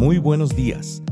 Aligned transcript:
Muy 0.00 0.16
buenos 0.16 0.56
días. 0.56 1.02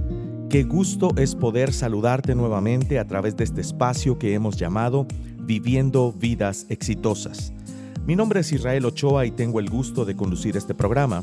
Qué 0.49 0.63
gusto 0.63 1.11
es 1.19 1.35
poder 1.35 1.75
saludarte 1.75 2.35
nuevamente 2.35 2.99
a 2.99 3.07
través 3.07 3.37
de 3.37 3.45
este 3.45 3.61
espacio 3.61 4.19
que 4.19 4.33
hemos 4.33 4.57
llamado 4.57 5.07
Viviendo 5.41 6.11
Vidas 6.11 6.65
Exitosas. 6.71 7.53
Mi 8.07 8.17
nombre 8.17 8.41
es 8.41 8.51
Israel 8.51 8.87
Ochoa 8.87 9.27
y 9.27 9.31
tengo 9.31 9.61
el 9.61 9.69
gusto 9.69 10.07
de 10.07 10.17
conducir 10.17 10.57
este 10.57 10.73
programa. 10.73 11.23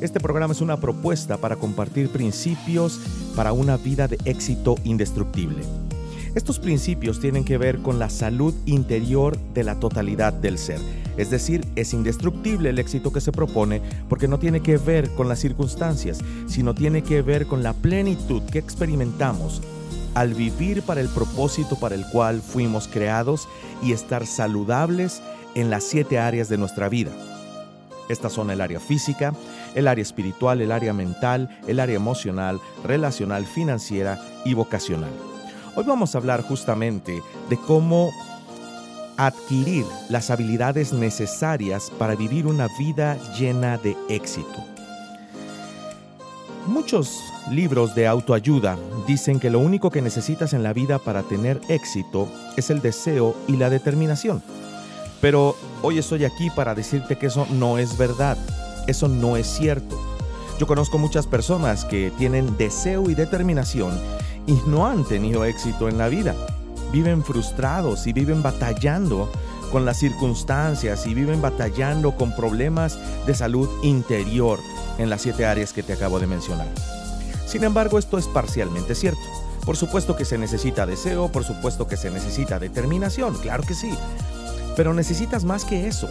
Este 0.00 0.20
programa 0.20 0.54
es 0.54 0.62
una 0.62 0.78
propuesta 0.78 1.36
para 1.36 1.56
compartir 1.56 2.08
principios 2.08 2.98
para 3.36 3.52
una 3.52 3.76
vida 3.76 4.08
de 4.08 4.16
éxito 4.24 4.76
indestructible. 4.82 5.60
Estos 6.34 6.58
principios 6.58 7.20
tienen 7.20 7.44
que 7.44 7.58
ver 7.58 7.78
con 7.78 7.98
la 7.98 8.08
salud 8.08 8.54
interior 8.64 9.36
de 9.52 9.64
la 9.64 9.78
totalidad 9.78 10.32
del 10.32 10.56
ser. 10.56 10.80
Es 11.18 11.30
decir, 11.30 11.66
es 11.76 11.92
indestructible 11.92 12.70
el 12.70 12.78
éxito 12.78 13.12
que 13.12 13.20
se 13.20 13.32
propone 13.32 13.82
porque 14.08 14.28
no 14.28 14.38
tiene 14.38 14.62
que 14.62 14.78
ver 14.78 15.10
con 15.10 15.28
las 15.28 15.40
circunstancias, 15.40 16.20
sino 16.46 16.74
tiene 16.74 17.02
que 17.02 17.20
ver 17.20 17.46
con 17.46 17.62
la 17.62 17.74
plenitud 17.74 18.42
que 18.44 18.58
experimentamos 18.58 19.60
al 20.14 20.32
vivir 20.32 20.82
para 20.82 21.02
el 21.02 21.08
propósito 21.08 21.76
para 21.76 21.94
el 21.94 22.06
cual 22.06 22.40
fuimos 22.40 22.88
creados 22.88 23.46
y 23.82 23.92
estar 23.92 24.26
saludables 24.26 25.22
en 25.54 25.68
las 25.68 25.84
siete 25.84 26.18
áreas 26.18 26.48
de 26.48 26.56
nuestra 26.56 26.88
vida. 26.88 27.10
Estas 28.08 28.32
son 28.32 28.50
el 28.50 28.62
área 28.62 28.80
física, 28.80 29.34
el 29.74 29.86
área 29.86 30.02
espiritual, 30.02 30.62
el 30.62 30.72
área 30.72 30.94
mental, 30.94 31.60
el 31.66 31.78
área 31.78 31.96
emocional, 31.96 32.58
relacional, 32.84 33.44
financiera 33.44 34.18
y 34.46 34.54
vocacional. 34.54 35.31
Hoy 35.74 35.84
vamos 35.84 36.14
a 36.14 36.18
hablar 36.18 36.42
justamente 36.42 37.22
de 37.48 37.56
cómo 37.56 38.12
adquirir 39.16 39.86
las 40.10 40.30
habilidades 40.30 40.92
necesarias 40.92 41.90
para 41.98 42.14
vivir 42.14 42.46
una 42.46 42.68
vida 42.78 43.16
llena 43.38 43.78
de 43.78 43.96
éxito. 44.10 44.66
Muchos 46.66 47.20
libros 47.50 47.94
de 47.94 48.06
autoayuda 48.06 48.76
dicen 49.06 49.40
que 49.40 49.48
lo 49.48 49.60
único 49.60 49.90
que 49.90 50.02
necesitas 50.02 50.52
en 50.52 50.62
la 50.62 50.74
vida 50.74 50.98
para 50.98 51.22
tener 51.22 51.58
éxito 51.68 52.28
es 52.58 52.68
el 52.68 52.82
deseo 52.82 53.34
y 53.48 53.56
la 53.56 53.70
determinación. 53.70 54.42
Pero 55.22 55.56
hoy 55.80 55.96
estoy 55.96 56.26
aquí 56.26 56.50
para 56.50 56.74
decirte 56.74 57.16
que 57.16 57.26
eso 57.26 57.46
no 57.50 57.78
es 57.78 57.96
verdad, 57.96 58.36
eso 58.86 59.08
no 59.08 59.38
es 59.38 59.46
cierto. 59.46 59.98
Yo 60.58 60.66
conozco 60.66 60.98
muchas 60.98 61.26
personas 61.26 61.86
que 61.86 62.12
tienen 62.18 62.58
deseo 62.58 63.08
y 63.08 63.14
determinación 63.14 63.98
y 64.46 64.54
no 64.66 64.86
han 64.86 65.04
tenido 65.04 65.44
éxito 65.44 65.88
en 65.88 65.98
la 65.98 66.08
vida. 66.08 66.34
Viven 66.92 67.24
frustrados 67.24 68.06
y 68.06 68.12
viven 68.12 68.42
batallando 68.42 69.30
con 69.70 69.86
las 69.86 69.98
circunstancias 69.98 71.06
y 71.06 71.14
viven 71.14 71.40
batallando 71.40 72.14
con 72.16 72.36
problemas 72.36 72.98
de 73.26 73.34
salud 73.34 73.68
interior 73.82 74.58
en 74.98 75.08
las 75.08 75.22
siete 75.22 75.46
áreas 75.46 75.72
que 75.72 75.82
te 75.82 75.94
acabo 75.94 76.20
de 76.20 76.26
mencionar. 76.26 76.68
Sin 77.46 77.64
embargo, 77.64 77.98
esto 77.98 78.18
es 78.18 78.26
parcialmente 78.26 78.94
cierto. 78.94 79.20
Por 79.64 79.76
supuesto 79.76 80.16
que 80.16 80.24
se 80.24 80.38
necesita 80.38 80.86
deseo, 80.86 81.30
por 81.30 81.44
supuesto 81.44 81.86
que 81.86 81.96
se 81.96 82.10
necesita 82.10 82.58
determinación, 82.58 83.34
claro 83.38 83.62
que 83.62 83.74
sí. 83.74 83.94
Pero 84.76 84.92
necesitas 84.92 85.44
más 85.44 85.64
que 85.64 85.86
eso. 85.86 86.08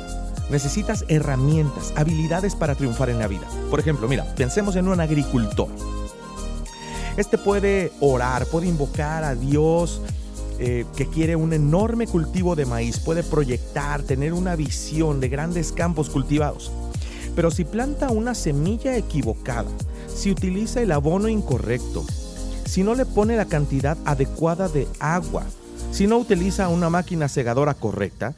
Necesitas 0.49 1.05
herramientas, 1.07 1.93
habilidades 1.95 2.55
para 2.55 2.75
triunfar 2.75 3.09
en 3.09 3.19
la 3.19 3.27
vida. 3.27 3.47
Por 3.69 3.79
ejemplo, 3.79 4.07
mira, 4.07 4.25
pensemos 4.35 4.75
en 4.75 4.87
un 4.87 4.99
agricultor. 4.99 5.69
Este 7.17 7.37
puede 7.37 7.91
orar, 7.99 8.45
puede 8.45 8.67
invocar 8.67 9.23
a 9.23 9.35
Dios 9.35 10.01
eh, 10.59 10.85
que 10.95 11.07
quiere 11.07 11.35
un 11.35 11.53
enorme 11.53 12.07
cultivo 12.07 12.55
de 12.55 12.65
maíz, 12.65 12.99
puede 12.99 13.23
proyectar, 13.23 14.03
tener 14.03 14.31
una 14.33 14.55
visión 14.55 15.19
de 15.19 15.27
grandes 15.27 15.71
campos 15.71 16.09
cultivados. 16.09 16.71
Pero 17.35 17.51
si 17.51 17.65
planta 17.65 18.11
una 18.11 18.35
semilla 18.35 18.95
equivocada, 18.95 19.69
si 20.07 20.31
utiliza 20.31 20.81
el 20.81 20.91
abono 20.91 21.27
incorrecto, 21.27 22.05
si 22.65 22.83
no 22.83 22.95
le 22.95 23.05
pone 23.05 23.35
la 23.35 23.45
cantidad 23.45 23.97
adecuada 24.05 24.67
de 24.69 24.87
agua, 24.99 25.45
si 25.91 26.07
no 26.07 26.17
utiliza 26.17 26.69
una 26.69 26.89
máquina 26.89 27.27
segadora 27.27 27.73
correcta, 27.73 28.35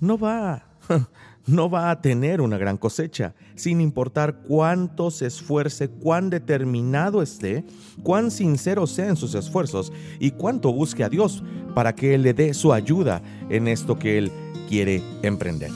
no 0.00 0.18
va 0.18 0.62
no 1.46 1.68
va 1.68 1.90
a 1.90 2.00
tener 2.00 2.40
una 2.40 2.58
gran 2.58 2.76
cosecha, 2.76 3.34
sin 3.54 3.80
importar 3.80 4.36
cuánto 4.46 5.10
se 5.10 5.26
esfuerce, 5.26 5.88
cuán 5.88 6.30
determinado 6.30 7.22
esté, 7.22 7.64
cuán 8.02 8.30
sincero 8.30 8.86
sea 8.86 9.08
en 9.08 9.16
sus 9.16 9.34
esfuerzos 9.34 9.92
y 10.18 10.30
cuánto 10.30 10.72
busque 10.72 11.04
a 11.04 11.08
Dios 11.08 11.42
para 11.74 11.94
que 11.94 12.14
Él 12.14 12.22
le 12.22 12.34
dé 12.34 12.54
su 12.54 12.72
ayuda 12.72 13.22
en 13.50 13.68
esto 13.68 13.98
que 13.98 14.18
Él 14.18 14.32
quiere 14.68 15.02
emprender. 15.22 15.70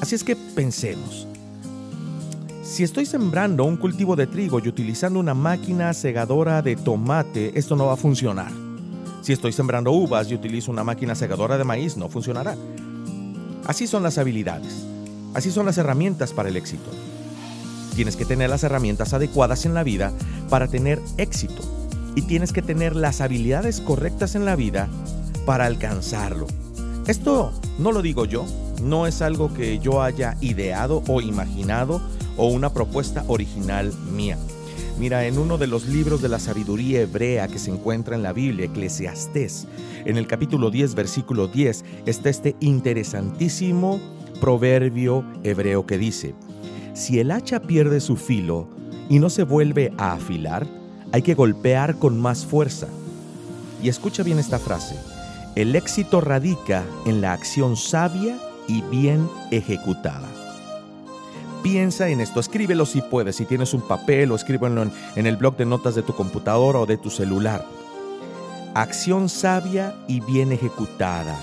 Así 0.00 0.14
es 0.14 0.24
que 0.24 0.36
pensemos. 0.36 1.26
Si 2.62 2.84
estoy 2.84 3.04
sembrando 3.04 3.64
un 3.64 3.76
cultivo 3.76 4.14
de 4.14 4.28
trigo 4.28 4.60
y 4.60 4.68
utilizando 4.68 5.18
una 5.18 5.34
máquina 5.34 5.92
segadora 5.92 6.62
de 6.62 6.76
tomate, 6.76 7.58
esto 7.58 7.74
no 7.74 7.86
va 7.86 7.94
a 7.94 7.96
funcionar. 7.96 8.52
Si 9.22 9.32
estoy 9.32 9.52
sembrando 9.52 9.90
uvas 9.90 10.30
y 10.30 10.34
utilizo 10.34 10.70
una 10.70 10.84
máquina 10.84 11.14
segadora 11.14 11.58
de 11.58 11.64
maíz, 11.64 11.96
no 11.96 12.08
funcionará. 12.08 12.56
Así 13.66 13.86
son 13.86 14.02
las 14.02 14.18
habilidades. 14.18 14.86
Así 15.34 15.50
son 15.50 15.66
las 15.66 15.78
herramientas 15.78 16.32
para 16.32 16.48
el 16.48 16.56
éxito. 16.56 16.90
Tienes 17.94 18.16
que 18.16 18.24
tener 18.24 18.50
las 18.50 18.64
herramientas 18.64 19.12
adecuadas 19.12 19.64
en 19.64 19.74
la 19.74 19.82
vida 19.82 20.12
para 20.48 20.68
tener 20.68 21.00
éxito. 21.16 21.62
Y 22.16 22.22
tienes 22.22 22.52
que 22.52 22.62
tener 22.62 22.96
las 22.96 23.20
habilidades 23.20 23.80
correctas 23.80 24.34
en 24.34 24.44
la 24.44 24.56
vida 24.56 24.88
para 25.46 25.66
alcanzarlo. 25.66 26.46
Esto 27.06 27.52
no 27.78 27.92
lo 27.92 28.02
digo 28.02 28.24
yo, 28.24 28.44
no 28.82 29.06
es 29.06 29.22
algo 29.22 29.52
que 29.54 29.78
yo 29.78 30.02
haya 30.02 30.36
ideado 30.40 31.02
o 31.08 31.20
imaginado 31.20 32.00
o 32.36 32.46
una 32.48 32.72
propuesta 32.72 33.24
original 33.28 33.92
mía. 34.12 34.38
Mira, 34.98 35.24
en 35.26 35.38
uno 35.38 35.56
de 35.56 35.66
los 35.66 35.86
libros 35.86 36.20
de 36.20 36.28
la 36.28 36.38
sabiduría 36.38 37.00
hebrea 37.00 37.48
que 37.48 37.58
se 37.58 37.70
encuentra 37.70 38.16
en 38.16 38.22
la 38.22 38.32
Biblia, 38.32 38.66
Eclesiastés, 38.66 39.66
en 40.04 40.18
el 40.18 40.26
capítulo 40.26 40.70
10, 40.70 40.94
versículo 40.94 41.46
10, 41.48 41.84
está 42.04 42.28
este 42.28 42.54
interesantísimo 42.60 43.98
proverbio 44.40 45.24
hebreo 45.44 45.86
que 45.86 45.98
dice, 45.98 46.34
si 46.94 47.20
el 47.20 47.30
hacha 47.30 47.60
pierde 47.60 48.00
su 48.00 48.16
filo 48.16 48.68
y 49.08 49.18
no 49.18 49.30
se 49.30 49.44
vuelve 49.44 49.92
a 49.98 50.12
afilar, 50.12 50.66
hay 51.12 51.22
que 51.22 51.34
golpear 51.34 51.96
con 51.96 52.20
más 52.20 52.44
fuerza. 52.44 52.88
Y 53.82 53.88
escucha 53.88 54.22
bien 54.22 54.38
esta 54.38 54.58
frase, 54.58 54.96
el 55.56 55.74
éxito 55.76 56.20
radica 56.20 56.84
en 57.06 57.20
la 57.20 57.32
acción 57.32 57.76
sabia 57.76 58.38
y 58.68 58.82
bien 58.82 59.28
ejecutada. 59.50 60.28
Piensa 61.62 62.08
en 62.08 62.20
esto, 62.20 62.40
escríbelo 62.40 62.86
si 62.86 63.02
puedes, 63.02 63.36
si 63.36 63.44
tienes 63.44 63.74
un 63.74 63.82
papel 63.82 64.32
o 64.32 64.36
escríbelo 64.36 64.82
en, 64.82 65.26
el 65.26 65.36
blog 65.36 65.56
de 65.56 65.66
notas 65.66 65.94
de 65.94 66.02
tu 66.02 66.14
computadora 66.14 66.78
o 66.78 66.86
de 66.86 66.96
tu 66.96 67.10
celular. 67.10 67.66
Acción 68.74 69.28
sabia 69.28 69.94
y 70.08 70.20
bien 70.20 70.52
ejecutada. 70.52 71.36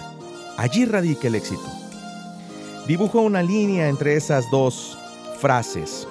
Allí 0.58 0.86
radica 0.86 1.28
el 1.28 1.36
éxito. 1.36 1.87
Dibujo 2.88 3.20
una 3.20 3.44
línea 3.44 3.90
entre 3.90 4.16
esas 4.16 4.50
dos 4.50 4.98
frases, 5.42 6.08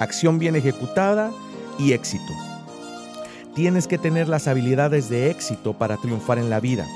acción 0.00 0.38
bien 0.38 0.54
ejecutada 0.54 1.30
y 1.78 1.94
éxito. 1.94 2.34
Tienes 3.54 3.86
que 3.86 3.96
tener 3.96 4.28
las 4.28 4.46
habilidades 4.46 5.08
de 5.08 5.30
éxito 5.30 5.72
para 5.72 5.96
triunfar 5.96 6.38
en 6.38 6.50
la 6.50 6.60
vida. 6.60 6.86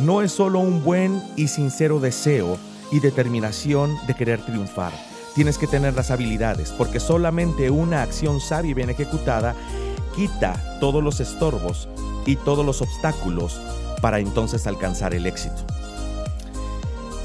No 0.00 0.22
es 0.22 0.32
solo 0.32 0.60
un 0.60 0.82
buen 0.82 1.22
y 1.36 1.48
sincero 1.48 2.00
deseo 2.00 2.56
y 2.90 3.00
determinación 3.00 3.98
de 4.06 4.14
querer 4.14 4.40
triunfar. 4.46 4.92
Tienes 5.34 5.58
que 5.58 5.66
tener 5.66 5.92
las 5.92 6.10
habilidades, 6.10 6.72
porque 6.72 7.00
solamente 7.00 7.70
una 7.70 8.02
acción 8.02 8.40
sabia 8.40 8.70
y 8.70 8.74
bien 8.74 8.88
ejecutada 8.88 9.54
quita 10.16 10.78
todos 10.80 11.04
los 11.04 11.20
estorbos 11.20 11.86
y 12.24 12.36
todos 12.36 12.64
los 12.64 12.80
obstáculos 12.80 13.60
para 14.00 14.20
entonces 14.20 14.66
alcanzar 14.66 15.12
el 15.12 15.26
éxito. 15.26 15.66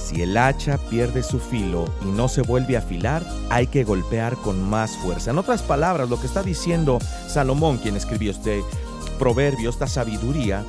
Si 0.09 0.23
el 0.23 0.37
hacha 0.37 0.79
pierde 0.89 1.21
su 1.21 1.39
filo 1.39 1.85
y 2.03 2.07
no 2.07 2.29
se 2.29 2.41
vuelve 2.41 2.75
a 2.75 2.79
afilar, 2.79 3.23
hay 3.51 3.67
que 3.67 3.83
golpear 3.83 4.35
con 4.37 4.67
más 4.67 4.97
fuerza. 4.97 5.29
En 5.29 5.37
otras 5.37 5.61
palabras, 5.61 6.09
lo 6.09 6.19
que 6.19 6.25
está 6.25 6.41
diciendo 6.41 6.97
Salomón, 7.27 7.77
quien 7.77 7.95
escribió 7.95 8.31
este 8.31 8.63
proverbio, 9.19 9.69
esta 9.69 9.85
sabiduría, 9.85 10.65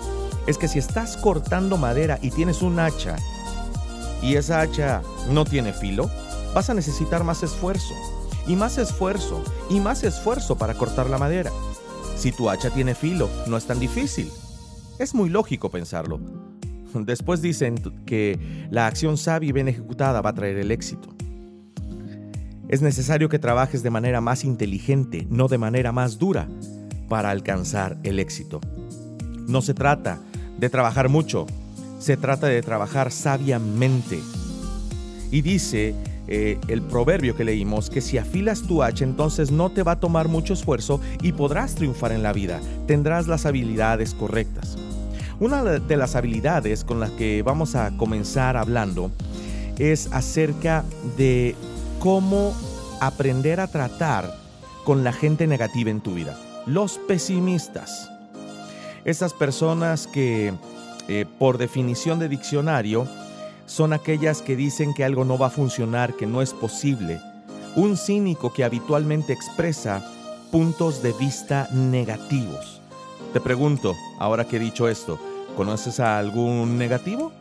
es 0.46 0.58
que 0.58 0.68
si 0.68 0.78
estás 0.78 1.16
cortando 1.16 1.78
madera 1.78 2.18
y 2.20 2.32
tienes 2.32 2.60
un 2.60 2.78
hacha 2.80 3.16
y 4.20 4.36
esa 4.36 4.60
hacha 4.60 5.00
no 5.30 5.46
tiene 5.46 5.72
filo, 5.72 6.10
vas 6.54 6.68
a 6.68 6.74
necesitar 6.74 7.24
más 7.24 7.42
esfuerzo 7.42 7.94
y 8.46 8.56
más 8.56 8.76
esfuerzo 8.76 9.42
y 9.70 9.80
más 9.80 10.04
esfuerzo 10.04 10.58
para 10.58 10.74
cortar 10.74 11.08
la 11.08 11.16
madera. 11.16 11.50
Si 12.14 12.30
tu 12.30 12.50
hacha 12.50 12.68
tiene 12.68 12.94
filo, 12.94 13.30
no 13.46 13.56
es 13.56 13.64
tan 13.64 13.80
difícil. 13.80 14.30
Es 14.98 15.14
muy 15.14 15.30
lógico 15.30 15.70
pensarlo. 15.70 16.20
Después 17.06 17.42
dicen 17.42 17.76
que 18.06 18.38
la 18.70 18.86
acción 18.86 19.16
sabia 19.16 19.48
y 19.48 19.52
bien 19.52 19.68
ejecutada 19.68 20.20
va 20.20 20.30
a 20.30 20.34
traer 20.34 20.58
el 20.58 20.70
éxito. 20.70 21.08
Es 22.68 22.82
necesario 22.82 23.28
que 23.28 23.40
trabajes 23.40 23.82
de 23.82 23.90
manera 23.90 24.20
más 24.20 24.44
inteligente, 24.44 25.26
no 25.28 25.48
de 25.48 25.58
manera 25.58 25.90
más 25.90 26.18
dura, 26.18 26.46
para 27.08 27.30
alcanzar 27.30 27.98
el 28.04 28.20
éxito. 28.20 28.60
No 29.48 29.60
se 29.60 29.74
trata 29.74 30.20
de 30.58 30.70
trabajar 30.70 31.08
mucho, 31.08 31.46
se 31.98 32.16
trata 32.16 32.46
de 32.46 32.62
trabajar 32.62 33.10
sabiamente. 33.10 34.20
Y 35.32 35.42
dice 35.42 35.96
eh, 36.28 36.58
el 36.68 36.82
proverbio 36.82 37.34
que 37.34 37.42
leímos, 37.42 37.90
que 37.90 38.00
si 38.00 38.18
afilas 38.18 38.62
tu 38.62 38.84
hacha, 38.84 39.04
entonces 39.04 39.50
no 39.50 39.70
te 39.70 39.82
va 39.82 39.92
a 39.92 40.00
tomar 40.00 40.28
mucho 40.28 40.54
esfuerzo 40.54 41.00
y 41.20 41.32
podrás 41.32 41.74
triunfar 41.74 42.12
en 42.12 42.22
la 42.22 42.32
vida. 42.32 42.60
Tendrás 42.86 43.26
las 43.26 43.46
habilidades 43.46 44.14
correctas. 44.14 44.78
Una 45.40 45.64
de 45.64 45.96
las 45.96 46.16
habilidades 46.16 46.84
con 46.84 47.00
las 47.00 47.12
que 47.12 47.42
vamos 47.42 47.74
a 47.74 47.96
comenzar 47.96 48.58
hablando 48.58 49.10
es 49.78 50.12
acerca 50.12 50.84
de 51.16 51.56
cómo 51.98 52.54
aprender 53.00 53.58
a 53.58 53.66
tratar 53.66 54.36
con 54.84 55.02
la 55.02 55.14
gente 55.14 55.46
negativa 55.46 55.90
en 55.90 56.02
tu 56.02 56.12
vida. 56.12 56.38
Los 56.66 56.98
pesimistas. 56.98 58.10
Esas 59.06 59.32
personas 59.32 60.06
que, 60.06 60.52
eh, 61.08 61.24
por 61.38 61.56
definición 61.56 62.18
de 62.18 62.28
diccionario, 62.28 63.08
son 63.64 63.94
aquellas 63.94 64.42
que 64.42 64.56
dicen 64.56 64.92
que 64.92 65.04
algo 65.04 65.24
no 65.24 65.38
va 65.38 65.46
a 65.46 65.50
funcionar, 65.50 66.16
que 66.16 66.26
no 66.26 66.42
es 66.42 66.52
posible. 66.52 67.18
Un 67.76 67.96
cínico 67.96 68.52
que 68.52 68.62
habitualmente 68.62 69.32
expresa 69.32 70.04
puntos 70.52 71.02
de 71.02 71.14
vista 71.14 71.66
negativos. 71.72 72.82
Te 73.32 73.40
pregunto, 73.40 73.96
ahora 74.18 74.44
que 74.44 74.56
he 74.56 74.60
dicho 74.60 74.86
esto, 74.86 75.18
¿conoces 75.56 76.00
a 76.00 76.18
algún 76.18 76.78
negativo? 76.78 77.32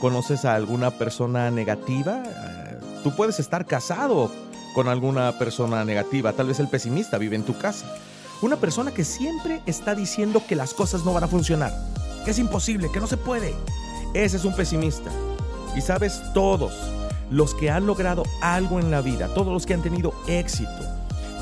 ¿Conoces 0.00 0.44
a 0.44 0.54
alguna 0.54 0.90
persona 0.90 1.50
negativa? 1.50 2.22
Eh, 2.24 2.80
tú 3.02 3.14
puedes 3.14 3.40
estar 3.40 3.66
casado 3.66 4.30
con 4.74 4.88
alguna 4.88 5.38
persona 5.38 5.84
negativa, 5.84 6.32
tal 6.32 6.48
vez 6.48 6.60
el 6.60 6.68
pesimista 6.68 7.18
vive 7.18 7.36
en 7.36 7.44
tu 7.44 7.56
casa. 7.56 7.86
Una 8.40 8.56
persona 8.56 8.90
que 8.92 9.04
siempre 9.04 9.62
está 9.66 9.94
diciendo 9.94 10.42
que 10.48 10.56
las 10.56 10.74
cosas 10.74 11.04
no 11.04 11.12
van 11.12 11.24
a 11.24 11.28
funcionar, 11.28 11.72
que 12.24 12.32
es 12.32 12.38
imposible, 12.38 12.90
que 12.92 13.00
no 13.00 13.06
se 13.06 13.16
puede. 13.16 13.54
Ese 14.14 14.36
es 14.36 14.44
un 14.44 14.54
pesimista. 14.54 15.10
Y 15.76 15.80
sabes, 15.80 16.20
todos 16.34 16.72
los 17.30 17.54
que 17.54 17.70
han 17.70 17.86
logrado 17.86 18.24
algo 18.40 18.80
en 18.80 18.90
la 18.90 19.00
vida, 19.00 19.28
todos 19.34 19.52
los 19.52 19.64
que 19.64 19.74
han 19.74 19.82
tenido 19.82 20.12
éxito, 20.26 20.70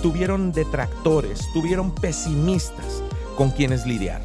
tuvieron 0.03 0.53
detractores, 0.53 1.49
tuvieron 1.53 1.95
pesimistas 1.95 3.03
con 3.37 3.51
quienes 3.51 3.87
lidiar. 3.87 4.23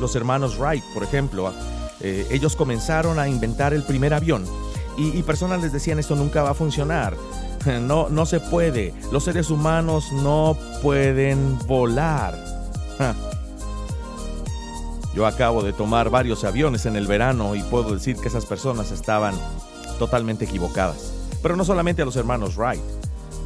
Los 0.00 0.14
hermanos 0.16 0.58
Wright, 0.58 0.84
por 0.94 1.02
ejemplo, 1.02 1.52
eh, 2.00 2.26
ellos 2.30 2.56
comenzaron 2.56 3.18
a 3.18 3.28
inventar 3.28 3.74
el 3.74 3.82
primer 3.82 4.14
avión 4.14 4.44
y, 4.96 5.16
y, 5.16 5.22
personas 5.22 5.60
les 5.60 5.72
decían 5.72 5.98
esto 5.98 6.14
nunca 6.16 6.42
va 6.42 6.50
a 6.50 6.54
funcionar, 6.54 7.16
no, 7.80 8.08
no 8.08 8.26
se 8.26 8.40
puede, 8.40 8.94
los 9.12 9.24
seres 9.24 9.50
humanos 9.50 10.12
no 10.12 10.56
pueden 10.82 11.58
volar. 11.66 12.38
Yo 15.14 15.26
acabo 15.26 15.62
de 15.62 15.72
tomar 15.72 16.10
varios 16.10 16.44
aviones 16.44 16.86
en 16.86 16.94
el 16.94 17.06
verano 17.06 17.56
y 17.56 17.62
puedo 17.62 17.92
decir 17.94 18.16
que 18.16 18.28
esas 18.28 18.46
personas 18.46 18.92
estaban 18.92 19.34
totalmente 19.98 20.44
equivocadas. 20.44 21.12
Pero 21.42 21.56
no 21.56 21.64
solamente 21.64 22.02
a 22.02 22.04
los 22.04 22.16
hermanos 22.16 22.56
Wright. 22.56 22.97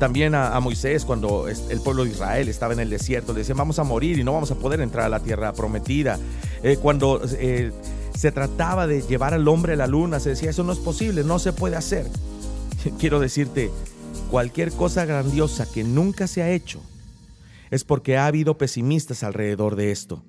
También 0.03 0.35
a, 0.35 0.59
Moisés 0.59 1.05
cuando 1.05 1.47
el 1.47 1.81
pueblo 1.81 2.03
de 2.03 2.11
Israel 2.11 2.49
estaba 2.49 2.73
en 2.73 2.81
el 2.81 2.91
desierto, 2.91 3.33
le 3.33 3.39
decían 3.39 3.57
vamos 3.57 3.79
a 3.79 3.85
morir 3.85 4.19
y 4.19 4.25
no 4.25 4.33
vamos 4.33 4.51
a 4.51 4.57
poder 4.57 4.81
entrar 4.81 5.07
a 5.07 5.09
la 5.09 5.21
tierra 5.21 5.53
prometida. 5.53 6.19
Eh, 6.65 6.77
cuando 6.77 7.21
eh, 7.39 7.71
se 8.13 8.33
trataba 8.33 8.89
de 8.89 9.03
llevar 9.03 9.33
al 9.33 9.47
hombre 9.47 9.75
a 9.75 9.77
la 9.77 9.87
luna, 9.87 10.19
se 10.19 10.31
decía 10.31 10.51
eso 10.51 10.65
no 10.65 10.73
es 10.73 10.81
posible, 10.81 11.23
no 11.23 11.39
se 11.39 11.53
puede 11.53 11.77
hacer. 11.77 12.09
Quiero 12.99 13.21
decirte, 13.21 13.71
cualquier 14.29 14.73
cosa 14.73 15.05
grandiosa 15.05 15.71
que 15.73 15.85
nunca 15.85 16.27
se 16.27 16.43
ha 16.43 16.51
hecho 16.51 16.81
es 17.71 17.85
porque 17.85 18.17
ha 18.17 18.27
habido 18.27 18.59
pesimistas 18.59 19.23
alrededor 19.23 19.77
de 19.77 19.93
esto. 19.93 20.25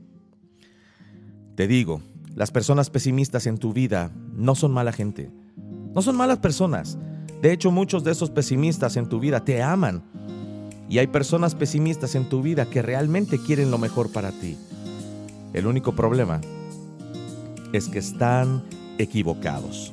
Te 1.55 1.65
digo, 1.65 1.99
las 2.35 2.51
personas 2.51 2.91
pesimistas 2.91 3.47
en 3.47 3.57
tu 3.57 3.73
vida 3.73 4.11
no 4.35 4.53
son 4.53 4.71
mala 4.71 4.91
gente. 4.91 5.31
No 5.95 6.03
son 6.03 6.15
malas 6.15 6.37
personas. 6.37 6.95
De 7.44 7.51
hecho, 7.51 7.72
muchos 7.72 8.06
de 8.06 8.12
esos 8.13 8.30
pesimistas 8.30 8.95
en 8.95 9.10
tu 9.10 9.19
vida 9.19 9.44
te 9.44 9.62
aman. 9.62 10.01
Y 10.88 11.00
hay 11.00 11.07
personas 11.07 11.56
pesimistas 11.56 12.16
en 12.16 12.30
tu 12.30 12.42
vida 12.42 12.68
que 12.68 12.81
realmente 12.81 13.38
quieren 13.38 13.69
lo 13.69 13.78
mejor 13.78 14.13
para 14.13 14.31
ti. 14.31 14.56
El 15.51 15.68
único 15.68 15.92
problema 15.92 16.40
es 17.74 17.90
que 17.90 18.00
están 18.00 18.63
equivocados. 18.98 19.92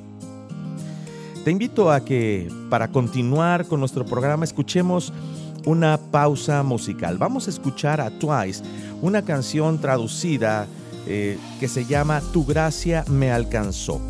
Te 1.44 1.50
invito 1.50 1.90
a 1.90 2.04
que 2.04 2.48
para 2.70 2.86
continuar 2.86 3.66
con 3.66 3.80
nuestro 3.80 4.04
programa 4.04 4.44
escuchemos 4.44 5.12
una 5.66 5.98
pausa 5.98 6.62
musical. 6.62 7.18
Vamos 7.18 7.48
a 7.48 7.50
escuchar 7.50 8.00
a 8.00 8.10
Twice, 8.10 8.62
una 9.02 9.22
canción 9.22 9.80
traducida 9.80 10.68
eh, 11.08 11.36
que 11.58 11.66
se 11.66 11.84
llama 11.84 12.22
Tu 12.32 12.46
gracia 12.46 13.04
me 13.08 13.32
alcanzó. 13.32 14.00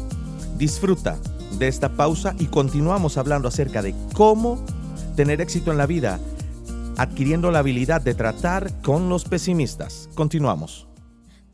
Disfruta 0.58 1.16
de 1.58 1.68
esta 1.68 1.90
pausa 1.90 2.34
y 2.38 2.46
continuamos 2.46 3.16
hablando 3.16 3.48
acerca 3.48 3.82
de 3.82 3.94
cómo 4.14 4.64
tener 5.16 5.40
éxito 5.40 5.70
en 5.70 5.78
la 5.78 5.86
vida 5.86 6.20
adquiriendo 6.96 7.50
la 7.50 7.60
habilidad 7.60 8.00
de 8.00 8.14
tratar 8.14 8.82
con 8.82 9.08
los 9.08 9.24
pesimistas. 9.24 10.08
Continuamos. 10.14 10.86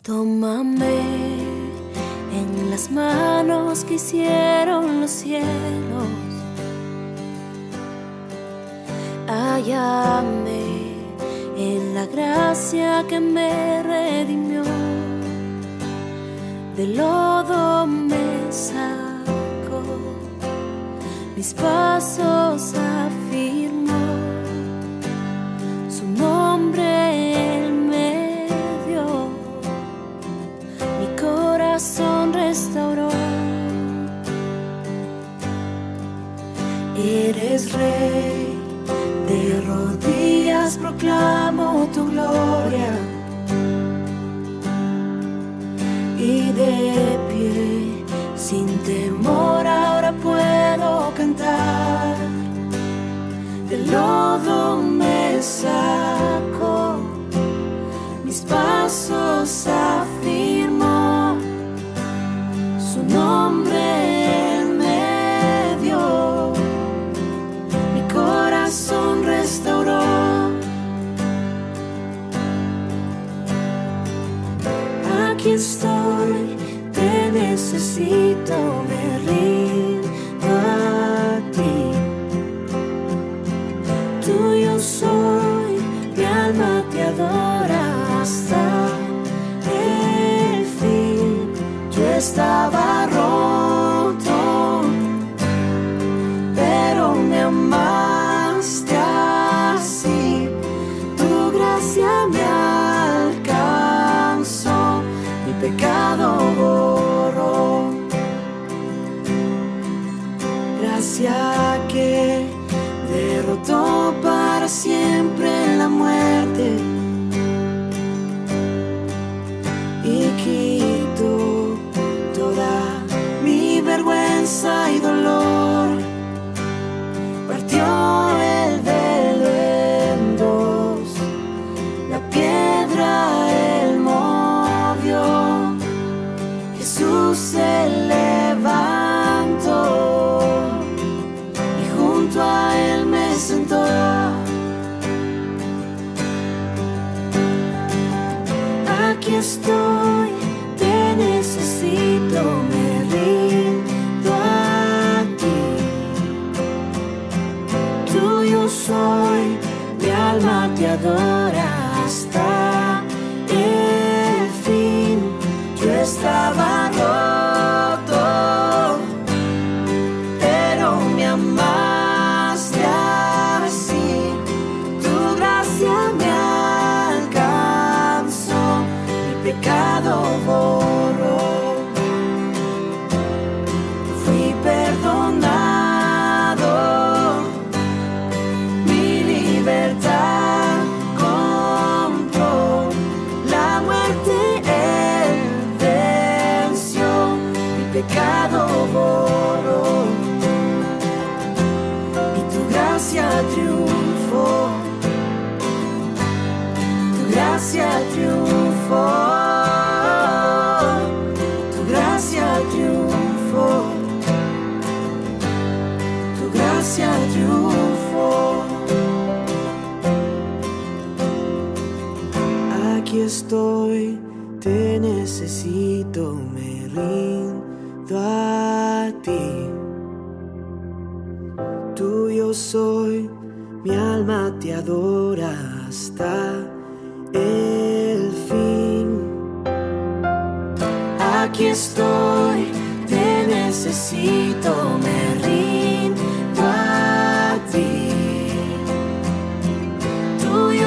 Tómame 0.03 1.01
en 2.33 2.71
las 2.71 2.91
manos 2.91 3.85
que 3.85 3.95
hicieron 3.95 5.01
los 5.01 5.11
cielos. 5.11 5.47
Hállame 9.29 10.65
en 11.57 11.95
la 11.95 12.07
gracia 12.07 13.05
que 13.09 13.21
me 13.21 13.83
redimió 13.83 14.63
de 16.77 16.89
lodo 16.89 17.87
me 17.87 18.53
sacó, 18.53 18.96
mis 21.37 21.53
pasos 21.53 22.73
afirmó, 22.75 24.07
su 25.91 26.07
nombre 26.07 27.67
en 27.67 27.91
medio, 27.91 29.29
mi 30.99 31.21
corazón 31.21 32.33
restauró. 32.33 33.11
Eres 36.97 37.73
rey, 37.73 38.59
de 39.29 39.61
rodillas 39.61 40.79
proclamo 40.79 41.46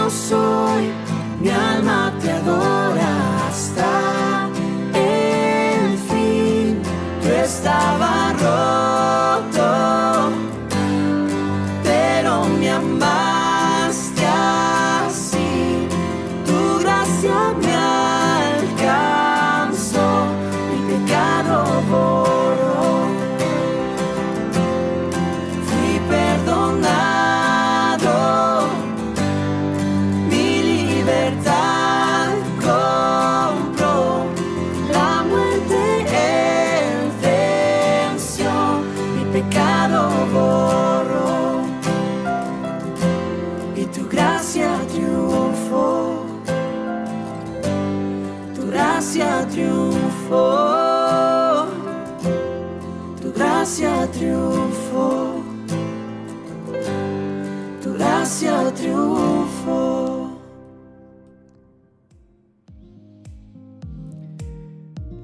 soy, 0.10 0.92
mi 1.39 1.50
alma 1.50 2.12
te 2.22 2.32
adora 2.32 3.48
hasta 3.48 3.99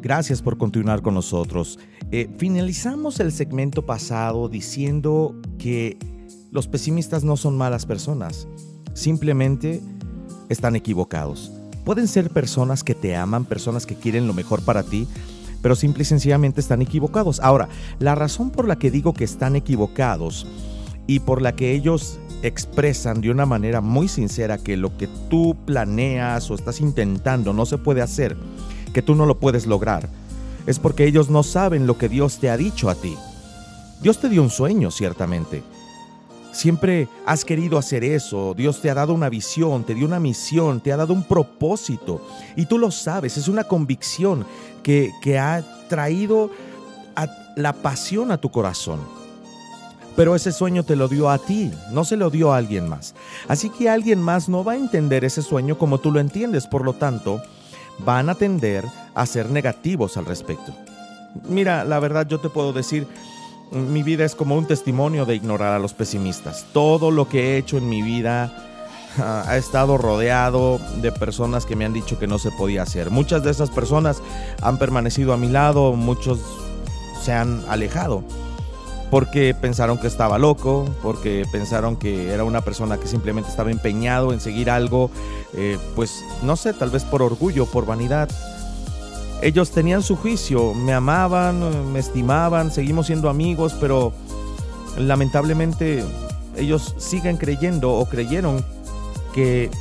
Gracias 0.05 0.43
por 0.43 0.59
continuar 0.59 1.01
con 1.01 1.15
nosotros. 1.15 1.79
Eh, 2.11 2.29
finalizamos 2.37 3.19
el 3.19 3.31
segmento 3.31 3.87
pasado 3.87 4.47
diciendo 4.49 5.35
que 5.57 5.97
los 6.51 6.67
pesimistas 6.67 7.23
no 7.23 7.37
son 7.37 7.57
malas 7.57 7.87
personas, 7.87 8.47
simplemente 8.93 9.81
están 10.47 10.75
equivocados. 10.75 11.51
Pueden 11.85 12.07
ser 12.07 12.29
personas 12.29 12.83
que 12.83 12.93
te 12.93 13.15
aman, 13.15 13.45
personas 13.45 13.87
que 13.87 13.95
quieren 13.95 14.27
lo 14.27 14.35
mejor 14.35 14.61
para 14.61 14.83
ti, 14.83 15.07
pero 15.63 15.75
simple 15.75 16.03
y 16.03 16.05
sencillamente 16.05 16.61
están 16.61 16.83
equivocados. 16.83 17.39
Ahora, 17.39 17.67
la 17.97 18.13
razón 18.13 18.51
por 18.51 18.67
la 18.67 18.77
que 18.77 18.91
digo 18.91 19.11
que 19.15 19.23
están 19.23 19.55
equivocados 19.55 20.45
y 21.07 21.21
por 21.21 21.41
la 21.41 21.55
que 21.55 21.71
ellos 21.71 22.19
expresan 22.43 23.21
de 23.21 23.31
una 23.31 23.47
manera 23.47 23.81
muy 23.81 24.07
sincera 24.07 24.59
que 24.59 24.77
lo 24.77 24.95
que 24.97 25.07
tú 25.31 25.57
planeas 25.65 26.51
o 26.51 26.53
estás 26.53 26.79
intentando 26.79 27.53
no 27.53 27.65
se 27.65 27.79
puede 27.79 28.03
hacer, 28.03 28.37
que 28.95 29.01
tú 29.01 29.13
no 29.13 29.25
lo 29.25 29.37
puedes 29.37 29.65
lograr, 29.65 30.07
es 30.65 30.79
porque 30.79 31.03
ellos 31.03 31.29
no 31.29 31.43
saben 31.43 31.85
lo 31.85 31.97
que 31.97 32.07
Dios 32.07 32.39
te 32.39 32.49
ha 32.49 32.55
dicho 32.55 32.89
a 32.89 32.95
ti. 32.95 33.13
Dios 34.01 34.19
te 34.19 34.29
dio 34.29 34.41
un 34.41 34.49
sueño, 34.49 34.89
ciertamente. 34.89 35.63
Siempre 36.53 37.09
has 37.25 37.43
querido 37.43 37.77
hacer 37.77 38.05
eso, 38.05 38.53
Dios 38.53 38.79
te 38.79 38.89
ha 38.89 38.93
dado 38.93 39.13
una 39.13 39.27
visión, 39.27 39.83
te 39.83 39.93
dio 39.93 40.05
una 40.05 40.21
misión, 40.21 40.79
te 40.79 40.93
ha 40.93 40.97
dado 40.97 41.13
un 41.13 41.23
propósito 41.23 42.25
y 42.55 42.67
tú 42.67 42.77
lo 42.77 42.89
sabes, 42.89 43.35
es 43.35 43.49
una 43.49 43.65
convicción 43.65 44.45
que, 44.81 45.11
que 45.21 45.37
ha 45.37 45.61
traído 45.89 46.49
la 47.57 47.73
pasión 47.73 48.31
a 48.31 48.37
tu 48.37 48.49
corazón. 48.49 49.01
Pero 50.15 50.37
ese 50.37 50.53
sueño 50.53 50.83
te 50.83 50.95
lo 50.95 51.09
dio 51.09 51.29
a 51.29 51.37
ti, 51.37 51.69
no 51.91 52.05
se 52.05 52.15
lo 52.15 52.29
dio 52.29 52.53
a 52.53 52.57
alguien 52.57 52.87
más. 52.87 53.13
Así 53.49 53.69
que 53.69 53.89
alguien 53.89 54.21
más 54.21 54.47
no 54.47 54.63
va 54.63 54.71
a 54.71 54.77
entender 54.77 55.25
ese 55.25 55.41
sueño 55.41 55.77
como 55.77 55.97
tú 55.97 56.13
lo 56.13 56.21
entiendes, 56.21 56.65
por 56.65 56.85
lo 56.85 56.93
tanto, 56.93 57.41
van 57.99 58.29
a 58.29 58.35
tender 58.35 58.85
a 59.13 59.25
ser 59.25 59.49
negativos 59.49 60.17
al 60.17 60.25
respecto. 60.25 60.73
Mira, 61.47 61.83
la 61.83 61.99
verdad 61.99 62.27
yo 62.27 62.39
te 62.39 62.49
puedo 62.49 62.73
decir, 62.73 63.07
mi 63.71 64.03
vida 64.03 64.25
es 64.25 64.35
como 64.35 64.55
un 64.55 64.65
testimonio 64.65 65.25
de 65.25 65.35
ignorar 65.35 65.73
a 65.73 65.79
los 65.79 65.93
pesimistas. 65.93 66.65
Todo 66.73 67.11
lo 67.11 67.27
que 67.27 67.53
he 67.53 67.57
hecho 67.57 67.77
en 67.77 67.89
mi 67.89 68.01
vida 68.01 68.53
ah, 69.17 69.43
ha 69.47 69.57
estado 69.57 69.97
rodeado 69.97 70.79
de 71.01 71.11
personas 71.11 71.65
que 71.65 71.75
me 71.75 71.85
han 71.85 71.93
dicho 71.93 72.19
que 72.19 72.27
no 72.27 72.39
se 72.39 72.51
podía 72.51 72.83
hacer. 72.83 73.09
Muchas 73.09 73.43
de 73.43 73.51
esas 73.51 73.69
personas 73.69 74.21
han 74.61 74.77
permanecido 74.77 75.33
a 75.33 75.37
mi 75.37 75.49
lado, 75.49 75.93
muchos 75.93 76.39
se 77.21 77.33
han 77.33 77.63
alejado 77.67 78.23
porque 79.15 79.55
pensaron 79.55 79.97
que 79.97 80.07
estaba 80.07 80.37
loco, 80.37 80.93
porque 81.01 81.45
pensaron 81.49 81.95
que 81.95 82.33
era 82.33 82.43
una 82.43 82.59
persona 82.59 82.97
que 82.97 83.07
simplemente 83.07 83.49
estaba 83.49 83.71
empeñado 83.71 84.33
en 84.33 84.41
seguir 84.41 84.69
algo, 84.69 85.09
eh, 85.53 85.77
pues 85.95 86.25
no 86.43 86.57
sé, 86.57 86.73
tal 86.73 86.89
vez 86.89 87.05
por 87.05 87.21
orgullo, 87.21 87.65
por 87.65 87.85
vanidad. 87.85 88.27
Ellos 89.41 89.71
tenían 89.71 90.03
su 90.03 90.17
juicio, 90.17 90.73
me 90.73 90.91
amaban, 90.91 91.93
me 91.93 91.99
estimaban, 91.99 92.71
seguimos 92.71 93.05
siendo 93.05 93.29
amigos, 93.29 93.73
pero 93.79 94.11
lamentablemente 94.97 96.03
ellos 96.57 96.93
siguen 96.97 97.37
creyendo 97.37 97.93
o 97.93 98.09
creyeron 98.09 98.65
que 99.33 99.71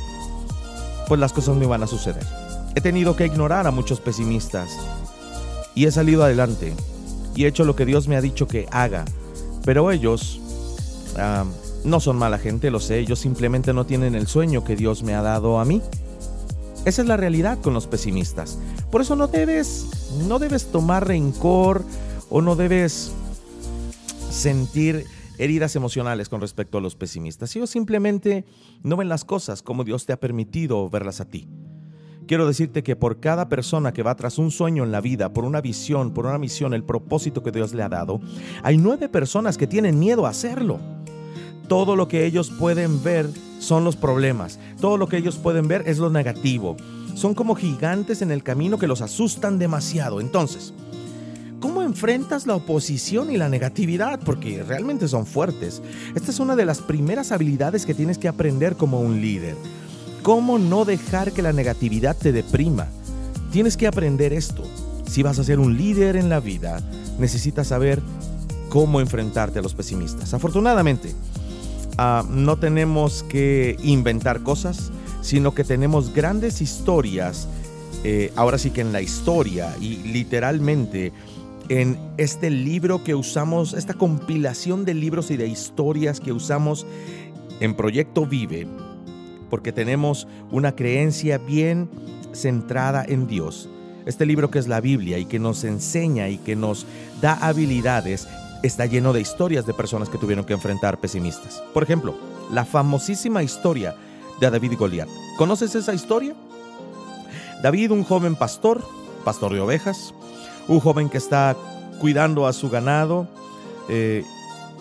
pues 1.09 1.19
las 1.19 1.33
cosas 1.33 1.57
no 1.57 1.63
iban 1.65 1.83
a 1.83 1.87
suceder. 1.87 2.25
He 2.73 2.79
tenido 2.79 3.17
que 3.17 3.25
ignorar 3.25 3.67
a 3.67 3.71
muchos 3.71 3.99
pesimistas 3.99 4.69
y 5.75 5.87
he 5.87 5.91
salido 5.91 6.23
adelante 6.23 6.73
y 7.35 7.43
he 7.43 7.47
hecho 7.49 7.65
lo 7.65 7.75
que 7.75 7.85
Dios 7.85 8.07
me 8.07 8.15
ha 8.15 8.21
dicho 8.21 8.47
que 8.47 8.65
haga. 8.71 9.03
Pero 9.65 9.91
ellos 9.91 10.39
no 11.83 11.99
son 11.99 12.17
mala 12.17 12.37
gente, 12.37 12.71
lo 12.71 12.79
sé, 12.79 12.99
ellos 12.99 13.19
simplemente 13.19 13.73
no 13.73 13.85
tienen 13.85 14.15
el 14.15 14.27
sueño 14.27 14.63
que 14.63 14.75
Dios 14.75 15.03
me 15.03 15.15
ha 15.15 15.21
dado 15.21 15.59
a 15.59 15.65
mí. 15.65 15.81
Esa 16.85 17.01
es 17.01 17.07
la 17.07 17.17
realidad 17.17 17.59
con 17.61 17.73
los 17.73 17.87
pesimistas. 17.87 18.59
Por 18.91 19.01
eso 19.01 19.15
no 19.15 19.27
debes, 19.27 20.11
no 20.27 20.37
debes 20.37 20.71
tomar 20.71 21.07
rencor 21.07 21.83
o 22.29 22.41
no 22.41 22.55
debes 22.55 23.11
sentir 24.29 25.05
heridas 25.37 25.75
emocionales 25.75 26.29
con 26.29 26.41
respecto 26.41 26.77
a 26.77 26.81
los 26.81 26.95
pesimistas. 26.95 27.55
Ellos 27.55 27.69
simplemente 27.69 28.45
no 28.83 28.97
ven 28.97 29.09
las 29.09 29.25
cosas 29.25 29.61
como 29.61 29.83
Dios 29.83 30.05
te 30.05 30.13
ha 30.13 30.19
permitido 30.19 30.89
verlas 30.89 31.21
a 31.21 31.25
ti. 31.25 31.47
Quiero 32.27 32.47
decirte 32.47 32.81
que 32.81 32.95
por 32.95 33.19
cada 33.19 33.49
persona 33.49 33.93
que 33.93 34.01
va 34.01 34.15
tras 34.15 34.39
un 34.39 34.49
sueño 34.49 34.83
en 34.83 34.91
la 34.91 35.01
vida, 35.01 35.31
por 35.31 35.45
una 35.45 35.61
visión, 35.61 36.11
por 36.11 36.25
una 36.25 36.39
misión, 36.39 36.73
el 36.73 36.83
propósito 36.83 37.43
que 37.43 37.51
Dios 37.51 37.73
le 37.73 37.83
ha 37.83 37.89
dado, 37.89 38.19
hay 38.63 38.77
nueve 38.77 39.09
personas 39.09 39.57
que 39.57 39.67
tienen 39.67 39.99
miedo 39.99 40.25
a 40.25 40.29
hacerlo. 40.29 40.79
Todo 41.67 41.95
lo 41.95 42.07
que 42.07 42.25
ellos 42.25 42.51
pueden 42.51 43.03
ver 43.03 43.29
son 43.59 43.83
los 43.83 43.95
problemas. 43.95 44.59
Todo 44.81 44.97
lo 44.97 45.07
que 45.07 45.17
ellos 45.17 45.37
pueden 45.37 45.67
ver 45.67 45.83
es 45.87 45.99
lo 45.99 46.09
negativo. 46.09 46.77
Son 47.13 47.33
como 47.33 47.55
gigantes 47.55 48.21
en 48.21 48.31
el 48.31 48.43
camino 48.43 48.77
que 48.77 48.87
los 48.87 49.01
asustan 49.01 49.59
demasiado. 49.59 50.19
Entonces, 50.19 50.73
¿Cómo 51.65 51.81
enfrentas 51.81 52.45
la 52.45 52.55
oposición 52.55 53.31
y 53.31 53.37
la 53.37 53.49
negatividad? 53.49 54.19
Porque 54.23 54.61
realmente 54.61 55.07
son 55.07 55.25
fuertes. 55.25 55.81
Esta 56.13 56.29
es 56.29 56.39
una 56.39 56.55
de 56.55 56.63
las 56.63 56.79
primeras 56.79 57.31
habilidades 57.31 57.87
que 57.87 57.95
tienes 57.95 58.19
que 58.19 58.27
aprender 58.27 58.75
como 58.75 58.99
un 58.99 59.19
líder. 59.19 59.55
¿Cómo 60.25 60.57
no 60.57 60.85
dejar 60.85 61.33
que 61.33 61.43
la 61.43 61.53
negatividad 61.53 62.17
te 62.17 62.31
deprima? 62.31 62.87
Tienes 63.51 63.77
que 63.77 63.85
aprender 63.85 64.33
esto. 64.33 64.63
Si 65.07 65.21
vas 65.21 65.37
a 65.37 65.43
ser 65.43 65.59
un 65.59 65.77
líder 65.77 66.15
en 66.15 66.29
la 66.29 66.39
vida, 66.39 66.81
necesitas 67.19 67.67
saber 67.67 68.01
cómo 68.69 68.99
enfrentarte 69.01 69.59
a 69.59 69.61
los 69.61 69.75
pesimistas. 69.75 70.33
Afortunadamente, 70.33 71.13
ah, 71.99 72.25
no 72.27 72.57
tenemos 72.57 73.21
que 73.21 73.77
inventar 73.83 74.41
cosas, 74.41 74.91
sino 75.21 75.53
que 75.53 75.63
tenemos 75.63 76.11
grandes 76.11 76.59
historias, 76.59 77.47
eh, 78.03 78.33
ahora 78.35 78.57
sí 78.57 78.71
que 78.71 78.81
en 78.81 78.91
la 78.91 79.03
historia 79.03 79.77
y 79.79 79.97
literalmente 79.97 81.13
en 81.69 81.99
este 82.17 82.49
libro 82.49 83.03
que 83.03 83.13
usamos, 83.13 83.73
esta 83.73 83.93
compilación 83.93 84.85
de 84.85 84.95
libros 84.95 85.29
y 85.29 85.37
de 85.37 85.45
historias 85.45 86.19
que 86.19 86.31
usamos 86.31 86.87
en 87.59 87.75
Proyecto 87.75 88.25
Vive, 88.25 88.67
porque 89.49 89.71
tenemos 89.71 90.27
una 90.51 90.75
creencia 90.75 91.37
bien 91.37 91.89
centrada 92.33 93.03
en 93.07 93.27
Dios. 93.27 93.69
Este 94.05 94.25
libro 94.25 94.51
que 94.51 94.59
es 94.59 94.67
la 94.67 94.81
Biblia 94.81 95.17
y 95.17 95.25
que 95.25 95.39
nos 95.39 95.63
enseña 95.63 96.29
y 96.29 96.37
que 96.37 96.55
nos 96.55 96.85
da 97.21 97.33
habilidades, 97.33 98.27
está 98.61 98.85
lleno 98.85 99.13
de 99.13 99.21
historias 99.21 99.65
de 99.65 99.73
personas 99.73 100.09
que 100.09 100.17
tuvieron 100.17 100.45
que 100.45 100.53
enfrentar 100.53 100.99
pesimistas. 100.99 101.63
Por 101.73 101.83
ejemplo, 101.83 102.15
la 102.51 102.65
famosísima 102.65 103.43
historia 103.43 103.95
de 104.39 104.49
David 104.49 104.73
y 104.73 104.75
Goliat. 104.75 105.09
¿Conoces 105.37 105.75
esa 105.75 105.93
historia? 105.93 106.35
David, 107.61 107.91
un 107.91 108.03
joven 108.03 108.35
pastor, 108.35 108.83
pastor 109.23 109.53
de 109.53 109.59
ovejas, 109.59 110.13
un 110.67 110.79
joven 110.79 111.09
que 111.09 111.17
está 111.17 111.55
cuidando 111.99 112.47
a 112.47 112.53
su 112.53 112.69
ganado 112.69 113.27
eh, 113.89 114.23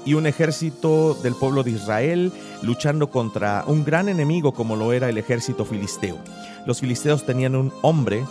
y 0.05 0.15
un 0.15 0.27
ejército 0.27 1.15
del 1.15 1.35
pueblo 1.35 1.63
de 1.63 1.71
Israel 1.73 2.33
luchando 2.65 3.11
contra 3.11 3.65
un 3.67 3.85
gran 3.85 4.09
enemigo 4.09 4.53
como 4.53 4.77
lo 4.77 4.93
era 4.93 5.09
el 5.09 5.19
ejército 5.19 5.65
filisteo. 5.65 6.19
Los 6.67 6.81
filisteos 6.81 7.25
tenían 7.25 7.55
un 7.55 7.73
hombre 7.83 8.25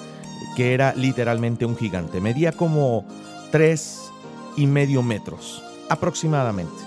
que 0.55 0.73
era 0.73 0.93
literalmente 0.95 1.65
un 1.65 1.77
gigante, 1.77 2.19
medía 2.19 2.51
como 2.51 3.05
tres 3.51 4.11
y 4.57 4.67
medio 4.67 5.01
metros 5.03 5.63
aproximadamente. 5.89 6.81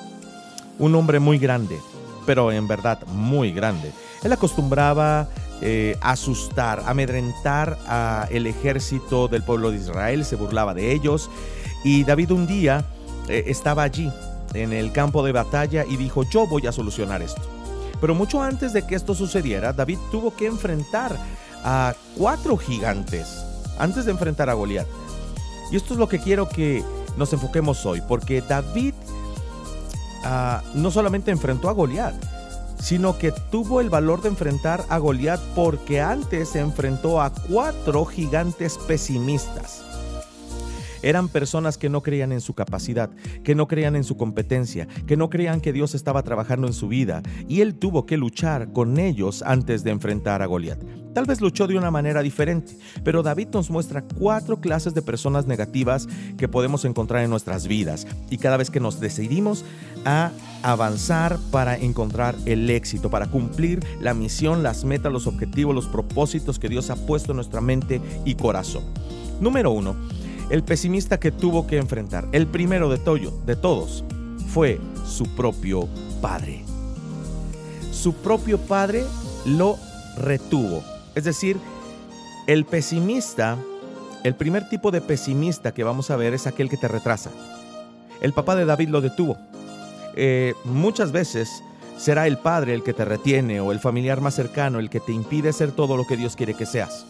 Un 0.79 0.95
hombre 0.95 1.21
muy 1.21 1.39
grande, 1.39 1.79
pero 2.27 2.53
en 2.53 2.69
verdad 2.69 3.07
muy 3.07 3.53
grande. 3.53 3.93
Él 4.23 4.33
acostumbraba 4.33 5.29
eh, 5.63 5.97
asustar, 6.03 6.83
amedrentar 6.87 7.79
a 7.87 8.29
el 8.31 8.47
ejército 8.47 9.29
del 9.29 9.43
pueblo 9.43 9.71
de 9.71 9.79
Israel, 9.79 10.25
se 10.25 10.37
burlaba 10.37 10.75
de 10.75 10.93
ellos. 10.93 11.31
Y 11.83 12.05
David 12.05 12.33
un 12.33 12.47
día 12.47 12.85
eh, 13.29 13.45
estaba 13.47 13.85
allí 13.85 14.11
en 14.55 14.73
el 14.73 14.93
campo 14.93 15.25
de 15.25 15.33
batalla 15.33 15.85
y 15.85 15.97
dijo, 15.97 16.23
yo 16.25 16.47
voy 16.47 16.67
a 16.67 16.73
solucionar 16.73 17.23
esto. 17.23 17.43
Pero 18.01 18.15
mucho 18.15 18.43
antes 18.43 18.73
de 18.73 18.87
que 18.87 18.95
esto 18.95 19.15
sucediera, 19.15 19.73
David 19.73 19.99
tuvo 20.11 20.35
que 20.35 20.47
enfrentar 20.47 21.17
a 21.65 21.95
cuatro 22.17 22.57
gigantes 22.57 23.45
antes 23.79 24.05
de 24.05 24.13
enfrentar 24.13 24.51
a 24.51 24.55
Goliat. 24.55 24.87
Y 25.71 25.77
esto 25.77 25.95
es 25.95 25.99
lo 25.99 26.09
que 26.09 26.19
quiero 26.19 26.49
que 26.49 26.85
nos 27.17 27.33
enfoquemos 27.33 27.85
hoy, 27.87 28.03
porque 28.07 28.43
David 28.43 28.95
ah, 30.25 30.63
no 30.75 30.91
solamente 30.91 31.31
enfrentó 31.31 31.69
a 31.69 31.73
Goliat, 31.73 32.15
sino 32.79 33.19
que 33.19 33.33
tuvo 33.33 33.81
el 33.81 33.91
valor 33.91 34.23
de 34.23 34.29
enfrentar 34.29 34.85
a 34.89 34.99
Goliat 34.99 35.41
porque 35.55 36.01
antes 36.01 36.51
se 36.51 36.61
enfrentó 36.61 37.21
a 37.21 37.31
cuatro 37.31 38.05
gigantes 38.05 38.79
pesimistas. 38.87 39.86
Eran 41.07 41.29
personas 41.29 41.79
que 41.79 41.89
no 41.89 42.03
creían 42.03 42.33
en 42.33 42.41
su 42.41 42.55
capacidad, 42.55 43.11
que 43.45 43.55
no 43.55 43.69
creían 43.69 43.95
en 43.95 44.03
su 44.03 44.17
competencia, 44.17 44.89
que 45.07 45.17
no 45.17 45.31
creían 45.31 45.61
que 45.61 45.73
Dios 45.73 45.95
estaba 45.95 46.25
trabajando 46.25 46.67
en 46.67 46.73
su 46.73 46.89
vida, 46.89 47.23
y 47.47 47.61
él 47.61 47.77
tuvo 47.77 48.07
que 48.07 48.17
luchar 48.17 48.73
con 48.73 48.99
ellos 48.99 49.45
antes 49.47 49.85
de 49.85 49.93
enfrentar 49.93 50.43
a 50.43 50.47
Goliat. 50.47 50.83
Tal 51.15 51.25
vez 51.25 51.41
luchó 51.41 51.69
de 51.69 51.79
una 51.79 51.93
manera 51.93 52.23
diferente, 52.23 52.77
pero 53.05 53.23
David 53.23 53.51
nos 53.53 53.71
muestra 53.71 54.03
cuatro 54.03 54.61
clases 54.61 54.95
de 54.95 55.03
personas 55.03 55.47
negativas 55.47 56.09
que 56.37 56.49
podemos 56.49 56.85
encontrar 56.85 57.23
en 57.23 57.31
nuestras 57.31 57.69
vidas, 57.69 58.05
y 58.29 58.39
cada 58.39 58.57
vez 58.57 58.69
que 58.69 58.81
nos 58.81 58.99
decidimos 58.99 59.65
a 60.05 60.33
avanzar 60.65 61.39
para 61.53 61.77
encontrar 61.77 62.35
el 62.47 62.69
éxito, 62.69 63.11
para 63.11 63.29
cumplir 63.29 63.79
la 64.01 64.13
misión, 64.13 64.65
las 64.65 64.85
metas, 64.85 65.13
los 65.13 65.29
objetivos, 65.29 65.73
los 65.73 65.87
propósitos 65.87 66.59
que 66.59 66.69
Dios 66.69 66.91
ha 66.91 66.97
puesto 66.97 67.31
en 67.31 67.37
nuestra 67.37 67.61
mente 67.61 68.01
y 68.25 68.35
corazón. 68.35 68.83
Número 69.39 69.71
uno, 69.71 69.95
el 70.51 70.63
pesimista 70.63 71.19
que 71.19 71.33
tuvo 71.33 71.67
que 71.67 71.77
enfrentar, 71.77 72.29
el 72.33 72.47
primero 72.47 72.89
de, 72.89 72.99
Toyo, 72.99 73.33
de 73.47 73.57
todos, 73.57 74.05
fue 74.49 74.81
su 75.05 75.27
propio 75.35 75.89
padre. 76.21 76.65
Su 77.91 78.15
propio 78.15 78.59
padre 78.59 79.05
lo 79.45 79.77
retuvo. 80.19 80.85
Es 81.15 81.25
decir, 81.25 81.57
el 82.47 82.65
pesimista, 82.65 83.59
el 84.23 84.35
primer 84.35 84.69
tipo 84.69 84.91
de 84.91 85.01
pesimista 85.01 85.75
que 85.75 85.85
vamos 85.85 86.11
a 86.11 86.17
ver 86.17 86.35
es 86.35 86.47
aquel 86.47 86.69
que 86.69 86.77
te 86.77 86.89
retrasa. 86.89 87.31
El 88.21 88.33
papá 88.33 88.55
de 88.55 88.65
David 88.65 88.89
lo 88.91 89.01
detuvo. 89.01 89.37
Eh, 90.15 90.55
muchas 90.65 91.13
veces 91.13 91.63
será 91.99 92.27
el 92.27 92.39
padre 92.39 92.75
el 92.75 92.83
que 92.83 92.95
te 92.95 93.05
retiene 93.05 93.61
o 93.61 93.73
el 93.73 93.81
familiar 93.81 94.21
más 94.21 94.35
cercano 94.35 94.79
el 94.79 94.91
que 94.91 95.01
te 95.01 95.13
impide 95.13 95.53
ser 95.53 95.73
todo 95.73 95.97
lo 95.97 96.07
que 96.07 96.17
Dios 96.17 96.37
quiere 96.37 96.55
que 96.55 96.67
seas 96.67 97.07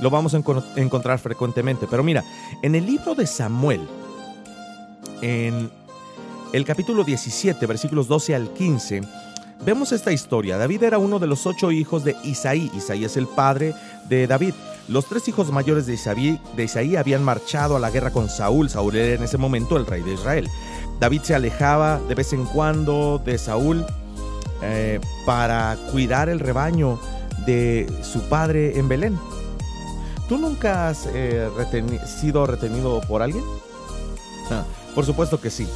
lo 0.00 0.10
vamos 0.10 0.34
a 0.34 0.42
encontrar 0.76 1.18
frecuentemente. 1.18 1.86
Pero 1.88 2.02
mira, 2.02 2.24
en 2.62 2.74
el 2.74 2.86
libro 2.86 3.14
de 3.14 3.26
Samuel, 3.26 3.86
en 5.20 5.70
el 6.52 6.64
capítulo 6.64 7.04
17, 7.04 7.66
versículos 7.66 8.08
12 8.08 8.34
al 8.34 8.52
15, 8.52 9.02
vemos 9.64 9.92
esta 9.92 10.12
historia. 10.12 10.56
David 10.56 10.82
era 10.82 10.98
uno 10.98 11.18
de 11.18 11.26
los 11.26 11.46
ocho 11.46 11.70
hijos 11.72 12.04
de 12.04 12.16
Isaí. 12.24 12.70
Isaí 12.74 13.04
es 13.04 13.16
el 13.16 13.26
padre 13.26 13.74
de 14.08 14.26
David. 14.26 14.54
Los 14.86 15.06
tres 15.06 15.26
hijos 15.28 15.50
mayores 15.50 15.86
de 15.86 15.94
Isaí, 15.94 16.38
de 16.56 16.64
Isaí 16.64 16.96
habían 16.96 17.24
marchado 17.24 17.76
a 17.76 17.80
la 17.80 17.90
guerra 17.90 18.10
con 18.10 18.28
Saúl. 18.28 18.68
Saúl 18.68 18.96
era 18.96 19.14
en 19.14 19.22
ese 19.22 19.38
momento 19.38 19.76
el 19.76 19.86
rey 19.86 20.02
de 20.02 20.14
Israel. 20.14 20.48
David 21.00 21.22
se 21.22 21.34
alejaba 21.34 21.98
de 22.06 22.14
vez 22.14 22.32
en 22.32 22.44
cuando 22.44 23.20
de 23.24 23.38
Saúl 23.38 23.84
eh, 24.62 25.00
para 25.26 25.76
cuidar 25.90 26.28
el 26.28 26.40
rebaño 26.40 27.00
de 27.46 27.90
su 28.02 28.20
padre 28.28 28.78
en 28.78 28.88
Belén. 28.88 29.18
¿Tú 30.28 30.38
nunca 30.38 30.88
has 30.88 31.06
eh, 31.12 31.48
sido 32.20 32.46
retenido 32.46 33.00
por 33.02 33.22
alguien? 33.22 33.44
Por 34.94 35.04
supuesto 35.04 35.40
que 35.40 35.50
sí. 35.50 35.68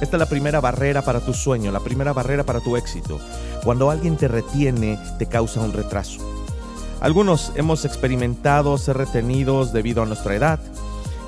Esta 0.00 0.16
es 0.16 0.20
la 0.20 0.28
primera 0.28 0.60
barrera 0.60 1.02
para 1.02 1.20
tu 1.20 1.34
sueño, 1.34 1.72
la 1.72 1.80
primera 1.80 2.12
barrera 2.12 2.44
para 2.44 2.60
tu 2.60 2.76
éxito. 2.76 3.18
Cuando 3.64 3.90
alguien 3.90 4.16
te 4.16 4.28
retiene, 4.28 4.98
te 5.18 5.26
causa 5.26 5.60
un 5.60 5.72
retraso. 5.72 6.20
Algunos 7.00 7.52
hemos 7.56 7.84
experimentado 7.84 8.78
ser 8.78 8.96
retenidos 8.96 9.72
debido 9.72 10.02
a 10.02 10.06
nuestra 10.06 10.34
edad. 10.36 10.60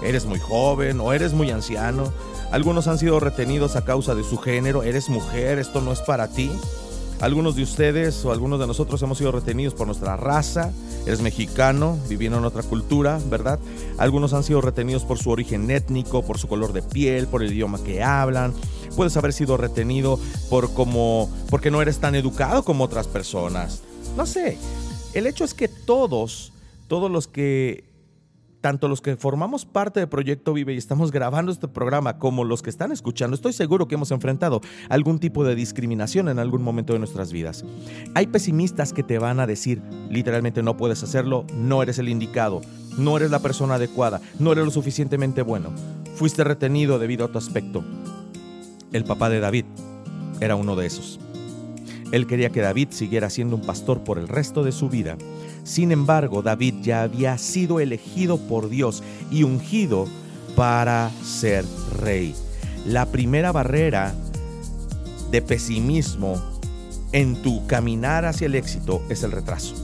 Eres 0.02 0.24
muy 0.24 0.38
joven 0.38 1.00
o 1.00 1.12
eres 1.12 1.32
muy 1.32 1.50
anciano. 1.50 2.12
Algunos 2.52 2.86
han 2.86 2.98
sido 2.98 3.18
retenidos 3.18 3.76
a 3.76 3.84
causa 3.84 4.14
de 4.14 4.24
su 4.24 4.38
género. 4.38 4.82
Eres 4.84 5.08
mujer, 5.08 5.58
esto 5.58 5.80
no 5.80 5.92
es 5.92 6.00
para 6.00 6.28
ti. 6.28 6.50
Algunos 7.20 7.54
de 7.54 7.62
ustedes 7.62 8.24
o 8.24 8.32
algunos 8.32 8.58
de 8.58 8.66
nosotros 8.66 9.02
hemos 9.02 9.18
sido 9.18 9.30
retenidos 9.30 9.74
por 9.74 9.86
nuestra 9.86 10.16
raza, 10.16 10.72
eres 11.04 11.20
mexicano, 11.20 11.98
viviendo 12.08 12.38
en 12.38 12.46
otra 12.46 12.62
cultura, 12.62 13.20
¿verdad? 13.26 13.58
Algunos 13.98 14.32
han 14.32 14.42
sido 14.42 14.62
retenidos 14.62 15.04
por 15.04 15.18
su 15.18 15.28
origen 15.28 15.70
étnico, 15.70 16.24
por 16.24 16.38
su 16.38 16.48
color 16.48 16.72
de 16.72 16.80
piel, 16.80 17.26
por 17.26 17.42
el 17.42 17.52
idioma 17.52 17.82
que 17.82 18.02
hablan. 18.02 18.54
Puedes 18.96 19.16
haber 19.18 19.34
sido 19.34 19.58
retenido 19.58 20.18
por 20.48 20.72
como 20.72 21.30
porque 21.50 21.70
no 21.70 21.82
eres 21.82 21.98
tan 21.98 22.14
educado 22.14 22.64
como 22.64 22.84
otras 22.84 23.06
personas. 23.06 23.82
No 24.16 24.24
sé. 24.24 24.56
El 25.12 25.26
hecho 25.26 25.44
es 25.44 25.52
que 25.52 25.68
todos, 25.68 26.52
todos 26.88 27.10
los 27.10 27.28
que 27.28 27.84
tanto 28.60 28.88
los 28.88 29.00
que 29.00 29.16
formamos 29.16 29.64
parte 29.64 30.00
del 30.00 30.08
Proyecto 30.08 30.52
Vive 30.52 30.74
y 30.74 30.76
estamos 30.76 31.10
grabando 31.12 31.52
este 31.52 31.68
programa 31.68 32.18
como 32.18 32.44
los 32.44 32.62
que 32.62 32.70
están 32.70 32.92
escuchando, 32.92 33.34
estoy 33.34 33.52
seguro 33.52 33.88
que 33.88 33.94
hemos 33.94 34.10
enfrentado 34.10 34.60
algún 34.88 35.18
tipo 35.18 35.44
de 35.44 35.54
discriminación 35.54 36.28
en 36.28 36.38
algún 36.38 36.62
momento 36.62 36.92
de 36.92 36.98
nuestras 36.98 37.32
vidas. 37.32 37.64
Hay 38.14 38.26
pesimistas 38.26 38.92
que 38.92 39.02
te 39.02 39.18
van 39.18 39.40
a 39.40 39.46
decir, 39.46 39.82
literalmente 40.10 40.62
no 40.62 40.76
puedes 40.76 41.02
hacerlo, 41.02 41.46
no 41.54 41.82
eres 41.82 41.98
el 41.98 42.08
indicado, 42.08 42.60
no 42.98 43.16
eres 43.16 43.30
la 43.30 43.40
persona 43.40 43.74
adecuada, 43.76 44.20
no 44.38 44.52
eres 44.52 44.64
lo 44.64 44.70
suficientemente 44.70 45.42
bueno, 45.42 45.70
fuiste 46.14 46.44
retenido 46.44 46.98
debido 46.98 47.24
a 47.24 47.32
tu 47.32 47.38
aspecto. 47.38 47.84
El 48.92 49.04
papá 49.04 49.30
de 49.30 49.40
David 49.40 49.64
era 50.40 50.56
uno 50.56 50.76
de 50.76 50.86
esos. 50.86 51.20
Él 52.12 52.26
quería 52.26 52.50
que 52.50 52.60
David 52.60 52.88
siguiera 52.90 53.30
siendo 53.30 53.56
un 53.56 53.62
pastor 53.62 54.00
por 54.00 54.18
el 54.18 54.28
resto 54.28 54.64
de 54.64 54.72
su 54.72 54.88
vida. 54.88 55.16
Sin 55.64 55.92
embargo, 55.92 56.42
David 56.42 56.74
ya 56.82 57.02
había 57.02 57.38
sido 57.38 57.80
elegido 57.80 58.38
por 58.38 58.68
Dios 58.68 59.02
y 59.30 59.44
ungido 59.44 60.06
para 60.56 61.10
ser 61.22 61.64
rey. 62.00 62.34
La 62.84 63.06
primera 63.06 63.52
barrera 63.52 64.14
de 65.30 65.42
pesimismo 65.42 66.42
en 67.12 67.40
tu 67.42 67.66
caminar 67.66 68.24
hacia 68.24 68.46
el 68.46 68.54
éxito 68.54 69.02
es 69.08 69.22
el 69.22 69.32
retraso. 69.32 69.74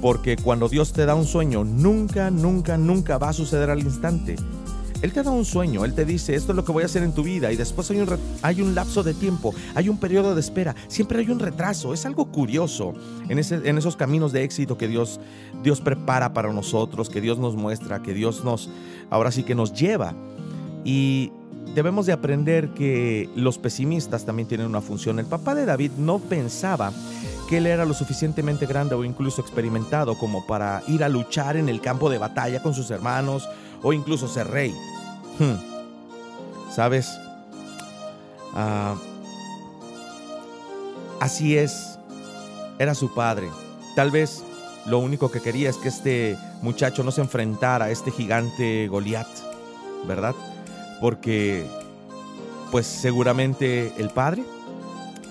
Porque 0.00 0.36
cuando 0.36 0.68
Dios 0.68 0.92
te 0.92 1.06
da 1.06 1.14
un 1.14 1.26
sueño, 1.26 1.64
nunca, 1.64 2.30
nunca, 2.30 2.78
nunca 2.78 3.18
va 3.18 3.30
a 3.30 3.32
suceder 3.32 3.70
al 3.70 3.80
instante. 3.80 4.36
Él 5.00 5.12
te 5.12 5.22
da 5.22 5.30
un 5.30 5.44
sueño, 5.44 5.84
Él 5.84 5.94
te 5.94 6.04
dice, 6.04 6.34
esto 6.34 6.52
es 6.52 6.56
lo 6.56 6.64
que 6.64 6.72
voy 6.72 6.82
a 6.82 6.86
hacer 6.86 7.04
en 7.04 7.12
tu 7.12 7.22
vida 7.22 7.52
y 7.52 7.56
después 7.56 7.88
hay 7.90 8.00
un, 8.00 8.18
hay 8.42 8.60
un 8.60 8.74
lapso 8.74 9.04
de 9.04 9.14
tiempo, 9.14 9.54
hay 9.76 9.88
un 9.88 9.98
periodo 9.98 10.34
de 10.34 10.40
espera, 10.40 10.74
siempre 10.88 11.20
hay 11.20 11.30
un 11.30 11.38
retraso. 11.38 11.94
Es 11.94 12.04
algo 12.04 12.32
curioso 12.32 12.94
en, 13.28 13.38
ese, 13.38 13.56
en 13.68 13.78
esos 13.78 13.96
caminos 13.96 14.32
de 14.32 14.42
éxito 14.42 14.76
que 14.76 14.88
Dios, 14.88 15.20
Dios 15.62 15.80
prepara 15.80 16.32
para 16.32 16.52
nosotros, 16.52 17.08
que 17.10 17.20
Dios 17.20 17.38
nos 17.38 17.54
muestra, 17.54 18.02
que 18.02 18.12
Dios 18.12 18.44
nos, 18.44 18.70
ahora 19.08 19.30
sí 19.30 19.44
que 19.44 19.54
nos 19.54 19.72
lleva. 19.72 20.14
Y 20.84 21.30
debemos 21.76 22.06
de 22.06 22.12
aprender 22.12 22.70
que 22.70 23.30
los 23.36 23.56
pesimistas 23.56 24.24
también 24.24 24.48
tienen 24.48 24.66
una 24.66 24.80
función. 24.80 25.20
El 25.20 25.26
papá 25.26 25.54
de 25.54 25.64
David 25.64 25.92
no 25.96 26.18
pensaba 26.18 26.92
que 27.48 27.58
él 27.58 27.66
era 27.66 27.84
lo 27.84 27.94
suficientemente 27.94 28.66
grande 28.66 28.96
o 28.96 29.04
incluso 29.04 29.40
experimentado 29.40 30.18
como 30.18 30.44
para 30.44 30.82
ir 30.88 31.04
a 31.04 31.08
luchar 31.08 31.56
en 31.56 31.68
el 31.68 31.80
campo 31.80 32.10
de 32.10 32.18
batalla 32.18 32.62
con 32.62 32.74
sus 32.74 32.90
hermanos 32.90 33.48
o 33.82 33.92
incluso 33.92 34.28
ser 34.28 34.48
rey. 34.48 34.74
Hmm. 35.38 35.56
¿Sabes? 36.74 37.18
Ah, 38.54 38.96
así 41.20 41.56
es. 41.56 41.98
Era 42.78 42.94
su 42.94 43.12
padre. 43.14 43.48
Tal 43.94 44.10
vez 44.10 44.44
lo 44.86 44.98
único 44.98 45.30
que 45.30 45.40
quería 45.40 45.70
es 45.70 45.76
que 45.76 45.88
este 45.88 46.38
muchacho 46.62 47.04
no 47.04 47.10
se 47.10 47.20
enfrentara 47.20 47.86
a 47.86 47.90
este 47.90 48.10
gigante 48.10 48.88
Goliat, 48.88 49.28
¿verdad? 50.06 50.34
Porque, 51.00 51.66
pues 52.70 52.86
seguramente 52.86 53.92
el 53.98 54.10
padre 54.10 54.44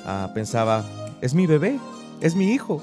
ah, 0.05 0.29
pensaba, 0.33 0.83
es 1.21 1.33
mi 1.33 1.47
bebé, 1.47 1.79
es 2.21 2.35
mi 2.35 2.51
hijo. 2.51 2.81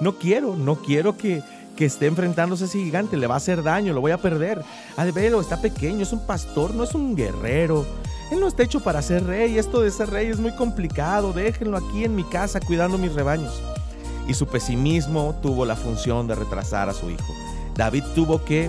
No 0.00 0.16
quiero, 0.16 0.56
no 0.56 0.76
quiero 0.76 1.16
que, 1.16 1.42
que 1.76 1.84
esté 1.84 2.06
enfrentándose 2.06 2.64
a 2.64 2.66
ese 2.66 2.78
gigante, 2.78 3.16
le 3.16 3.26
va 3.26 3.34
a 3.34 3.36
hacer 3.36 3.62
daño, 3.62 3.92
lo 3.92 4.00
voy 4.00 4.12
a 4.12 4.18
perder. 4.18 4.64
A 4.96 5.04
verlo, 5.04 5.40
está 5.40 5.60
pequeño, 5.60 6.02
es 6.02 6.12
un 6.12 6.26
pastor, 6.26 6.74
no 6.74 6.82
es 6.82 6.94
un 6.94 7.14
guerrero. 7.14 7.86
Él 8.32 8.40
no 8.40 8.48
está 8.48 8.64
hecho 8.64 8.80
para 8.80 9.02
ser 9.02 9.24
rey, 9.24 9.58
esto 9.58 9.82
de 9.82 9.90
ser 9.90 10.10
rey 10.10 10.26
es 10.26 10.40
muy 10.40 10.52
complicado, 10.52 11.32
déjenlo 11.32 11.76
aquí 11.76 12.04
en 12.04 12.16
mi 12.16 12.24
casa 12.24 12.58
cuidando 12.58 12.98
mis 12.98 13.12
rebaños. 13.12 13.62
Y 14.26 14.34
su 14.34 14.46
pesimismo 14.46 15.38
tuvo 15.40 15.64
la 15.64 15.76
función 15.76 16.26
de 16.26 16.34
retrasar 16.34 16.88
a 16.88 16.94
su 16.94 17.10
hijo. 17.10 17.32
David 17.76 18.02
tuvo 18.14 18.44
que 18.44 18.68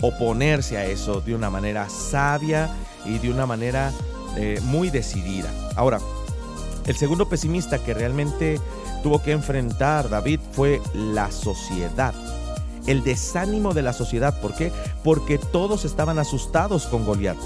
oponerse 0.00 0.76
a 0.76 0.84
eso 0.84 1.20
de 1.20 1.34
una 1.34 1.50
manera 1.50 1.88
sabia 1.88 2.70
y 3.04 3.18
de 3.18 3.30
una 3.30 3.46
manera 3.46 3.92
eh, 4.36 4.60
muy 4.62 4.90
decidida. 4.90 5.50
Ahora, 5.74 5.98
el 6.88 6.96
segundo 6.96 7.28
pesimista 7.28 7.84
que 7.84 7.92
realmente 7.92 8.58
tuvo 9.02 9.22
que 9.22 9.32
enfrentar 9.32 10.08
David 10.08 10.40
fue 10.52 10.80
la 10.94 11.30
sociedad. 11.30 12.14
El 12.86 13.04
desánimo 13.04 13.74
de 13.74 13.82
la 13.82 13.92
sociedad. 13.92 14.40
¿Por 14.40 14.54
qué? 14.54 14.72
Porque 15.04 15.36
todos 15.36 15.84
estaban 15.84 16.18
asustados 16.18 16.86
con 16.86 17.04
Goliat. 17.04 17.36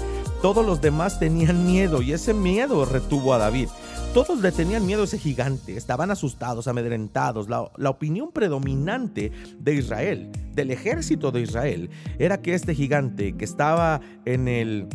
Todos 0.41 0.65
los 0.65 0.79
demás 0.79 1.19
tenían 1.19 1.65
miedo 1.65 2.01
y 2.01 2.13
ese 2.13 2.33
miedo 2.33 2.85
retuvo 2.85 3.33
a 3.33 3.37
David. 3.37 3.67
Todos 4.13 4.39
le 4.39 4.53
tenían 4.53 4.85
miedo 4.85 5.01
a 5.01 5.05
ese 5.05 5.17
gigante, 5.17 5.75
estaban 5.75 6.09
asustados, 6.09 6.69
amedrentados. 6.69 7.49
La, 7.49 7.69
la, 7.75 7.89
opinión 7.89 8.31
predominante 8.31 9.31
de 9.59 9.73
Israel, 9.73 10.31
del 10.53 10.71
ejército 10.71 11.31
de 11.31 11.41
Israel, 11.41 11.89
era 12.19 12.41
que 12.41 12.53
este 12.53 12.75
gigante 12.75 13.35
que 13.35 13.43
estaba 13.43 13.99
en 14.25 14.47
el, 14.47 14.87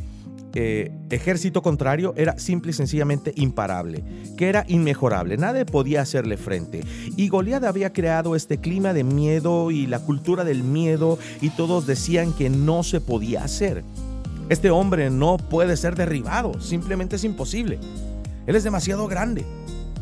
eh, 0.61 0.90
ejército 1.11 1.62
contrario 1.62 2.14
era 2.16 2.37
simple 2.37 2.73
y 2.73 2.75
sencillamente 2.75 3.33
imparable, 3.37 4.03
que 4.37 4.49
era 4.49 4.64
inmejorable, 4.66 5.37
nadie 5.37 5.64
podía 5.64 6.01
hacerle 6.01 6.37
frente. 6.37 6.83
Y 7.16 7.29
Goliat 7.29 7.62
había 7.62 7.92
creado 7.92 8.35
este 8.35 8.59
clima 8.59 8.92
de 8.92 9.05
miedo 9.05 9.71
y 9.71 9.87
la 9.87 10.01
cultura 10.01 10.42
del 10.42 10.64
miedo 10.64 11.16
y 11.40 11.51
todos 11.51 11.87
decían 11.87 12.33
que 12.33 12.51
no 12.51 12.83
se 12.83 13.01
podía 13.01 13.44
hacer. 13.44 13.85
Este 14.49 14.71
hombre 14.71 15.11
no 15.11 15.37
puede 15.37 15.77
ser 15.77 15.94
derribado, 15.94 16.61
simplemente 16.61 17.14
es 17.14 17.23
imposible. 17.23 17.79
Él 18.49 18.57
es 18.57 18.64
demasiado 18.64 19.07
grande. 19.07 19.44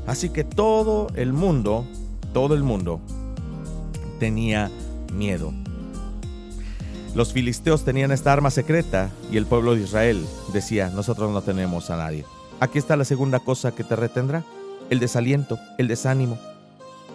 Así 0.07 0.31
que 0.31 0.43
todo 0.43 1.09
el 1.17 1.35
mundo, 1.35 1.85
todo 2.33 2.55
el 2.55 2.63
mundo 2.63 3.03
tenía 4.19 4.71
miedo. 5.13 5.53
Los 7.17 7.33
filisteos 7.33 7.83
tenían 7.83 8.13
esta 8.13 8.31
arma 8.31 8.51
secreta 8.51 9.09
y 9.33 9.39
el 9.39 9.47
pueblo 9.47 9.75
de 9.75 9.81
Israel 9.81 10.23
decía, 10.53 10.91
nosotros 10.91 11.31
no 11.31 11.41
tenemos 11.41 11.89
a 11.89 11.97
nadie. 11.97 12.27
Aquí 12.61 12.77
está 12.79 12.95
la 12.95 13.07
segunda 13.07 13.41
cosa 13.41 13.75
que 13.75 13.85
te 13.85 13.97
retendrá, 13.97 14.45
el 14.91 15.01
desaliento, 15.01 15.59
el 15.79 15.89
desánimo. 15.89 16.39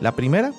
La 0.02 0.14
primera, 0.14 0.54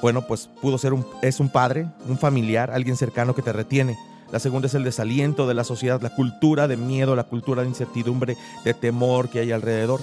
bueno, 0.00 0.22
pues 0.26 0.48
pudo 0.62 0.78
ser 0.78 0.94
es 1.20 1.40
un 1.40 1.50
padre, 1.50 1.88
un 2.08 2.16
familiar, 2.16 2.70
alguien 2.70 2.96
cercano 2.96 3.34
que 3.34 3.42
te 3.42 3.52
retiene. 3.52 3.98
La 4.32 4.38
segunda 4.38 4.66
es 4.66 4.74
el 4.74 4.84
desaliento 4.84 5.46
de 5.46 5.52
la 5.52 5.64
sociedad, 5.64 6.00
la 6.00 6.14
cultura 6.14 6.66
de 6.66 6.78
miedo, 6.78 7.14
la 7.14 7.24
cultura 7.24 7.60
de 7.60 7.68
incertidumbre, 7.68 8.38
de 8.64 8.72
temor 8.72 9.28
que 9.28 9.40
hay 9.40 9.52
alrededor. 9.52 10.00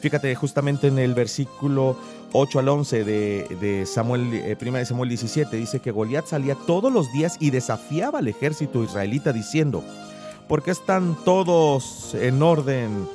Fíjate, 0.00 0.34
justamente 0.34 0.88
en 0.88 0.98
el 0.98 1.14
versículo 1.14 1.96
8 2.32 2.58
al 2.58 2.68
11 2.68 3.04
de, 3.04 3.86
Samuel, 3.86 4.32
eh, 4.32 4.56
de 4.58 4.84
Samuel 4.86 5.08
17, 5.08 5.56
dice 5.56 5.80
que 5.80 5.90
Goliat 5.90 6.26
salía 6.26 6.54
todos 6.54 6.92
los 6.92 7.12
días 7.12 7.36
y 7.38 7.50
desafiaba 7.50 8.20
al 8.20 8.28
ejército 8.28 8.82
israelita 8.82 9.32
diciendo, 9.32 9.84
¿por 10.48 10.62
qué 10.62 10.70
están 10.70 11.16
todos 11.24 12.14
en 12.14 12.42
orden 12.42 13.06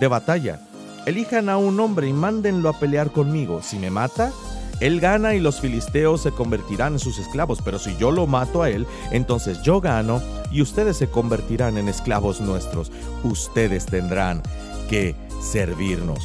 de 0.00 0.08
batalla? 0.08 0.60
Elijan 1.06 1.48
a 1.48 1.58
un 1.58 1.78
hombre 1.80 2.08
y 2.08 2.12
mándenlo 2.12 2.68
a 2.68 2.78
pelear 2.78 3.10
conmigo. 3.10 3.60
Si 3.62 3.78
me 3.78 3.90
mata, 3.90 4.32
él 4.80 4.98
gana 4.98 5.34
y 5.34 5.40
los 5.40 5.60
filisteos 5.60 6.22
se 6.22 6.32
convertirán 6.32 6.94
en 6.94 6.98
sus 6.98 7.18
esclavos, 7.18 7.60
pero 7.64 7.78
si 7.78 7.96
yo 7.98 8.10
lo 8.10 8.26
mato 8.26 8.62
a 8.62 8.70
él, 8.70 8.86
entonces 9.12 9.62
yo 9.62 9.80
gano 9.80 10.20
y 10.50 10.60
ustedes 10.60 10.96
se 10.96 11.08
convertirán 11.08 11.78
en 11.78 11.88
esclavos 11.88 12.40
nuestros. 12.40 12.90
Ustedes 13.22 13.86
tendrán 13.86 14.42
que 14.90 15.14
servirnos. 15.42 16.22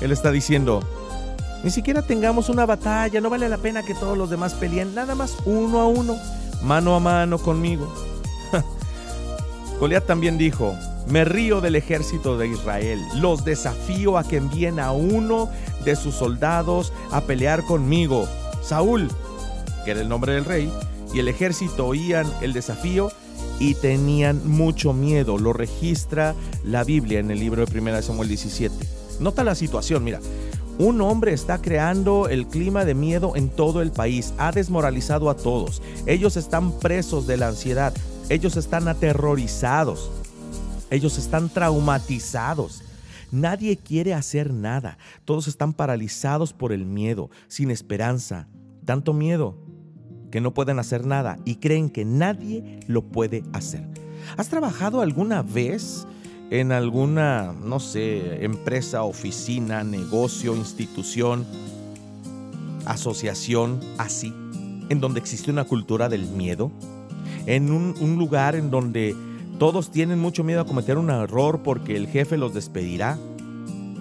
Él 0.00 0.12
está 0.12 0.30
diciendo, 0.30 0.82
ni 1.64 1.70
siquiera 1.70 2.02
tengamos 2.02 2.48
una 2.48 2.66
batalla, 2.66 3.20
no 3.20 3.30
vale 3.30 3.48
la 3.48 3.58
pena 3.58 3.82
que 3.82 3.94
todos 3.94 4.16
los 4.16 4.30
demás 4.30 4.54
peleen, 4.54 4.94
nada 4.94 5.14
más 5.14 5.36
uno 5.46 5.80
a 5.80 5.86
uno, 5.86 6.16
mano 6.62 6.94
a 6.94 7.00
mano 7.00 7.38
conmigo. 7.38 7.92
Goliat 9.80 10.06
también 10.06 10.38
dijo, 10.38 10.74
me 11.08 11.24
río 11.24 11.60
del 11.60 11.76
ejército 11.76 12.36
de 12.36 12.48
Israel, 12.48 13.00
los 13.14 13.44
desafío 13.44 14.18
a 14.18 14.24
que 14.24 14.36
envíen 14.36 14.80
a 14.80 14.92
uno 14.92 15.48
de 15.84 15.96
sus 15.96 16.14
soldados 16.14 16.92
a 17.10 17.22
pelear 17.22 17.64
conmigo. 17.64 18.28
Saúl, 18.62 19.08
que 19.84 19.92
era 19.92 20.00
el 20.00 20.08
nombre 20.08 20.34
del 20.34 20.44
rey, 20.44 20.72
y 21.14 21.20
el 21.20 21.28
ejército 21.28 21.86
oían 21.86 22.26
el 22.42 22.52
desafío 22.52 23.10
y 23.58 23.74
tenían 23.74 24.46
mucho 24.48 24.92
miedo. 24.92 25.38
Lo 25.38 25.52
registra 25.52 26.34
la 26.64 26.84
Biblia 26.84 27.20
en 27.20 27.30
el 27.30 27.40
libro 27.40 27.64
de 27.64 27.78
1 27.78 28.02
Samuel 28.02 28.28
17. 28.28 28.74
Nota 29.20 29.44
la 29.44 29.54
situación, 29.54 30.04
mira. 30.04 30.20
Un 30.78 31.00
hombre 31.00 31.32
está 31.32 31.62
creando 31.62 32.28
el 32.28 32.46
clima 32.46 32.84
de 32.84 32.94
miedo 32.94 33.34
en 33.34 33.48
todo 33.48 33.80
el 33.80 33.92
país, 33.92 34.34
ha 34.36 34.52
desmoralizado 34.52 35.30
a 35.30 35.36
todos. 35.36 35.80
Ellos 36.04 36.36
están 36.36 36.70
presos 36.70 37.26
de 37.26 37.38
la 37.38 37.48
ansiedad, 37.48 37.94
ellos 38.28 38.58
están 38.58 38.86
aterrorizados, 38.86 40.10
ellos 40.90 41.16
están 41.16 41.48
traumatizados. 41.48 42.82
Nadie 43.32 43.78
quiere 43.78 44.12
hacer 44.12 44.52
nada, 44.52 44.98
todos 45.24 45.48
están 45.48 45.72
paralizados 45.72 46.52
por 46.52 46.72
el 46.72 46.84
miedo, 46.84 47.30
sin 47.48 47.70
esperanza. 47.70 48.46
Tanto 48.84 49.14
miedo 49.14 49.56
que 50.36 50.42
no 50.42 50.50
pueden 50.50 50.78
hacer 50.78 51.06
nada 51.06 51.38
y 51.46 51.54
creen 51.54 51.88
que 51.88 52.04
nadie 52.04 52.80
lo 52.88 53.00
puede 53.00 53.42
hacer. 53.54 53.88
¿Has 54.36 54.50
trabajado 54.50 55.00
alguna 55.00 55.40
vez 55.40 56.06
en 56.50 56.72
alguna, 56.72 57.54
no 57.54 57.80
sé, 57.80 58.44
empresa, 58.44 59.02
oficina, 59.04 59.82
negocio, 59.82 60.54
institución, 60.54 61.46
asociación 62.84 63.80
así, 63.96 64.34
en 64.90 65.00
donde 65.00 65.20
existe 65.20 65.50
una 65.50 65.64
cultura 65.64 66.10
del 66.10 66.26
miedo, 66.26 66.70
en 67.46 67.72
un, 67.72 68.18
lugar 68.18 68.56
en 68.56 68.70
donde 68.70 69.16
todos 69.58 69.90
tienen 69.90 70.18
mucho 70.18 70.44
miedo 70.44 70.60
a 70.60 70.66
cometer 70.66 70.98
un 70.98 71.08
error 71.08 71.62
porque 71.64 71.96
el 71.96 72.08
jefe 72.08 72.36
los 72.36 72.52
despedirá. 72.52 73.16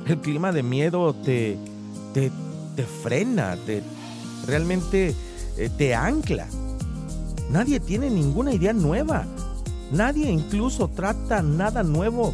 El 0.06 0.18
clima 0.18 0.52
de 0.52 0.64
miedo 0.64 1.16
te, 1.16 1.58
te, 2.14 2.30
te 2.76 2.84
frena, 2.84 3.56
te, 3.66 3.82
realmente 4.46 5.16
eh, 5.58 5.70
te 5.76 5.96
ancla. 5.96 6.48
Nadie 7.52 7.80
tiene 7.80 8.10
ninguna 8.10 8.54
idea 8.54 8.74
nueva. 8.74 9.26
Nadie 9.92 10.32
incluso 10.32 10.88
trata 10.88 11.42
nada 11.42 11.84
nuevo 11.84 12.34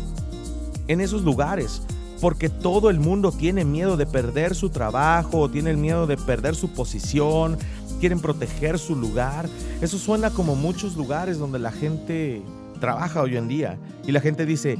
en 0.87 1.01
esos 1.01 1.21
lugares. 1.23 1.81
porque 2.21 2.49
todo 2.49 2.91
el 2.91 2.99
mundo 2.99 3.31
tiene 3.31 3.65
miedo 3.65 3.97
de 3.97 4.05
perder 4.05 4.53
su 4.53 4.69
trabajo, 4.69 5.49
tiene 5.49 5.71
el 5.71 5.77
miedo 5.77 6.05
de 6.05 6.17
perder 6.17 6.53
su 6.53 6.69
posición, 6.69 7.57
quieren 7.99 8.19
proteger 8.19 8.77
su 8.77 8.95
lugar. 8.95 9.49
Eso 9.81 9.97
suena 9.97 10.29
como 10.29 10.55
muchos 10.55 10.95
lugares 10.95 11.39
donde 11.39 11.57
la 11.57 11.71
gente 11.71 12.43
trabaja 12.79 13.23
hoy 13.23 13.37
en 13.37 13.47
día 13.47 13.79
y 14.05 14.11
la 14.11 14.21
gente 14.21 14.45
dice, 14.45 14.77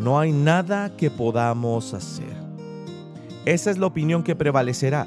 no 0.00 0.18
hay 0.18 0.32
nada 0.32 0.96
que 0.96 1.10
podamos 1.10 1.94
hacer. 1.94 2.40
Esa 3.44 3.70
es 3.70 3.78
la 3.78 3.86
opinión 3.86 4.22
que 4.22 4.34
prevalecerá, 4.34 5.06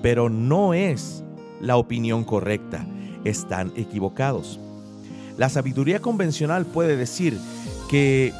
pero 0.00 0.30
no 0.30 0.72
es 0.74 1.22
la 1.62 1.76
opinión 1.76 2.24
correcta. 2.24 2.84
Están 3.24 3.72
equivocados. 3.76 4.60
La 5.38 5.48
sabiduría 5.48 6.02
convencional 6.02 6.66
puede 6.66 6.96
decir 6.96 7.38
que 7.88 8.34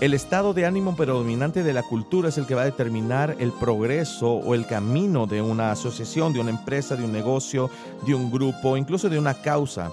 el 0.00 0.12
estado 0.12 0.52
de 0.52 0.66
ánimo 0.66 0.94
predominante 0.94 1.62
de 1.62 1.72
la 1.72 1.82
cultura 1.82 2.28
es 2.28 2.36
el 2.36 2.46
que 2.46 2.54
va 2.54 2.62
a 2.62 2.66
determinar 2.66 3.36
el 3.38 3.50
progreso 3.52 4.34
o 4.34 4.54
el 4.54 4.66
camino 4.66 5.26
de 5.26 5.40
una 5.40 5.70
asociación, 5.70 6.34
de 6.34 6.40
una 6.40 6.50
empresa, 6.50 6.96
de 6.96 7.04
un 7.04 7.12
negocio, 7.12 7.70
de 8.06 8.14
un 8.14 8.30
grupo, 8.30 8.76
incluso 8.76 9.08
de 9.08 9.18
una 9.18 9.32
causa. 9.34 9.90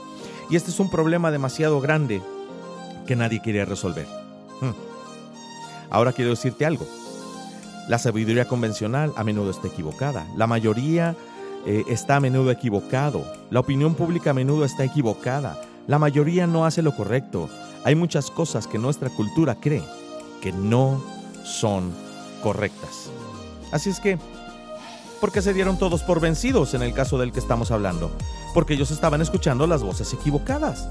Y 0.49 0.57
este 0.57 0.71
es 0.71 0.79
un 0.81 0.89
problema 0.89 1.31
demasiado 1.31 1.79
grande 1.79 2.21
que 3.07 3.15
nadie 3.15 3.41
quiere 3.41 3.63
resolver. 3.63 4.05
Hmm. 4.59 4.71
Ahora 5.89 6.11
quiero 6.11 6.31
decirte 6.31 6.65
algo. 6.65 6.85
La 7.87 7.97
sabiduría 7.97 8.45
convencional 8.45 9.13
a 9.15 9.23
menudo 9.23 9.51
está 9.51 9.67
equivocada. 9.67 10.25
La 10.35 10.47
mayoría 10.47 11.15
eh, 11.65 11.83
está 11.87 12.17
a 12.17 12.19
menudo 12.19 12.51
equivocado. 12.51 13.25
La 13.49 13.59
opinión 13.61 13.95
pública 13.95 14.31
a 14.31 14.33
menudo 14.33 14.65
está 14.65 14.83
equivocada. 14.83 15.61
La 15.87 15.99
mayoría 15.99 16.47
no 16.47 16.65
hace 16.65 16.81
lo 16.81 16.95
correcto. 16.95 17.49
Hay 17.83 17.95
muchas 17.95 18.31
cosas 18.31 18.67
que 18.67 18.79
nuestra 18.79 19.09
cultura 19.09 19.55
cree 19.55 19.83
que 20.41 20.51
no 20.51 21.01
son 21.43 21.91
correctas. 22.41 23.09
Así 23.71 23.89
es 23.89 23.99
que, 23.99 24.17
¿por 25.21 25.31
qué 25.31 25.41
se 25.41 25.53
dieron 25.53 25.77
todos 25.77 26.03
por 26.03 26.19
vencidos 26.19 26.73
en 26.73 26.81
el 26.81 26.93
caso 26.93 27.17
del 27.17 27.31
que 27.31 27.39
estamos 27.39 27.71
hablando? 27.71 28.11
Porque 28.53 28.73
ellos 28.73 28.91
estaban 28.91 29.21
escuchando 29.21 29.65
las 29.67 29.83
voces 29.83 30.13
equivocadas. 30.13 30.89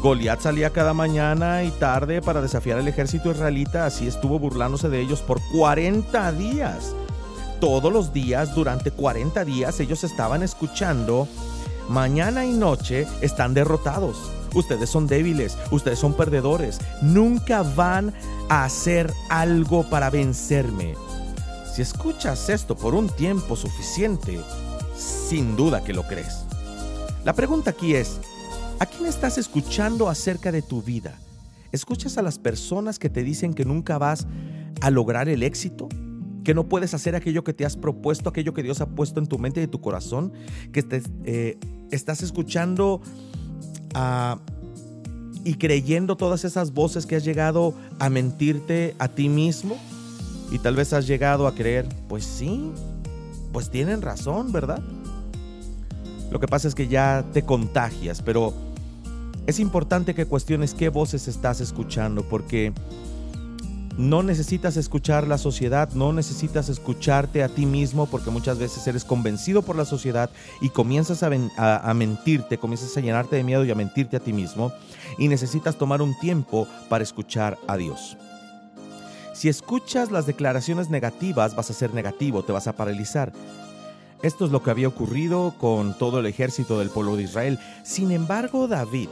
Goliat 0.00 0.40
salía 0.40 0.70
cada 0.70 0.94
mañana 0.94 1.64
y 1.64 1.70
tarde 1.70 2.22
para 2.22 2.40
desafiar 2.40 2.78
al 2.78 2.88
ejército 2.88 3.30
israelita, 3.30 3.86
así 3.86 4.06
estuvo 4.06 4.38
burlándose 4.38 4.88
de 4.88 5.00
ellos 5.00 5.22
por 5.22 5.40
40 5.52 6.32
días. 6.32 6.94
Todos 7.60 7.90
los 7.92 8.12
días, 8.12 8.54
durante 8.54 8.90
40 8.90 9.44
días, 9.44 9.80
ellos 9.80 10.04
estaban 10.04 10.42
escuchando 10.42 11.26
mañana 11.88 12.44
y 12.44 12.52
noche 12.52 13.06
están 13.22 13.54
derrotados. 13.54 14.30
Ustedes 14.54 14.90
son 14.90 15.06
débiles, 15.06 15.56
ustedes 15.70 15.98
son 15.98 16.14
perdedores. 16.14 16.78
Nunca 17.02 17.62
van 17.62 18.12
a 18.48 18.64
hacer 18.64 19.12
algo 19.30 19.88
para 19.88 20.10
vencerme. 20.10 20.94
Si 21.72 21.82
escuchas 21.82 22.48
esto 22.48 22.76
por 22.76 22.94
un 22.94 23.08
tiempo 23.08 23.56
suficiente, 23.56 24.38
sin 24.96 25.56
duda 25.56 25.82
que 25.82 25.94
lo 25.94 26.02
crees. 26.06 26.44
La 27.24 27.32
pregunta 27.32 27.70
aquí 27.70 27.94
es, 27.94 28.18
¿a 28.78 28.86
quién 28.86 29.06
estás 29.06 29.38
escuchando 29.38 30.08
acerca 30.08 30.52
de 30.52 30.62
tu 30.62 30.82
vida? 30.82 31.18
¿Escuchas 31.72 32.18
a 32.18 32.22
las 32.22 32.38
personas 32.38 32.98
que 32.98 33.10
te 33.10 33.22
dicen 33.22 33.52
que 33.52 33.64
nunca 33.64 33.98
vas 33.98 34.26
a 34.80 34.90
lograr 34.90 35.28
el 35.28 35.42
éxito? 35.42 35.88
Que 36.46 36.54
no 36.54 36.68
puedes 36.68 36.94
hacer 36.94 37.16
aquello 37.16 37.42
que 37.42 37.52
te 37.52 37.66
has 37.66 37.76
propuesto, 37.76 38.28
aquello 38.28 38.54
que 38.54 38.62
Dios 38.62 38.80
ha 38.80 38.86
puesto 38.86 39.18
en 39.18 39.26
tu 39.26 39.36
mente 39.36 39.58
y 39.58 39.64
en 39.64 39.70
tu 39.70 39.80
corazón, 39.80 40.32
que 40.70 40.84
te, 40.84 41.02
eh, 41.24 41.58
estás 41.90 42.22
escuchando 42.22 43.00
ah, 43.94 44.38
y 45.44 45.54
creyendo 45.54 46.16
todas 46.16 46.44
esas 46.44 46.72
voces 46.72 47.04
que 47.04 47.16
has 47.16 47.24
llegado 47.24 47.74
a 47.98 48.10
mentirte 48.10 48.94
a 49.00 49.08
ti 49.08 49.28
mismo 49.28 49.76
y 50.52 50.60
tal 50.60 50.76
vez 50.76 50.92
has 50.92 51.08
llegado 51.08 51.48
a 51.48 51.54
creer, 51.56 51.88
pues 52.08 52.24
sí, 52.24 52.70
pues 53.52 53.68
tienen 53.68 54.00
razón, 54.00 54.52
¿verdad? 54.52 54.80
Lo 56.30 56.38
que 56.38 56.46
pasa 56.46 56.68
es 56.68 56.76
que 56.76 56.86
ya 56.86 57.24
te 57.32 57.42
contagias, 57.42 58.22
pero 58.22 58.54
es 59.48 59.58
importante 59.58 60.14
que 60.14 60.26
cuestiones 60.26 60.74
qué 60.74 60.90
voces 60.90 61.26
estás 61.26 61.60
escuchando 61.60 62.22
porque 62.22 62.72
no 63.96 64.22
necesitas 64.22 64.76
escuchar 64.76 65.26
la 65.26 65.38
sociedad, 65.38 65.88
no 65.94 66.12
necesitas 66.12 66.68
escucharte 66.68 67.42
a 67.42 67.48
ti 67.48 67.64
mismo 67.64 68.06
porque 68.06 68.30
muchas 68.30 68.58
veces 68.58 68.86
eres 68.86 69.04
convencido 69.04 69.62
por 69.62 69.76
la 69.76 69.86
sociedad 69.86 70.30
y 70.60 70.68
comienzas 70.68 71.22
a, 71.22 71.94
mentirte, 71.94 72.58
comienzas 72.58 72.96
a 72.96 73.00
llenarte 73.00 73.36
de 73.36 73.44
miedo 73.44 73.64
y 73.64 73.70
a 73.70 73.74
mentirte 73.74 74.16
a 74.16 74.20
ti 74.20 74.32
mismo 74.32 74.72
y 75.18 75.28
necesitas 75.28 75.76
tomar 75.76 76.02
un 76.02 76.18
tiempo 76.18 76.68
para 76.88 77.04
escuchar 77.04 77.56
a 77.66 77.76
Dios. 77.76 78.18
Si 79.32 79.48
escuchas 79.48 80.10
las 80.10 80.26
declaraciones 80.26 80.90
negativas 80.90 81.56
vas 81.56 81.70
a 81.70 81.74
ser 81.74 81.94
negativo, 81.94 82.42
te 82.42 82.52
vas 82.52 82.66
a 82.66 82.74
paralizar. 82.74 83.32
Esto 84.22 84.46
es 84.46 84.50
lo 84.50 84.62
que 84.62 84.70
había 84.70 84.88
ocurrido 84.88 85.54
con 85.58 85.96
todo 85.96 86.20
el 86.20 86.26
ejército 86.26 86.78
del 86.78 86.90
pueblo 86.90 87.16
de 87.16 87.24
Israel. 87.24 87.58
Sin 87.82 88.10
embargo, 88.10 88.66
David, 88.66 89.08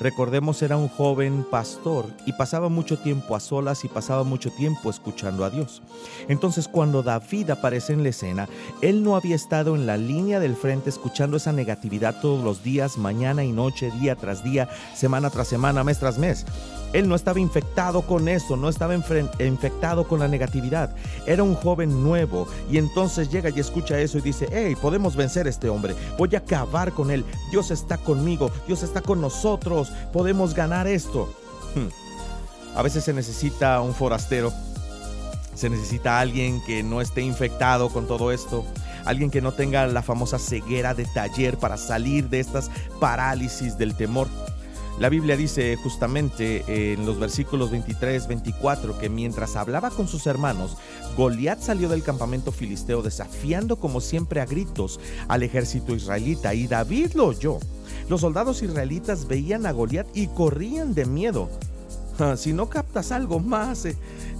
Recordemos 0.00 0.62
era 0.62 0.76
un 0.76 0.88
joven 0.88 1.44
pastor 1.50 2.06
y 2.26 2.32
pasaba 2.32 2.68
mucho 2.68 2.98
tiempo 2.98 3.36
a 3.36 3.40
solas 3.40 3.84
y 3.84 3.88
pasaba 3.88 4.24
mucho 4.24 4.50
tiempo 4.50 4.90
escuchando 4.90 5.44
a 5.44 5.50
Dios. 5.50 5.82
Entonces 6.28 6.68
cuando 6.68 7.02
David 7.02 7.50
aparece 7.50 7.92
en 7.92 8.02
la 8.02 8.08
escena, 8.10 8.48
él 8.82 9.02
no 9.02 9.16
había 9.16 9.36
estado 9.36 9.74
en 9.74 9.86
la 9.86 9.96
línea 9.96 10.40
del 10.40 10.56
frente 10.56 10.90
escuchando 10.90 11.36
esa 11.36 11.52
negatividad 11.52 12.20
todos 12.20 12.44
los 12.44 12.62
días, 12.62 12.98
mañana 12.98 13.44
y 13.44 13.52
noche, 13.52 13.90
día 14.00 14.16
tras 14.16 14.42
día, 14.42 14.68
semana 14.94 15.30
tras 15.30 15.48
semana, 15.48 15.84
mes 15.84 15.98
tras 15.98 16.18
mes. 16.18 16.44
Él 16.94 17.08
no 17.08 17.16
estaba 17.16 17.40
infectado 17.40 18.02
con 18.02 18.28
eso, 18.28 18.56
no 18.56 18.68
estaba 18.68 18.94
infectado 18.94 20.06
con 20.06 20.20
la 20.20 20.28
negatividad. 20.28 20.94
Era 21.26 21.42
un 21.42 21.56
joven 21.56 22.04
nuevo 22.04 22.46
y 22.70 22.78
entonces 22.78 23.28
llega 23.28 23.50
y 23.50 23.58
escucha 23.58 23.98
eso 23.98 24.18
y 24.18 24.22
dice, 24.22 24.48
hey, 24.52 24.76
podemos 24.80 25.16
vencer 25.16 25.46
a 25.46 25.50
este 25.50 25.68
hombre, 25.68 25.94
voy 26.16 26.34
a 26.36 26.38
acabar 26.38 26.92
con 26.92 27.10
él, 27.10 27.24
Dios 27.50 27.72
está 27.72 27.98
conmigo, 27.98 28.50
Dios 28.68 28.84
está 28.84 29.02
con 29.02 29.20
nosotros, 29.20 29.92
podemos 30.12 30.54
ganar 30.54 30.86
esto. 30.86 31.28
Hmm. 31.74 31.88
A 32.78 32.82
veces 32.82 33.02
se 33.02 33.12
necesita 33.12 33.80
un 33.80 33.92
forastero, 33.92 34.52
se 35.56 35.68
necesita 35.70 36.20
alguien 36.20 36.62
que 36.64 36.84
no 36.84 37.00
esté 37.00 37.22
infectado 37.22 37.88
con 37.88 38.06
todo 38.06 38.30
esto, 38.30 38.64
alguien 39.04 39.30
que 39.30 39.40
no 39.40 39.50
tenga 39.50 39.86
la 39.88 40.02
famosa 40.02 40.38
ceguera 40.38 40.94
de 40.94 41.06
taller 41.06 41.58
para 41.58 41.76
salir 41.76 42.28
de 42.28 42.38
estas 42.38 42.70
parálisis 43.00 43.76
del 43.78 43.96
temor. 43.96 44.28
La 45.00 45.08
Biblia 45.08 45.36
dice 45.36 45.76
justamente 45.76 46.92
en 46.92 47.04
los 47.04 47.18
versículos 47.18 47.72
23, 47.72 48.28
24 48.28 48.96
que 48.96 49.08
mientras 49.08 49.56
hablaba 49.56 49.90
con 49.90 50.06
sus 50.06 50.28
hermanos, 50.28 50.76
Goliat 51.16 51.60
salió 51.60 51.88
del 51.88 52.04
campamento 52.04 52.52
filisteo 52.52 53.02
desafiando 53.02 53.74
como 53.76 54.00
siempre 54.00 54.40
a 54.40 54.46
gritos 54.46 55.00
al 55.26 55.42
ejército 55.42 55.96
israelita 55.96 56.54
y 56.54 56.68
David 56.68 57.14
lo 57.14 57.26
oyó. 57.26 57.58
Los 58.08 58.20
soldados 58.20 58.62
israelitas 58.62 59.26
veían 59.26 59.66
a 59.66 59.72
Goliat 59.72 60.06
y 60.14 60.28
corrían 60.28 60.94
de 60.94 61.06
miedo. 61.06 61.50
Ah, 62.20 62.36
si 62.36 62.52
no 62.52 62.68
captas 62.68 63.10
algo 63.10 63.40
más 63.40 63.86
eh, 63.86 63.96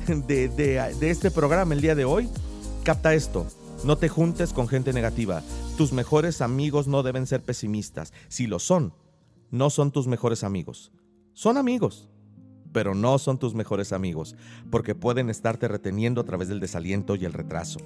de, 0.07 0.49
de 0.49 1.11
este 1.11 1.33
programa 1.33 1.75
el 1.75 1.81
día 1.81 1.97
de 1.97 2.05
hoy, 2.05 2.29
capta 2.85 3.13
esto. 3.13 3.45
No 3.83 3.99
te 3.99 4.09
juntes 4.09 4.53
con 4.53 4.69
gente 4.69 4.93
negativa. 4.93 5.43
Tus 5.77 5.93
mejores 5.93 6.41
amigos 6.41 6.87
no 6.87 7.03
deben 7.03 7.27
ser 7.27 7.43
pesimistas. 7.43 8.13
Si 8.29 8.47
lo 8.47 8.61
son, 8.61 8.93
no 9.51 9.71
son 9.71 9.91
tus 9.91 10.07
mejores 10.07 10.45
amigos. 10.45 10.93
Son 11.33 11.57
amigos, 11.57 12.09
pero 12.73 12.95
no 12.95 13.19
son 13.19 13.39
tus 13.39 13.55
mejores 13.55 13.93
amigos, 13.93 14.37
porque 14.71 14.95
pueden 14.95 15.31
estarte 15.31 15.69
reteniendo 15.69 16.21
a 16.21 16.25
través 16.25 16.49
del 16.49 16.61
desaliento 16.61 17.17
y 17.17 17.25
el 17.25 17.33
retraso. 17.33 17.81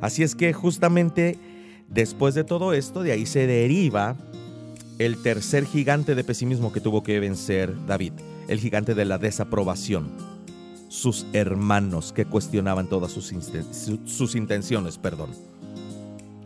Así 0.00 0.22
es 0.22 0.34
que 0.34 0.52
justamente 0.52 1.38
después 1.88 2.34
de 2.34 2.44
todo 2.44 2.72
esto, 2.72 3.02
de 3.02 3.12
ahí 3.12 3.26
se 3.26 3.46
deriva 3.46 4.16
el 4.98 5.16
tercer 5.22 5.66
gigante 5.66 6.14
de 6.14 6.24
pesimismo 6.24 6.72
que 6.72 6.80
tuvo 6.80 7.02
que 7.02 7.20
vencer 7.20 7.74
David, 7.86 8.12
el 8.48 8.58
gigante 8.58 8.94
de 8.94 9.04
la 9.04 9.18
desaprobación. 9.18 10.10
Sus 10.88 11.26
hermanos 11.32 12.12
que 12.12 12.24
cuestionaban 12.24 12.88
todas 12.88 13.12
sus, 13.12 14.34
intenciones, 14.34 14.98
perdón. 14.98 15.30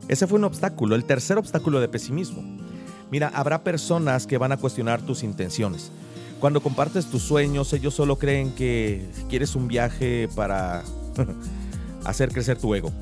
Ese 0.06 0.26
fue 0.26 0.38
un 0.38 0.44
obstáculo, 0.44 0.96
el 0.96 1.04
tercer 1.04 1.38
obstáculo 1.38 1.80
de 1.80 1.88
pesimismo. 1.88 2.42
Mira, 3.10 3.30
habrá 3.34 3.62
personas 3.62 4.26
que 4.26 4.38
van 4.38 4.52
a 4.52 4.56
cuestionar 4.56 5.02
tus 5.02 5.22
intenciones. 5.22 5.90
Cuando 6.40 6.60
compartes 6.60 7.06
tus 7.06 7.22
sueños, 7.22 7.72
ellos 7.72 7.94
solo 7.94 8.18
creen 8.18 8.52
que 8.52 9.08
quieres 9.28 9.54
un 9.56 9.68
viaje 9.68 10.28
para 10.34 10.82
hacer 12.04 12.30
crecer 12.30 12.58
tu 12.58 12.74
ego. 12.74 12.92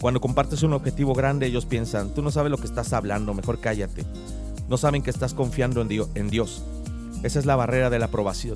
Cuando 0.00 0.20
compartes 0.20 0.62
un 0.62 0.72
objetivo 0.72 1.14
grande, 1.14 1.46
ellos 1.46 1.66
piensan, 1.66 2.14
tú 2.14 2.22
no 2.22 2.30
sabes 2.30 2.50
lo 2.50 2.58
que 2.58 2.66
estás 2.66 2.92
hablando, 2.92 3.34
mejor 3.34 3.60
cállate. 3.60 4.04
No 4.68 4.76
saben 4.76 5.02
que 5.02 5.10
estás 5.10 5.34
confiando 5.34 5.80
en 5.82 6.30
Dios. 6.30 6.62
Esa 7.22 7.38
es 7.38 7.44
la 7.44 7.56
barrera 7.56 7.90
de 7.90 7.98
la 7.98 8.08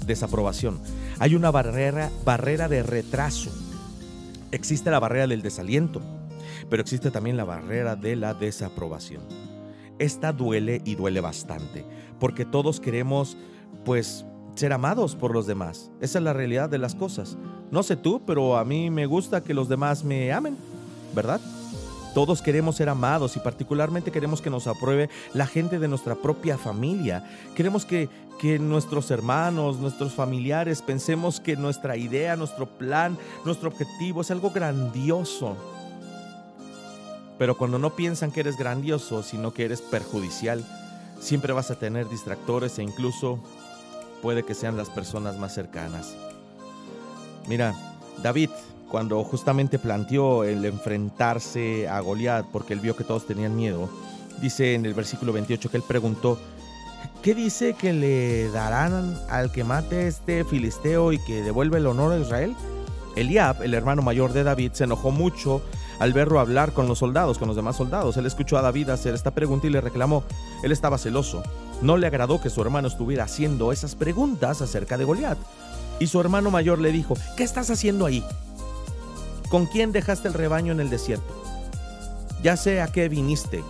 desaprobación. 0.06 0.80
Hay 1.18 1.34
una 1.34 1.50
barrera, 1.50 2.10
barrera 2.24 2.66
de 2.68 2.82
retraso. 2.82 3.50
Existe 4.52 4.90
la 4.90 5.00
barrera 5.00 5.26
del 5.26 5.42
desaliento, 5.42 6.00
pero 6.70 6.80
existe 6.80 7.10
también 7.10 7.36
la 7.36 7.44
barrera 7.44 7.94
de 7.94 8.16
la 8.16 8.32
desaprobación. 8.32 9.22
Esta 9.98 10.33
duele 10.33 10.83
y 10.85 10.94
duele 10.94 11.20
bastante, 11.20 11.85
porque 12.18 12.44
todos 12.44 12.80
queremos, 12.80 13.37
pues, 13.85 14.24
ser 14.54 14.72
amados 14.72 15.16
por 15.16 15.33
los 15.33 15.46
demás. 15.46 15.90
Esa 16.00 16.18
es 16.18 16.24
la 16.24 16.33
realidad 16.33 16.68
de 16.68 16.78
las 16.78 16.94
cosas. 16.94 17.37
No 17.70 17.83
sé 17.83 17.96
tú, 17.96 18.22
pero 18.24 18.57
a 18.57 18.64
mí 18.64 18.90
me 18.90 19.07
gusta 19.07 19.42
que 19.42 19.54
los 19.54 19.68
demás 19.68 20.04
me 20.04 20.33
amen, 20.33 20.57
¿verdad? 21.14 21.40
Todos 22.14 22.42
queremos 22.42 22.76
ser 22.76 22.88
amados 22.88 23.37
y 23.37 23.40
particularmente 23.40 24.12
queremos 24.12 24.40
que 24.40 24.48
nos 24.48 24.68
apruebe 24.68 25.11
la 25.33 25.46
gente 25.46 25.80
de 25.80 25.88
nuestra 25.88 26.14
propia 26.14 26.57
familia. 26.57 27.28
Queremos 27.57 27.85
que, 27.85 28.09
que 28.40 28.61
nuestros 28.61 29.11
hermanos, 29.11 29.80
nuestros 29.80 30.12
familiares 30.12 30.80
pensemos 30.80 31.40
que 31.40 31.57
nuestra 31.57 31.96
idea, 31.96 32.37
nuestro 32.37 32.66
plan, 32.66 33.18
nuestro 33.44 33.68
objetivo 33.68 34.20
es 34.20 34.30
algo 34.30 34.50
grandioso. 34.50 35.57
Pero 37.38 37.57
cuando 37.57 37.79
no 37.79 37.97
piensan 37.97 38.31
que 38.31 38.40
eres 38.40 38.57
grandioso, 38.57 39.23
sino 39.23 39.53
que 39.53 39.64
eres 39.64 39.81
perjudicial, 39.81 40.64
siempre 41.20 41.53
vas 41.53 41.70
a 41.70 41.79
tener 41.79 42.09
distractores 42.09 42.79
e 42.79 42.83
incluso 42.83 43.40
puede 44.23 44.44
que 44.44 44.55
sean 44.55 44.77
las 44.77 44.90
personas 44.90 45.37
más 45.38 45.55
cercanas. 45.55 46.14
Mira, 47.47 47.75
David 48.23 48.51
cuando 48.94 49.25
justamente 49.25 49.81
planteó 49.81 50.44
el 50.44 50.64
enfrentarse 50.64 51.88
a 51.88 51.99
Goliat 51.99 52.47
porque 52.53 52.75
él 52.75 52.79
vio 52.79 52.94
que 52.94 53.03
todos 53.03 53.27
tenían 53.27 53.57
miedo, 53.57 53.88
dice 54.40 54.75
en 54.75 54.87
el 54.87 54.94
versículo 54.94 55.33
28 55.33 55.68
que 55.68 55.77
él 55.77 55.83
preguntó, 55.83 56.38
¿qué 57.20 57.35
dice 57.35 57.75
que 57.75 57.92
le 57.92 58.49
darán 58.51 59.18
al 59.29 59.51
que 59.51 59.64
mate 59.64 60.07
este 60.07 60.44
filisteo 60.44 61.12
y 61.12 61.18
que 61.18 61.42
devuelve 61.42 61.79
el 61.79 61.88
honor 61.88 62.12
a 62.12 62.18
Israel? 62.18 62.55
Eliab, 63.16 63.64
el 63.64 63.75
hermano 63.75 64.01
mayor 64.01 64.33
de 64.33 64.44
David, 64.44 64.70
se 64.75 64.85
enojó 64.85 65.11
mucho 65.11 65.61
al 65.98 66.12
verlo 66.12 66.40
hablar 66.40 66.72
con 66.72 66.88
los 66.88 66.98
soldados, 66.98 67.38
con 67.38 67.48
los 67.48 67.57
demás 67.57 67.76
soldados. 67.76 68.16
Él 68.16 68.26
escuchó 68.26 68.59
a 68.59 68.62
David 68.62 68.90
hacer 68.90 69.14
esta 69.14 69.33
pregunta 69.33 69.66
y 69.66 69.70
le 69.70 69.80
reclamó. 69.80 70.24
Él 70.62 70.72
estaba 70.72 70.98
celoso. 70.98 71.42
No 71.83 71.96
le 71.96 72.07
agradó 72.07 72.40
que 72.40 72.50
su 72.50 72.62
hermano 72.62 72.88
estuviera 72.88 73.24
haciendo 73.24 73.72
esas 73.72 73.94
preguntas 73.94 74.62
acerca 74.62 74.98
de 74.98 75.04
Goliat. 75.04 75.38
Y 76.00 76.07
su 76.09 76.20
hermano 76.20 76.50
mayor 76.50 76.78
le 76.78 76.92
dijo, 76.92 77.14
¿qué 77.37 77.44
estás 77.44 77.70
haciendo 77.70 78.07
ahí? 78.07 78.24
¿Con 79.48 79.66
quién 79.66 79.92
dejaste 79.92 80.28
el 80.28 80.35
rebaño 80.35 80.72
en 80.72 80.80
el 80.80 80.90
desierto? 80.90 81.33
Ya 82.42 82.57
sé 82.57 82.80
a 82.80 82.88
qué 82.88 83.09
viniste. 83.09 83.62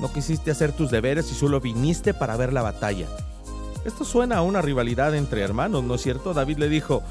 No 0.00 0.12
quisiste 0.12 0.50
hacer 0.50 0.72
tus 0.72 0.90
deberes 0.90 1.30
y 1.30 1.34
solo 1.34 1.60
viniste 1.60 2.14
para 2.14 2.36
ver 2.36 2.52
la 2.52 2.62
batalla. 2.62 3.06
Esto 3.84 4.04
suena 4.04 4.38
a 4.38 4.42
una 4.42 4.62
rivalidad 4.62 5.14
entre 5.14 5.42
hermanos, 5.42 5.84
¿no 5.84 5.94
es 5.94 6.02
cierto? 6.02 6.34
David 6.34 6.58
le 6.58 6.68
dijo, 6.68 7.02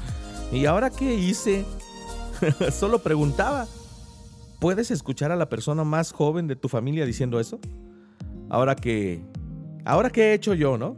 ¿y 0.52 0.66
ahora 0.66 0.90
qué 0.90 1.14
hice? 1.14 1.64
solo 2.72 3.00
preguntaba. 3.00 3.66
¿Puedes 4.58 4.90
escuchar 4.90 5.30
a 5.30 5.36
la 5.36 5.48
persona 5.48 5.84
más 5.84 6.12
joven 6.12 6.46
de 6.46 6.56
tu 6.56 6.68
familia 6.68 7.06
diciendo 7.06 7.40
eso? 7.40 7.60
Ahora 8.48 8.74
que... 8.76 9.24
Ahora 9.84 10.10
qué 10.10 10.30
he 10.30 10.34
hecho 10.34 10.54
yo, 10.54 10.76
¿no? 10.76 10.96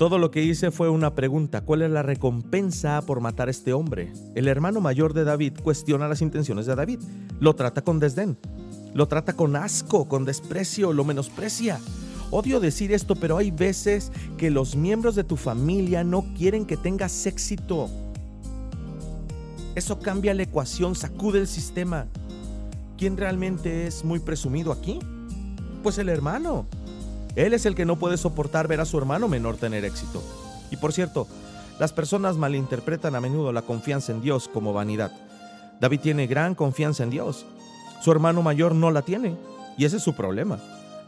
Todo 0.00 0.16
lo 0.16 0.30
que 0.30 0.42
hice 0.42 0.70
fue 0.70 0.88
una 0.88 1.14
pregunta, 1.14 1.60
¿cuál 1.60 1.82
es 1.82 1.90
la 1.90 2.02
recompensa 2.02 3.02
por 3.02 3.20
matar 3.20 3.48
a 3.48 3.50
este 3.50 3.74
hombre? 3.74 4.10
El 4.34 4.48
hermano 4.48 4.80
mayor 4.80 5.12
de 5.12 5.24
David 5.24 5.58
cuestiona 5.62 6.08
las 6.08 6.22
intenciones 6.22 6.64
de 6.64 6.74
David, 6.74 7.00
lo 7.38 7.54
trata 7.54 7.82
con 7.82 7.98
desdén, 7.98 8.38
lo 8.94 9.08
trata 9.08 9.34
con 9.34 9.56
asco, 9.56 10.08
con 10.08 10.24
desprecio, 10.24 10.94
lo 10.94 11.04
menosprecia. 11.04 11.78
Odio 12.30 12.60
decir 12.60 12.94
esto, 12.94 13.14
pero 13.14 13.36
hay 13.36 13.50
veces 13.50 14.10
que 14.38 14.48
los 14.48 14.74
miembros 14.74 15.16
de 15.16 15.24
tu 15.24 15.36
familia 15.36 16.02
no 16.02 16.24
quieren 16.34 16.64
que 16.64 16.78
tengas 16.78 17.26
éxito. 17.26 17.90
Eso 19.74 20.00
cambia 20.00 20.34
la 20.34 20.42
ecuación, 20.42 20.94
sacude 20.94 21.40
el 21.40 21.46
sistema. 21.46 22.06
¿Quién 22.98 23.16
realmente 23.16 23.86
es 23.86 24.04
muy 24.04 24.18
presumido 24.18 24.72
aquí? 24.72 24.98
Pues 25.82 25.98
el 25.98 26.08
hermano. 26.08 26.66
Él 27.36 27.54
es 27.54 27.64
el 27.66 27.74
que 27.74 27.86
no 27.86 27.96
puede 27.96 28.16
soportar 28.16 28.66
ver 28.66 28.80
a 28.80 28.84
su 28.84 28.98
hermano 28.98 29.28
menor 29.28 29.56
tener 29.56 29.84
éxito. 29.84 30.22
Y 30.70 30.76
por 30.76 30.92
cierto, 30.92 31.28
las 31.78 31.92
personas 31.92 32.36
malinterpretan 32.36 33.14
a 33.14 33.20
menudo 33.20 33.52
la 33.52 33.62
confianza 33.62 34.12
en 34.12 34.20
Dios 34.20 34.48
como 34.52 34.72
vanidad. 34.72 35.12
David 35.80 36.00
tiene 36.00 36.26
gran 36.26 36.54
confianza 36.54 37.04
en 37.04 37.10
Dios. 37.10 37.46
Su 38.02 38.12
hermano 38.12 38.42
mayor 38.42 38.74
no 38.74 38.90
la 38.90 39.02
tiene. 39.02 39.36
Y 39.78 39.84
ese 39.84 39.96
es 39.98 40.02
su 40.02 40.14
problema. 40.14 40.58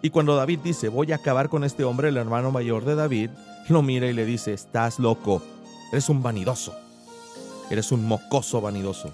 Y 0.00 0.10
cuando 0.10 0.36
David 0.36 0.60
dice, 0.64 0.88
voy 0.88 1.12
a 1.12 1.16
acabar 1.16 1.48
con 1.48 1.64
este 1.64 1.84
hombre, 1.84 2.08
el 2.08 2.16
hermano 2.16 2.50
mayor 2.50 2.84
de 2.84 2.94
David, 2.94 3.30
lo 3.68 3.82
mira 3.82 4.06
y 4.06 4.12
le 4.12 4.24
dice, 4.24 4.52
estás 4.52 4.98
loco. 4.98 5.42
Eres 5.92 6.08
un 6.08 6.22
vanidoso. 6.22 6.74
Eres 7.72 7.90
un 7.90 8.06
mocoso 8.06 8.60
vanidoso. 8.60 9.10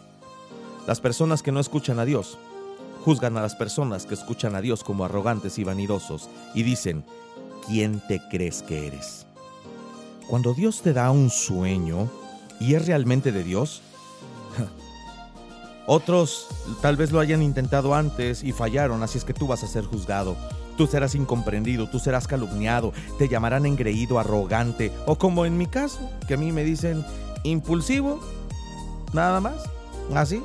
Las 0.87 1.01
personas 1.01 1.43
que 1.43 1.53
no 1.53 1.61
escuchan 1.61 1.99
a 1.99 2.05
Dios 2.05 2.39
Juzgan 3.05 3.37
a 3.37 3.43
las 3.43 3.55
personas 3.55 4.07
que 4.07 4.15
escuchan 4.15 4.55
a 4.55 4.61
Dios 4.61 4.85
como 4.85 5.05
arrogantes 5.05 5.59
y 5.59 5.65
vanidosos 5.65 6.29
y 6.55 6.63
dicen, 6.63 7.05
¿quién 7.67 8.03
te 8.07 8.21
crees 8.29 8.63
que 8.63 8.87
eres? 8.87 9.27
Cuando 10.29 10.53
Dios 10.53 10.83
te 10.83 10.93
da 10.93 11.11
un 11.11 11.31
sueño 11.31 12.11
y 12.61 12.75
es 12.75 12.87
realmente 12.87 13.33
de 13.33 13.45
Dios, 13.45 13.83
otros 15.87 16.49
tal 16.83 16.97
vez 16.97 17.13
lo 17.13 17.21
hayan 17.21 17.43
intentado 17.43 17.95
antes 17.95 18.43
y 18.43 18.53
fallaron, 18.53 19.03
así 19.03 19.19
es 19.19 19.25
que 19.25 19.35
tú 19.35 19.47
vas 19.47 19.63
a 19.63 19.69
ser 19.69 19.85
juzgado. 19.85 20.37
Tú 20.77 20.87
serás 20.87 21.15
incomprendido, 21.15 21.89
tú 21.89 21.99
serás 21.99 22.29
calumniado, 22.29 22.93
te 23.19 23.29
llamarán 23.29 23.67
engreído, 23.67 24.19
arrogante 24.19 24.93
o 25.07 25.17
como 25.17 25.45
en 25.45 25.57
mi 25.57 25.67
caso, 25.67 25.99
que 26.29 26.35
a 26.35 26.37
mí 26.37 26.53
me 26.53 26.63
dicen 26.63 27.05
impulsivo, 27.43 28.21
nada 29.13 29.41
más, 29.41 29.65
así, 30.15 30.43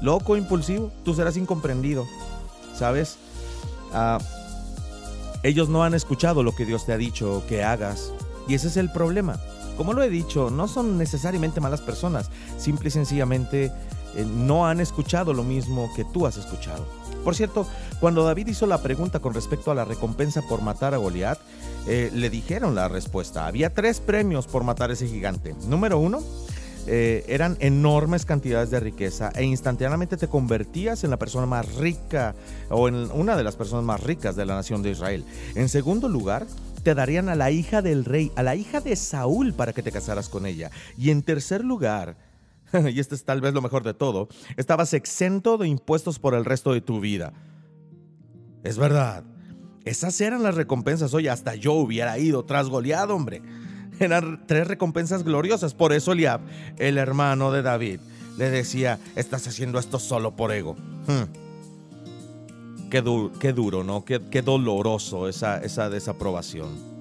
loco, 0.00 0.36
impulsivo, 0.36 0.90
tú 1.04 1.14
serás 1.14 1.36
incomprendido. 1.36 2.06
¿Sabes? 2.76 3.18
Ah, 3.92 4.18
ellos 5.42 5.68
no 5.68 5.84
han 5.84 5.94
escuchado 5.94 6.42
lo 6.42 6.54
que 6.54 6.64
Dios 6.64 6.86
te 6.86 6.92
ha 6.92 6.96
dicho 6.96 7.42
que 7.48 7.64
hagas. 7.64 8.12
Y 8.48 8.54
ese 8.54 8.68
es 8.68 8.76
el 8.76 8.90
problema. 8.90 9.38
Como 9.76 9.92
lo 9.92 10.02
he 10.02 10.10
dicho, 10.10 10.50
no 10.50 10.68
son 10.68 10.98
necesariamente 10.98 11.60
malas 11.60 11.80
personas. 11.80 12.30
Simple 12.58 12.88
y 12.88 12.90
sencillamente 12.92 13.72
eh, 14.14 14.24
no 14.26 14.66
han 14.66 14.80
escuchado 14.80 15.32
lo 15.32 15.42
mismo 15.42 15.90
que 15.96 16.04
tú 16.04 16.26
has 16.26 16.36
escuchado. 16.36 16.84
Por 17.24 17.34
cierto, 17.34 17.66
cuando 18.00 18.24
David 18.24 18.48
hizo 18.48 18.66
la 18.66 18.82
pregunta 18.82 19.20
con 19.20 19.32
respecto 19.32 19.70
a 19.70 19.74
la 19.74 19.84
recompensa 19.84 20.42
por 20.42 20.60
matar 20.60 20.92
a 20.94 20.98
Goliat, 20.98 21.38
eh, 21.86 22.10
le 22.12 22.30
dijeron 22.30 22.74
la 22.74 22.88
respuesta. 22.88 23.46
Había 23.46 23.72
tres 23.72 24.00
premios 24.00 24.46
por 24.46 24.64
matar 24.64 24.90
a 24.90 24.92
ese 24.92 25.06
gigante. 25.06 25.54
Número 25.66 25.98
uno, 25.98 26.20
eh, 26.86 27.24
eran 27.28 27.56
enormes 27.60 28.24
cantidades 28.24 28.70
de 28.70 28.80
riqueza 28.80 29.30
e 29.34 29.44
instantáneamente 29.44 30.16
te 30.16 30.28
convertías 30.28 31.04
en 31.04 31.10
la 31.10 31.18
persona 31.18 31.46
más 31.46 31.76
rica 31.76 32.34
o 32.70 32.88
en 32.88 33.10
una 33.12 33.36
de 33.36 33.44
las 33.44 33.56
personas 33.56 33.84
más 33.84 34.02
ricas 34.02 34.34
de 34.34 34.46
la 34.46 34.56
nación 34.56 34.82
de 34.82 34.90
Israel. 34.90 35.24
En 35.54 35.68
segundo 35.68 36.08
lugar, 36.08 36.46
te 36.82 36.94
darían 36.94 37.28
a 37.28 37.36
la 37.36 37.50
hija 37.50 37.82
del 37.82 38.04
rey, 38.04 38.32
a 38.34 38.42
la 38.42 38.56
hija 38.56 38.80
de 38.80 38.96
Saúl 38.96 39.52
para 39.52 39.72
que 39.72 39.82
te 39.82 39.92
casaras 39.92 40.28
con 40.28 40.46
ella. 40.46 40.70
Y 40.98 41.10
en 41.10 41.22
tercer 41.22 41.64
lugar, 41.64 42.16
y 42.92 42.98
este 42.98 43.14
es 43.14 43.24
tal 43.24 43.40
vez 43.40 43.54
lo 43.54 43.62
mejor 43.62 43.84
de 43.84 43.94
todo, 43.94 44.28
estabas 44.56 44.92
exento 44.92 45.58
de 45.58 45.68
impuestos 45.68 46.18
por 46.18 46.34
el 46.34 46.44
resto 46.44 46.72
de 46.72 46.80
tu 46.80 47.00
vida. 47.00 47.32
Es 48.64 48.78
verdad. 48.78 49.24
Esas 49.84 50.20
eran 50.20 50.42
las 50.42 50.54
recompensas. 50.54 51.14
Oye, 51.14 51.30
hasta 51.30 51.54
yo 51.54 51.72
hubiera 51.74 52.18
ido 52.18 52.44
tras 52.44 52.68
goleado, 52.68 53.14
hombre. 53.14 53.42
Eran 53.98 54.44
tres 54.46 54.66
recompensas 54.66 55.24
gloriosas. 55.24 55.74
Por 55.74 55.92
eso 55.92 56.12
Eliab, 56.12 56.40
el 56.78 56.98
hermano 56.98 57.52
de 57.52 57.62
David, 57.62 58.00
le 58.36 58.50
decía, 58.50 58.98
estás 59.16 59.46
haciendo 59.46 59.78
esto 59.78 59.98
solo 59.98 60.34
por 60.34 60.52
ego. 60.52 60.76
Hmm. 61.06 61.42
Qué, 62.90 63.00
duro, 63.52 63.84
¿no? 63.84 64.04
Qué, 64.04 64.42
doloroso 64.42 65.26
esa, 65.26 65.58
esa 65.58 65.88
desaprobación. 65.88 66.92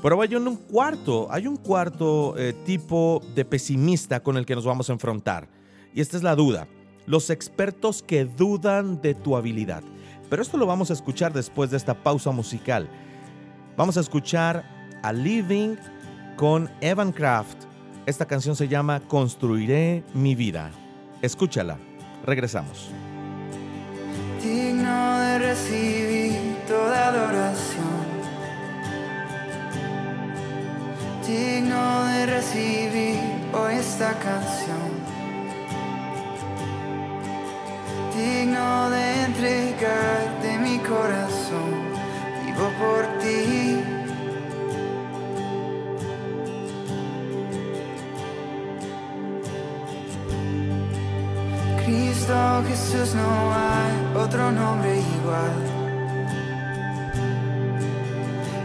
Pero 0.00 0.20
hay 0.20 0.36
un 0.36 0.56
cuarto, 0.56 1.26
hay 1.30 1.46
un 1.46 1.56
cuarto 1.56 2.34
eh, 2.38 2.52
tipo 2.64 3.20
de 3.34 3.44
pesimista 3.44 4.22
con 4.22 4.36
el 4.36 4.46
que 4.46 4.54
nos 4.54 4.64
vamos 4.64 4.90
a 4.90 4.92
enfrentar. 4.92 5.48
Y 5.94 6.00
esta 6.00 6.16
es 6.16 6.22
la 6.22 6.36
duda. 6.36 6.68
Los 7.06 7.30
expertos 7.30 8.02
que 8.02 8.24
dudan 8.24 9.00
de 9.00 9.14
tu 9.14 9.36
habilidad. 9.36 9.82
Pero 10.30 10.42
esto 10.42 10.58
lo 10.58 10.66
vamos 10.66 10.90
a 10.90 10.92
escuchar 10.92 11.32
después 11.32 11.70
de 11.70 11.76
esta 11.76 12.02
pausa 12.02 12.30
musical. 12.30 12.88
Vamos 13.76 13.96
a 13.96 14.00
escuchar 14.00 14.73
a 15.04 15.12
Living 15.12 15.76
con 16.34 16.70
Evan 16.80 17.12
Kraft. 17.12 17.58
Esta 18.06 18.24
canción 18.24 18.56
se 18.56 18.68
llama 18.68 19.00
Construiré 19.00 20.02
mi 20.14 20.34
vida. 20.34 20.70
Escúchala. 21.20 21.76
Regresamos. 22.24 22.90
Digno 24.42 25.20
de 25.20 25.38
recibir 25.40 26.56
toda 26.66 27.08
adoración. 27.08 28.04
Digno 31.26 32.06
de 32.06 32.26
recibir 32.26 33.20
hoy 33.52 33.74
esta 33.74 34.14
canción. 34.14 34.88
Digno 38.16 38.88
de 38.88 39.24
entregarte 39.24 40.58
mi 40.60 40.78
corazón. 40.78 41.92
Vivo 42.46 42.70
por 42.78 43.18
ti 43.18 44.03
Cristo 52.24 52.64
Jesús 52.66 53.14
no 53.14 53.52
hay 53.52 54.24
otro 54.24 54.50
nombre 54.50 54.98
igual. 54.98 55.52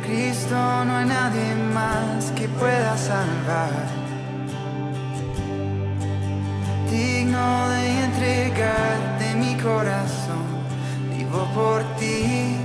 Cristo 0.02 0.56
no 0.86 0.96
hay 0.96 1.06
nadie 1.06 1.56
más 1.74 2.32
que 2.38 2.48
pueda 2.48 2.98
salvar. 2.98 3.74
Digno 6.90 7.70
de 7.72 8.04
entregarte 8.06 9.36
mi 9.36 9.56
corazón, 9.58 10.46
vivo 11.18 11.46
por 11.54 11.84
ti, 11.98 12.56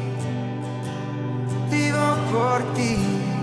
vivo 1.72 2.06
por 2.30 2.62
ti. 2.74 3.33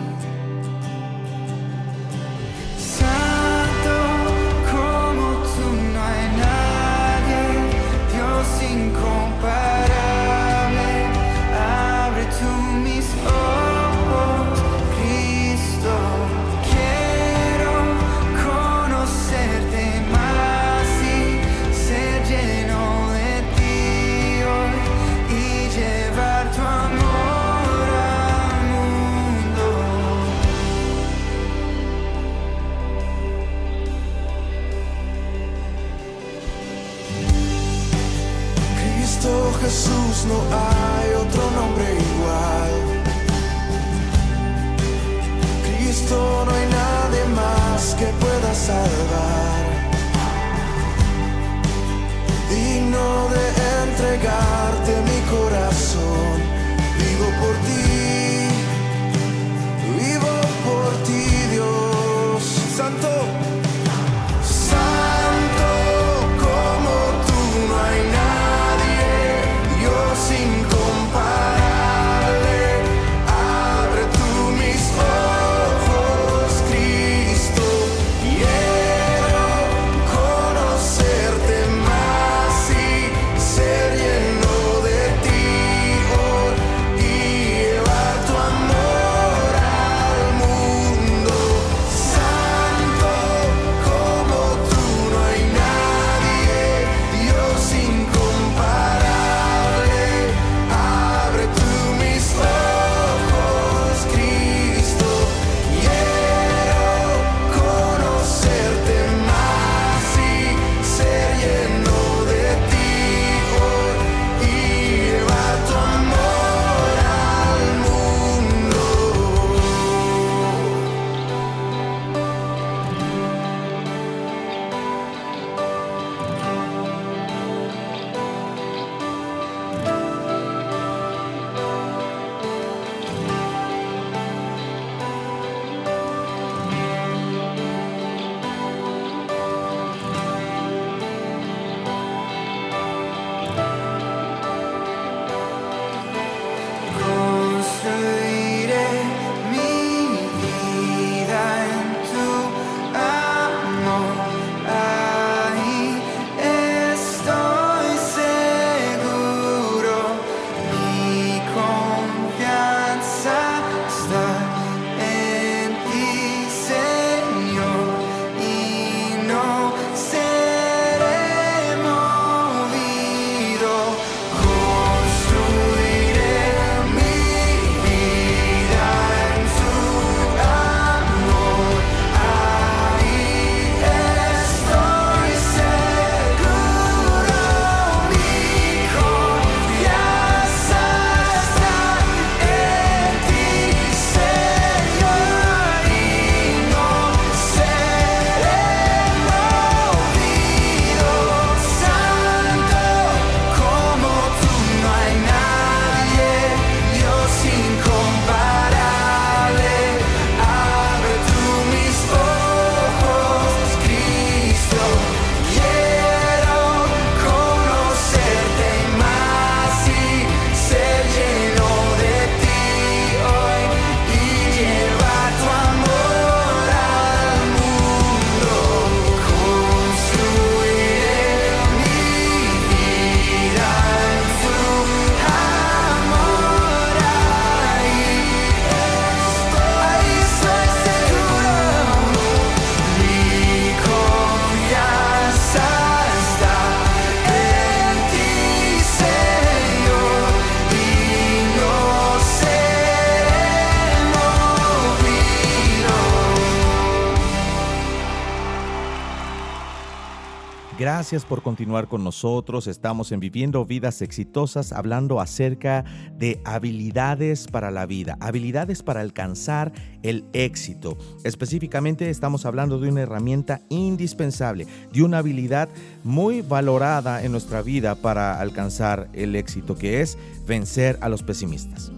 Gracias 260.82 261.26
por 261.26 261.44
continuar 261.44 261.88
con 261.88 262.04
nosotros. 262.04 262.66
Estamos 262.66 263.12
en 263.12 263.20
Viviendo 263.20 263.64
Vidas 263.66 264.02
Exitosas 264.02 264.72
hablando 264.72 265.22
acerca 265.22 265.86
de 266.18 266.42
habilidades 266.44 267.46
para 267.46 267.70
la 267.70 267.86
vida, 267.86 268.18
habilidades 268.20 268.82
para 268.82 269.02
alcanzar 269.02 269.72
el 270.02 270.26
éxito. 270.34 270.98
Específicamente 271.24 272.10
estamos 272.10 272.48
hablando 272.48 272.80
de 272.80 272.90
una 272.90 273.02
herramienta 273.02 273.62
indispensable, 273.70 274.66
de 274.92 275.04
una 275.04 275.20
habilidad 275.20 275.70
muy 276.04 276.42
valorada 276.42 277.24
en 277.24 277.32
nuestra 277.32 277.62
vida 277.62 277.94
para 277.94 278.42
alcanzar 278.42 279.08
el 279.14 279.36
éxito, 279.36 279.76
que 279.76 280.02
es 280.02 280.18
vencer 280.48 280.98
a 281.02 281.10
los 281.10 281.22
pesimistas. 281.22 281.92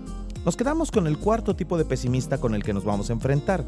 Nos 0.43 0.57
quedamos 0.57 0.91
con 0.91 1.07
el 1.07 1.17
cuarto 1.17 1.55
tipo 1.55 1.77
de 1.77 1.85
pesimista 1.85 2.37
con 2.37 2.53
el 2.53 2.63
que 2.63 2.73
nos 2.73 2.83
vamos 2.83 3.09
a 3.09 3.13
enfrentar, 3.13 3.63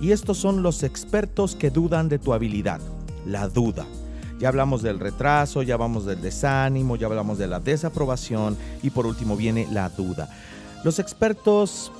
y 0.00 0.12
estos 0.12 0.38
son 0.38 0.62
los 0.62 0.84
expertos 0.84 1.56
que 1.56 1.70
dudan 1.70 2.08
de 2.08 2.20
tu 2.20 2.32
habilidad, 2.32 2.80
la 3.26 3.48
duda. 3.48 3.84
Ya 4.40 4.48
hablamos 4.48 4.80
del 4.80 4.98
retraso, 4.98 5.62
ya 5.62 5.74
hablamos 5.74 6.06
del 6.06 6.22
desánimo, 6.22 6.96
ya 6.96 7.06
hablamos 7.06 7.36
de 7.36 7.46
la 7.46 7.60
desaprobación 7.60 8.56
y 8.82 8.88
por 8.88 9.06
último 9.06 9.36
viene 9.36 9.68
la 9.70 9.90
duda. 9.90 10.30
Los 10.82 10.98
expertos 10.98 11.92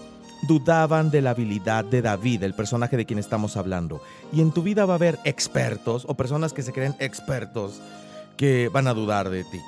dudaban 0.48 1.10
de 1.10 1.20
la 1.20 1.30
habilidad 1.30 1.84
de 1.84 2.00
David, 2.00 2.42
el 2.42 2.54
personaje 2.54 2.96
de 2.96 3.04
quien 3.04 3.18
estamos 3.18 3.58
hablando. 3.58 4.00
Y 4.32 4.40
en 4.40 4.52
tu 4.52 4.62
vida 4.62 4.86
va 4.86 4.94
a 4.94 4.96
haber 4.96 5.18
expertos 5.24 6.06
o 6.08 6.14
personas 6.14 6.54
que 6.54 6.62
se 6.62 6.72
creen 6.72 6.96
expertos 6.98 7.82
que 8.38 8.70
van 8.70 8.86
a 8.88 8.94
dudar 8.94 9.28
de 9.28 9.44
ti. 9.44 9.60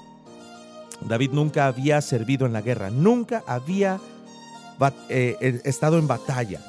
David 1.06 1.32
nunca 1.32 1.66
había 1.66 2.00
servido 2.00 2.46
en 2.46 2.54
la 2.54 2.62
guerra, 2.62 2.88
nunca 2.88 3.42
había 3.46 4.00
eh, 5.10 5.36
eh, 5.42 5.60
estado 5.64 5.98
en 5.98 6.08
batalla. 6.08 6.60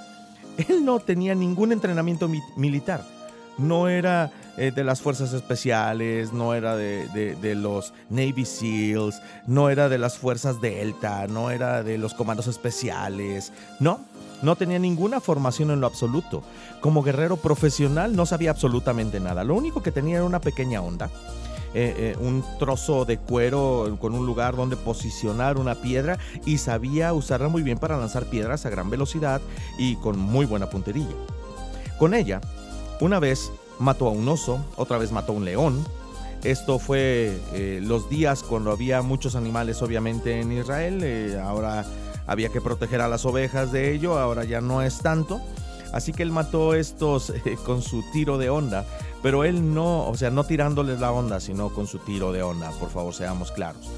Él 0.67 0.83
no 0.83 0.99
tenía 0.99 1.33
ningún 1.33 1.71
entrenamiento 1.71 2.29
militar. 2.57 3.12
No 3.57 3.87
era 3.87 4.31
eh, 4.57 4.71
de 4.71 4.83
las 4.83 5.01
fuerzas 5.01 5.33
especiales, 5.33 6.33
no 6.33 6.53
era 6.53 6.75
de, 6.75 7.55
los 7.55 7.93
Navy 8.09 8.45
SEALs, 8.45 9.21
no 9.47 9.69
era 9.69 9.89
de 9.89 9.97
las 9.97 10.17
fuerzas 10.17 10.61
Delta, 10.61 11.27
no 11.27 11.51
era 11.51 11.83
de 11.83 11.97
los 11.97 12.13
comandos 12.13 12.47
especiales, 12.47 13.51
no, 13.79 13.99
no 14.41 14.55
tenía 14.55 14.77
ninguna 14.77 15.19
formación 15.19 15.71
en 15.71 15.81
lo 15.81 15.87
absoluto. 15.87 16.43
Como 16.81 17.03
guerrero 17.03 17.37
profesional 17.37 18.15
no 18.15 18.25
sabía 18.25 18.51
absolutamente 18.51 19.19
nada. 19.19 19.43
Lo 19.43 19.55
único 19.55 19.81
que 19.81 19.91
tenía 19.91 20.17
era 20.17 20.25
una 20.25 20.41
pequeña 20.41 20.81
onda. 20.81 21.09
Eh, 21.75 22.13
eh, 22.13 22.17
un 22.19 22.43
trozo 22.59 23.03
de 23.03 23.17
cuero 23.17 23.97
con 23.99 24.13
un 24.13 24.27
lugar 24.27 24.55
donde 24.55 24.75
posicionar 24.75 25.57
una 25.57 25.73
piedra 25.73 26.19
y 26.45 26.59
sabía 26.59 27.13
usarla 27.13 27.47
muy 27.47 27.63
bien 27.63 27.79
para 27.79 27.97
lanzar 27.97 28.25
piedras 28.25 28.67
a 28.67 28.69
gran 28.69 28.91
velocidad 28.91 29.41
y 29.79 29.95
con 29.95 30.19
muy 30.19 30.45
buena 30.45 30.69
puntería. 30.69 31.07
Con 31.97 32.13
ella, 32.13 32.41
una 32.99 33.19
vez 33.19 33.51
mató 33.79 34.07
a 34.07 34.11
un 34.11 34.27
oso, 34.27 34.63
otra 34.75 34.97
vez 34.97 35.11
mató 35.11 35.33
a 35.33 35.35
un 35.35 35.45
león. 35.45 35.85
Esto 36.43 36.77
fue 36.77 37.39
eh, 37.53 37.79
los 37.81 38.09
días 38.09 38.43
cuando 38.43 38.71
había 38.71 39.01
muchos 39.01 39.35
animales 39.35 39.81
obviamente 39.81 40.41
en 40.41 40.51
Israel. 40.51 40.99
Eh, 41.03 41.39
ahora 41.41 41.85
había 42.27 42.49
que 42.49 42.61
proteger 42.61 43.01
a 43.01 43.07
las 43.07 43.25
ovejas 43.25 43.71
de 43.71 43.93
ello, 43.93 44.19
ahora 44.19 44.43
ya 44.43 44.61
no 44.61 44.81
es 44.81 44.99
tanto. 44.99 45.41
Así 45.93 46.11
que 46.11 46.23
él 46.23 46.31
mató 46.31 46.73
estos 46.73 47.29
eh, 47.29 47.57
con 47.65 47.81
su 47.81 48.03
tiro 48.11 48.37
de 48.37 48.49
onda, 48.49 48.85
pero 49.21 49.43
él 49.43 49.73
no, 49.73 50.07
o 50.07 50.17
sea, 50.17 50.31
no 50.31 50.43
tirándoles 50.43 50.99
la 50.99 51.11
onda, 51.11 51.39
sino 51.39 51.69
con 51.69 51.87
su 51.87 51.99
tiro 51.99 52.31
de 52.31 52.41
onda, 52.41 52.71
por 52.71 52.89
favor, 52.89 53.13
seamos 53.13 53.51
claros. 53.51 53.89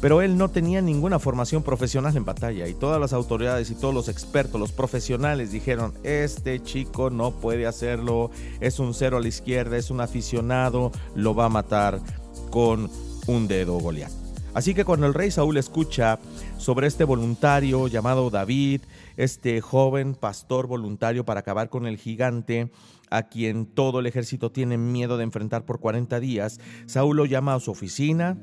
Pero 0.00 0.22
él 0.22 0.38
no 0.38 0.48
tenía 0.48 0.80
ninguna 0.80 1.18
formación 1.18 1.62
profesional 1.62 2.16
en 2.16 2.24
batalla 2.24 2.66
y 2.66 2.74
todas 2.74 2.98
las 2.98 3.12
autoridades 3.12 3.70
y 3.70 3.74
todos 3.74 3.92
los 3.92 4.08
expertos, 4.08 4.58
los 4.58 4.72
profesionales 4.72 5.52
dijeron, 5.52 5.92
este 6.04 6.62
chico 6.62 7.10
no 7.10 7.32
puede 7.32 7.66
hacerlo, 7.66 8.30
es 8.60 8.78
un 8.78 8.94
cero 8.94 9.18
a 9.18 9.20
la 9.20 9.28
izquierda, 9.28 9.76
es 9.76 9.90
un 9.90 10.00
aficionado, 10.00 10.90
lo 11.14 11.34
va 11.34 11.46
a 11.46 11.50
matar 11.50 12.00
con 12.50 12.90
un 13.26 13.46
dedo 13.46 13.78
Goliat. 13.78 14.10
Así 14.54 14.74
que 14.74 14.84
cuando 14.84 15.06
el 15.06 15.14
rey 15.14 15.30
Saúl 15.30 15.58
escucha 15.58 16.18
sobre 16.56 16.86
este 16.86 17.04
voluntario 17.04 17.86
llamado 17.86 18.30
David, 18.30 18.80
este 19.16 19.60
joven 19.60 20.14
pastor 20.14 20.66
voluntario 20.66 21.24
para 21.24 21.40
acabar 21.40 21.68
con 21.68 21.86
el 21.86 21.98
gigante, 21.98 22.72
a 23.10 23.24
quien 23.24 23.66
todo 23.66 24.00
el 24.00 24.06
ejército 24.06 24.50
tiene 24.50 24.78
miedo 24.78 25.18
de 25.18 25.24
enfrentar 25.24 25.64
por 25.64 25.78
40 25.78 26.20
días, 26.20 26.58
Saúl 26.86 27.18
lo 27.18 27.26
llama 27.26 27.54
a 27.54 27.60
su 27.60 27.70
oficina, 27.70 28.38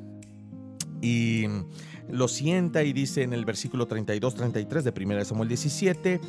y 1.01 1.45
lo 2.09 2.27
sienta 2.27 2.83
y 2.83 2.93
dice 2.93 3.23
en 3.23 3.33
el 3.33 3.45
versículo 3.45 3.87
32-33 3.87 4.81
de 4.81 4.93
1 5.03 5.25
Samuel 5.25 5.49
17 5.49 6.21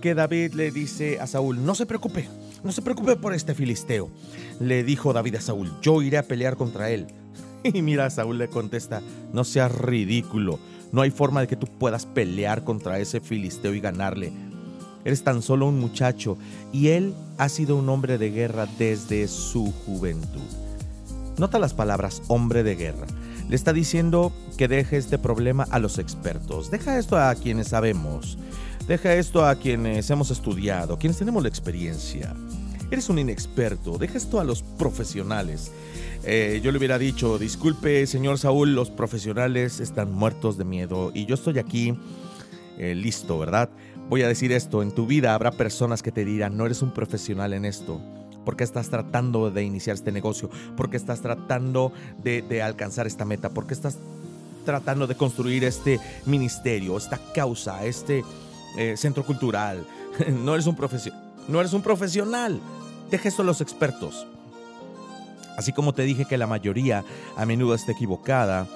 que 0.00 0.14
David 0.14 0.54
le 0.54 0.72
dice 0.72 1.20
a 1.20 1.26
Saúl, 1.26 1.64
no 1.64 1.74
se 1.74 1.86
preocupe, 1.86 2.28
no 2.64 2.72
se 2.72 2.82
preocupe 2.82 3.14
por 3.16 3.34
este 3.34 3.54
filisteo. 3.54 4.10
Le 4.58 4.82
dijo 4.82 5.12
David 5.12 5.36
a 5.36 5.40
Saúl, 5.40 5.72
yo 5.80 6.02
iré 6.02 6.18
a 6.18 6.26
pelear 6.26 6.56
contra 6.56 6.90
él. 6.90 7.06
Y 7.64 7.80
mira, 7.80 8.10
Saúl 8.10 8.38
le 8.38 8.48
contesta, 8.48 9.00
no 9.32 9.44
seas 9.44 9.72
ridículo, 9.72 10.58
no 10.90 11.02
hay 11.02 11.12
forma 11.12 11.40
de 11.40 11.46
que 11.46 11.54
tú 11.54 11.68
puedas 11.68 12.06
pelear 12.06 12.64
contra 12.64 12.98
ese 12.98 13.20
filisteo 13.20 13.72
y 13.72 13.80
ganarle. 13.80 14.32
Eres 15.04 15.22
tan 15.22 15.42
solo 15.42 15.68
un 15.68 15.78
muchacho 15.78 16.36
y 16.72 16.88
él 16.88 17.14
ha 17.38 17.48
sido 17.48 17.76
un 17.76 17.88
hombre 17.88 18.18
de 18.18 18.30
guerra 18.30 18.66
desde 18.78 19.28
su 19.28 19.72
juventud. 19.86 20.40
Nota 21.38 21.60
las 21.60 21.72
palabras 21.74 22.22
hombre 22.28 22.62
de 22.64 22.74
guerra. 22.74 23.06
Le 23.52 23.56
está 23.56 23.74
diciendo 23.74 24.32
que 24.56 24.66
deje 24.66 24.96
este 24.96 25.18
problema 25.18 25.66
a 25.70 25.78
los 25.78 25.98
expertos. 25.98 26.70
Deja 26.70 26.98
esto 26.98 27.18
a 27.18 27.34
quienes 27.34 27.68
sabemos. 27.68 28.38
Deja 28.88 29.12
esto 29.12 29.44
a 29.44 29.56
quienes 29.56 30.08
hemos 30.08 30.30
estudiado, 30.30 30.98
quienes 30.98 31.18
tenemos 31.18 31.42
la 31.42 31.50
experiencia. 31.50 32.34
Eres 32.90 33.10
un 33.10 33.18
inexperto. 33.18 33.98
Deja 33.98 34.16
esto 34.16 34.40
a 34.40 34.44
los 34.44 34.62
profesionales. 34.62 35.70
Eh, 36.24 36.62
yo 36.64 36.72
le 36.72 36.78
hubiera 36.78 36.96
dicho, 36.96 37.36
disculpe, 37.36 38.06
señor 38.06 38.38
Saúl, 38.38 38.74
los 38.74 38.88
profesionales 38.88 39.80
están 39.80 40.10
muertos 40.14 40.56
de 40.56 40.64
miedo 40.64 41.12
y 41.12 41.26
yo 41.26 41.34
estoy 41.34 41.58
aquí 41.58 41.94
eh, 42.78 42.94
listo, 42.94 43.38
¿verdad? 43.38 43.68
Voy 44.08 44.22
a 44.22 44.28
decir 44.28 44.50
esto, 44.52 44.80
en 44.80 44.92
tu 44.92 45.06
vida 45.06 45.34
habrá 45.34 45.50
personas 45.50 46.02
que 46.02 46.10
te 46.10 46.24
dirán, 46.24 46.56
no 46.56 46.64
eres 46.64 46.80
un 46.80 46.94
profesional 46.94 47.52
en 47.52 47.66
esto. 47.66 48.00
¿Por 48.44 48.56
qué 48.56 48.64
estás 48.64 48.88
tratando 48.88 49.50
de 49.50 49.62
iniciar 49.62 49.94
este 49.94 50.12
negocio? 50.12 50.50
¿Por 50.76 50.90
qué 50.90 50.96
estás 50.96 51.20
tratando 51.20 51.92
de, 52.22 52.62
alcanzar 52.62 53.06
esta 53.06 53.24
meta? 53.24 53.50
¿Por 53.50 53.66
qué 53.66 53.74
estás 53.74 53.98
tratando 54.64 55.06
de 55.06 55.16
construir 55.16 55.64
este 55.64 56.00
ministerio, 56.26 56.96
esta 56.96 57.18
causa, 57.34 57.84
este 57.84 58.24
eh, 58.76 58.96
centro 58.96 59.24
cultural? 59.24 59.86
no, 60.44 60.54
eres 60.54 60.66
un 60.66 60.76
no 61.48 61.60
eres 61.60 61.72
un 61.72 61.82
profesional. 61.82 62.60
Deja 63.10 63.28
esto 63.28 63.42
a 63.42 63.44
los 63.44 63.60
expertos. 63.60 64.26
Así 65.56 65.72
como 65.72 65.92
te 65.92 66.02
dije 66.02 66.24
que 66.24 66.38
la 66.38 66.46
mayoría 66.46 67.04
a 67.36 67.44
menudo 67.44 67.74
está 67.74 67.92
equivocada, 67.92 68.66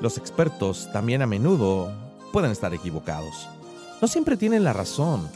los 0.00 0.18
expertos 0.18 0.90
también 0.92 1.22
a 1.22 1.26
menudo 1.26 1.92
pueden 2.32 2.50
estar 2.50 2.74
equivocados. 2.74 3.48
No 4.02 4.08
siempre 4.08 4.36
tienen 4.36 4.64
la 4.64 4.72
razón. 4.72 5.28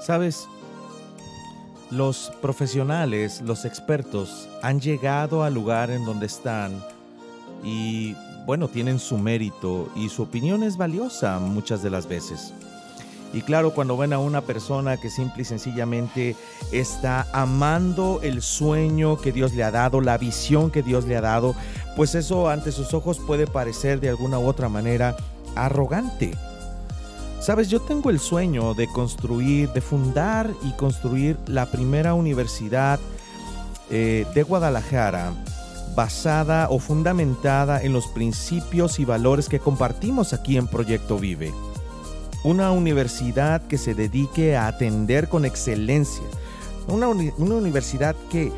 Sabes, 0.00 0.48
los 1.90 2.32
profesionales, 2.40 3.40
los 3.42 3.64
expertos, 3.64 4.48
han 4.62 4.80
llegado 4.80 5.42
al 5.42 5.54
lugar 5.54 5.90
en 5.90 6.04
donde 6.04 6.26
están 6.26 6.82
y, 7.64 8.14
bueno, 8.46 8.68
tienen 8.68 8.98
su 8.98 9.18
mérito 9.18 9.88
y 9.96 10.08
su 10.08 10.22
opinión 10.22 10.62
es 10.62 10.76
valiosa 10.76 11.38
muchas 11.38 11.82
de 11.82 11.90
las 11.90 12.06
veces. 12.06 12.52
Y 13.32 13.42
claro, 13.42 13.72
cuando 13.72 13.96
ven 13.96 14.12
a 14.12 14.18
una 14.18 14.40
persona 14.40 14.96
que 14.96 15.08
simple 15.08 15.42
y 15.42 15.44
sencillamente 15.44 16.34
está 16.72 17.28
amando 17.32 18.20
el 18.22 18.42
sueño 18.42 19.20
que 19.20 19.30
Dios 19.30 19.54
le 19.54 19.62
ha 19.62 19.70
dado, 19.70 20.00
la 20.00 20.18
visión 20.18 20.70
que 20.70 20.82
Dios 20.82 21.04
le 21.06 21.16
ha 21.16 21.20
dado, 21.20 21.54
pues 21.96 22.16
eso 22.16 22.48
ante 22.48 22.72
sus 22.72 22.92
ojos 22.92 23.20
puede 23.20 23.46
parecer 23.46 24.00
de 24.00 24.08
alguna 24.08 24.38
u 24.38 24.46
otra 24.46 24.68
manera 24.68 25.16
arrogante. 25.54 26.32
Sabes, 27.40 27.70
yo 27.70 27.80
tengo 27.80 28.10
el 28.10 28.20
sueño 28.20 28.74
de 28.74 28.86
construir, 28.86 29.70
de 29.70 29.80
fundar 29.80 30.52
y 30.62 30.72
construir 30.72 31.38
la 31.46 31.70
primera 31.70 32.12
universidad 32.12 33.00
eh, 33.88 34.26
de 34.34 34.42
Guadalajara 34.42 35.32
basada 35.96 36.68
o 36.68 36.78
fundamentada 36.78 37.82
en 37.82 37.94
los 37.94 38.08
principios 38.08 39.00
y 39.00 39.06
valores 39.06 39.48
que 39.48 39.58
compartimos 39.58 40.34
aquí 40.34 40.58
en 40.58 40.66
Proyecto 40.66 41.18
Vive. 41.18 41.54
Una 42.44 42.72
universidad 42.72 43.66
que 43.66 43.78
se 43.78 43.94
dedique 43.94 44.54
a 44.54 44.66
atender 44.66 45.30
con 45.30 45.46
excelencia. 45.46 46.24
Una, 46.88 47.08
una 47.08 47.54
universidad 47.54 48.16
que, 48.30 48.52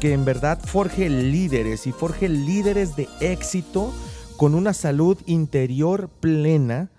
que 0.00 0.12
en 0.12 0.26
verdad 0.26 0.60
forje 0.62 1.08
líderes 1.08 1.86
y 1.86 1.92
forje 1.92 2.28
líderes 2.28 2.94
de 2.94 3.08
éxito 3.20 3.90
con 4.36 4.54
una 4.54 4.74
salud 4.74 5.16
interior 5.24 6.10
plena 6.20 6.90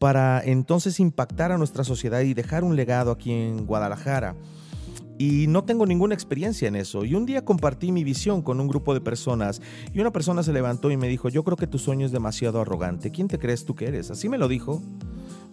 para 0.00 0.42
entonces 0.42 0.98
impactar 0.98 1.52
a 1.52 1.58
nuestra 1.58 1.84
sociedad 1.84 2.22
y 2.22 2.32
dejar 2.32 2.64
un 2.64 2.74
legado 2.74 3.10
aquí 3.10 3.32
en 3.32 3.66
Guadalajara. 3.66 4.34
Y 5.18 5.46
no 5.46 5.62
tengo 5.64 5.84
ninguna 5.84 6.14
experiencia 6.14 6.68
en 6.68 6.74
eso. 6.74 7.04
Y 7.04 7.14
un 7.14 7.26
día 7.26 7.44
compartí 7.44 7.92
mi 7.92 8.02
visión 8.02 8.40
con 8.40 8.58
un 8.60 8.66
grupo 8.66 8.94
de 8.94 9.02
personas 9.02 9.60
y 9.92 10.00
una 10.00 10.10
persona 10.10 10.42
se 10.42 10.54
levantó 10.54 10.90
y 10.90 10.96
me 10.96 11.06
dijo, 11.06 11.28
yo 11.28 11.44
creo 11.44 11.58
que 11.58 11.66
tu 11.66 11.78
sueño 11.78 12.06
es 12.06 12.12
demasiado 12.12 12.62
arrogante. 12.62 13.10
¿Quién 13.10 13.28
te 13.28 13.38
crees 13.38 13.66
tú 13.66 13.74
que 13.74 13.88
eres? 13.88 14.10
Así 14.10 14.30
me 14.30 14.38
lo 14.38 14.48
dijo. 14.48 14.80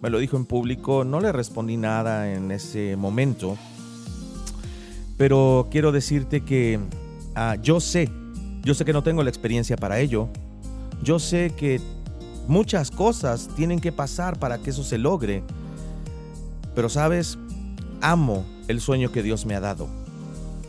Me 0.00 0.08
lo 0.08 0.18
dijo 0.18 0.38
en 0.38 0.46
público. 0.46 1.04
No 1.04 1.20
le 1.20 1.30
respondí 1.30 1.76
nada 1.76 2.32
en 2.32 2.50
ese 2.50 2.96
momento. 2.96 3.58
Pero 5.18 5.68
quiero 5.70 5.92
decirte 5.92 6.40
que 6.40 6.80
ah, 7.34 7.56
yo 7.62 7.80
sé, 7.80 8.08
yo 8.62 8.72
sé 8.72 8.86
que 8.86 8.94
no 8.94 9.02
tengo 9.02 9.22
la 9.22 9.28
experiencia 9.28 9.76
para 9.76 10.00
ello. 10.00 10.30
Yo 11.02 11.18
sé 11.18 11.52
que 11.54 11.82
Muchas 12.48 12.90
cosas 12.90 13.48
tienen 13.56 13.78
que 13.78 13.92
pasar 13.92 14.38
para 14.38 14.56
que 14.56 14.70
eso 14.70 14.82
se 14.82 14.96
logre. 14.96 15.42
Pero 16.74 16.88
sabes, 16.88 17.38
amo 18.00 18.46
el 18.68 18.80
sueño 18.80 19.12
que 19.12 19.22
Dios 19.22 19.44
me 19.44 19.54
ha 19.54 19.60
dado. 19.60 19.86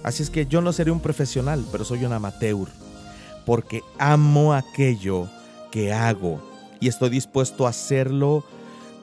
Así 0.03 0.21
es 0.21 0.29
que 0.29 0.45
yo 0.45 0.61
no 0.61 0.73
seré 0.73 0.91
un 0.91 0.99
profesional, 0.99 1.65
pero 1.71 1.85
soy 1.85 2.03
un 2.03 2.11
amateur. 2.11 2.67
Porque 3.45 3.81
amo 3.97 4.53
aquello 4.53 5.29
que 5.71 5.93
hago 5.93 6.41
y 6.81 6.89
estoy 6.89 7.11
dispuesto 7.11 7.65
a 7.65 7.69
hacerlo 7.69 8.43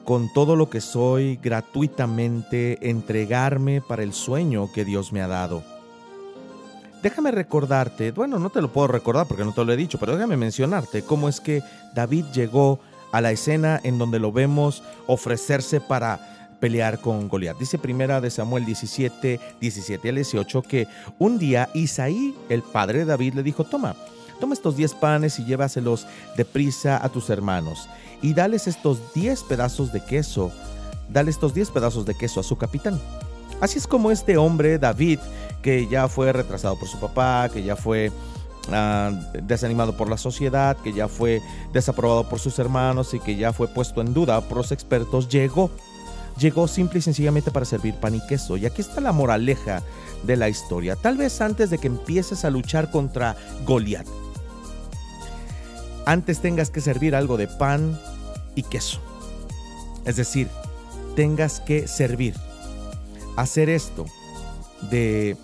con 0.05 0.31
todo 0.31 0.55
lo 0.55 0.69
que 0.69 0.79
soy 0.79 1.37
gratuitamente 1.41 2.89
entregarme 2.89 3.81
para 3.81 4.03
el 4.03 4.13
sueño 4.13 4.71
que 4.71 4.85
Dios 4.85 5.11
me 5.11 5.21
ha 5.21 5.27
dado. 5.27 5.63
Déjame 7.01 7.31
recordarte, 7.31 8.11
bueno, 8.11 8.39
no 8.39 8.49
te 8.49 8.61
lo 8.61 8.73
puedo 8.73 8.87
recordar 8.87 9.27
porque 9.27 9.45
no 9.45 9.53
te 9.53 9.63
lo 9.63 9.71
he 9.71 9.77
dicho, 9.77 9.99
pero 9.99 10.15
déjame 10.15 10.35
mencionarte 10.35 11.03
cómo 11.03 11.29
es 11.29 11.39
que 11.39 11.61
David 11.93 12.25
llegó 12.33 12.79
a 13.11 13.21
la 13.21 13.31
escena 13.31 13.79
en 13.83 13.97
donde 13.97 14.19
lo 14.19 14.31
vemos 14.31 14.83
ofrecerse 15.05 15.79
para 15.79 16.55
pelear 16.59 16.99
con 16.99 17.27
Goliat. 17.27 17.57
Dice 17.57 17.77
primera 17.77 18.19
de 18.19 18.31
Samuel 18.31 18.65
17, 18.65 19.39
17 19.61 20.09
al 20.09 20.15
18 20.15 20.61
que 20.63 20.87
un 21.19 21.37
día 21.37 21.69
Isaí, 21.73 22.35
el 22.49 22.63
padre 22.63 22.99
de 22.99 23.05
David, 23.05 23.35
le 23.35 23.43
dijo, 23.43 23.63
toma, 23.63 23.95
toma 24.39 24.53
estos 24.53 24.75
10 24.75 24.95
panes 24.95 25.37
y 25.39 25.45
llévaselos 25.45 26.07
deprisa 26.35 27.03
a 27.03 27.09
tus 27.09 27.29
hermanos 27.29 27.87
y 28.21 28.33
dales 28.33 28.67
estos 28.67 29.13
10 29.13 29.43
pedazos 29.43 29.93
de 29.93 30.03
queso, 30.03 30.51
dale 31.09 31.29
estos 31.29 31.53
10 31.53 31.69
pedazos 31.69 32.05
de 32.05 32.15
queso 32.15 32.39
a 32.39 32.43
su 32.43 32.57
capitán. 32.57 32.99
Así 33.59 33.77
es 33.77 33.87
como 33.87 34.11
este 34.11 34.37
hombre, 34.37 34.77
David, 34.77 35.19
que 35.61 35.87
ya 35.87 36.07
fue 36.07 36.31
retrasado 36.31 36.77
por 36.77 36.87
su 36.87 36.99
papá, 36.99 37.49
que 37.51 37.63
ya 37.63 37.75
fue 37.75 38.11
ah, 38.71 39.11
desanimado 39.41 39.97
por 39.97 40.09
la 40.09 40.17
sociedad, 40.17 40.77
que 40.77 40.93
ya 40.93 41.07
fue 41.07 41.41
desaprobado 41.73 42.29
por 42.29 42.39
sus 42.39 42.59
hermanos 42.59 43.13
y 43.13 43.19
que 43.19 43.35
ya 43.35 43.53
fue 43.53 43.67
puesto 43.67 44.01
en 44.01 44.13
duda 44.13 44.41
por 44.41 44.57
los 44.57 44.71
expertos, 44.71 45.27
llegó. 45.29 45.71
Llegó 46.37 46.67
simple 46.67 46.99
y 46.99 47.01
sencillamente 47.01 47.49
para 47.49 47.65
servir 47.65 47.95
pan 47.95 48.13
y 48.13 48.21
queso. 48.27 48.57
Y 48.57 48.67
aquí 48.67 48.81
está 48.81 49.01
la 49.01 49.11
moraleja 49.11 49.81
de 50.21 50.37
la 50.37 50.49
historia. 50.49 50.95
Tal 50.95 51.17
vez 51.17 51.41
antes 51.41 51.71
de 51.71 51.79
que 51.79 51.87
empieces 51.87 52.45
a 52.45 52.51
luchar 52.51 52.91
contra 52.91 53.35
Goliat, 53.65 54.05
antes 56.05 56.39
tengas 56.39 56.69
que 56.69 56.79
servir 56.79 57.15
algo 57.15 57.37
de 57.37 57.47
pan 57.47 57.99
y 58.53 58.61
queso. 58.61 58.99
Es 60.05 60.15
decir, 60.15 60.47
tengas 61.15 61.59
que 61.59 61.87
servir. 61.87 62.35
Hacer 63.37 63.69
esto 63.69 64.05
de 64.91 65.37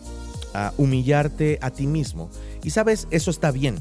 ah, 0.53 0.73
humillarte 0.77 1.57
a 1.61 1.71
ti 1.71 1.87
mismo. 1.87 2.29
Y 2.63 2.71
sabes, 2.71 3.07
eso 3.11 3.31
está 3.31 3.51
bien, 3.51 3.79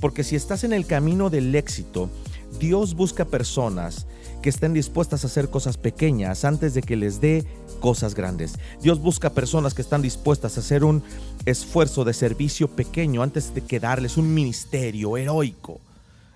porque 0.00 0.22
si 0.22 0.36
estás 0.36 0.62
en 0.62 0.72
el 0.72 0.86
camino 0.86 1.30
del 1.30 1.54
éxito, 1.54 2.10
Dios 2.58 2.94
busca 2.94 3.24
personas 3.24 4.06
que 4.42 4.50
estén 4.50 4.72
dispuestas 4.72 5.24
a 5.24 5.26
hacer 5.26 5.50
cosas 5.50 5.76
pequeñas 5.76 6.44
antes 6.44 6.74
de 6.74 6.82
que 6.82 6.96
les 6.96 7.20
dé 7.20 7.44
cosas 7.80 8.14
grandes. 8.14 8.54
Dios 8.80 9.00
busca 9.00 9.30
personas 9.30 9.74
que 9.74 9.82
están 9.82 10.02
dispuestas 10.02 10.56
a 10.56 10.60
hacer 10.60 10.84
un 10.84 11.02
esfuerzo 11.44 12.04
de 12.04 12.14
servicio 12.14 12.68
pequeño 12.68 13.22
antes 13.22 13.54
de 13.54 13.62
que 13.62 13.80
darles 13.80 14.16
un 14.16 14.32
ministerio 14.32 15.16
heroico. 15.16 15.80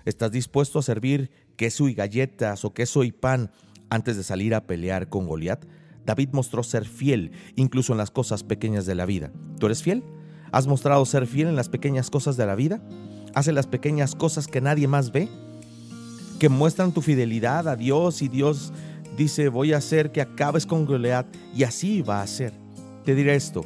¿Estás 0.05 0.31
dispuesto 0.31 0.79
a 0.79 0.83
servir 0.83 1.31
queso 1.55 1.87
y 1.87 1.93
galletas 1.93 2.65
o 2.65 2.73
queso 2.73 3.03
y 3.03 3.11
pan 3.11 3.51
antes 3.89 4.17
de 4.17 4.23
salir 4.23 4.55
a 4.55 4.65
pelear 4.65 5.09
con 5.09 5.27
Goliat? 5.27 5.63
David 6.05 6.29
mostró 6.31 6.63
ser 6.63 6.85
fiel 6.85 7.31
incluso 7.55 7.93
en 7.93 7.97
las 7.97 8.11
cosas 8.11 8.43
pequeñas 8.43 8.85
de 8.85 8.95
la 8.95 9.05
vida. 9.05 9.31
¿Tú 9.59 9.67
eres 9.67 9.83
fiel? 9.83 10.03
¿Has 10.51 10.67
mostrado 10.67 11.05
ser 11.05 11.27
fiel 11.27 11.47
en 11.47 11.55
las 11.55 11.69
pequeñas 11.69 12.09
cosas 12.09 12.37
de 12.37 12.45
la 12.45 12.55
vida? 12.55 12.81
¿Hace 13.33 13.51
las 13.51 13.67
pequeñas 13.67 14.15
cosas 14.15 14.47
que 14.47 14.61
nadie 14.61 14.87
más 14.87 15.11
ve? 15.11 15.29
¿Que 16.39 16.49
muestran 16.49 16.91
tu 16.91 17.01
fidelidad 17.01 17.67
a 17.67 17.75
Dios 17.75 18.21
y 18.21 18.27
Dios 18.27 18.73
dice 19.15 19.49
voy 19.49 19.73
a 19.73 19.77
hacer 19.77 20.11
que 20.11 20.21
acabes 20.21 20.65
con 20.65 20.85
Goliat 20.85 21.27
y 21.55 21.63
así 21.63 22.01
va 22.01 22.21
a 22.21 22.27
ser? 22.27 22.53
Te 23.05 23.15
diré 23.15 23.35
esto. 23.35 23.63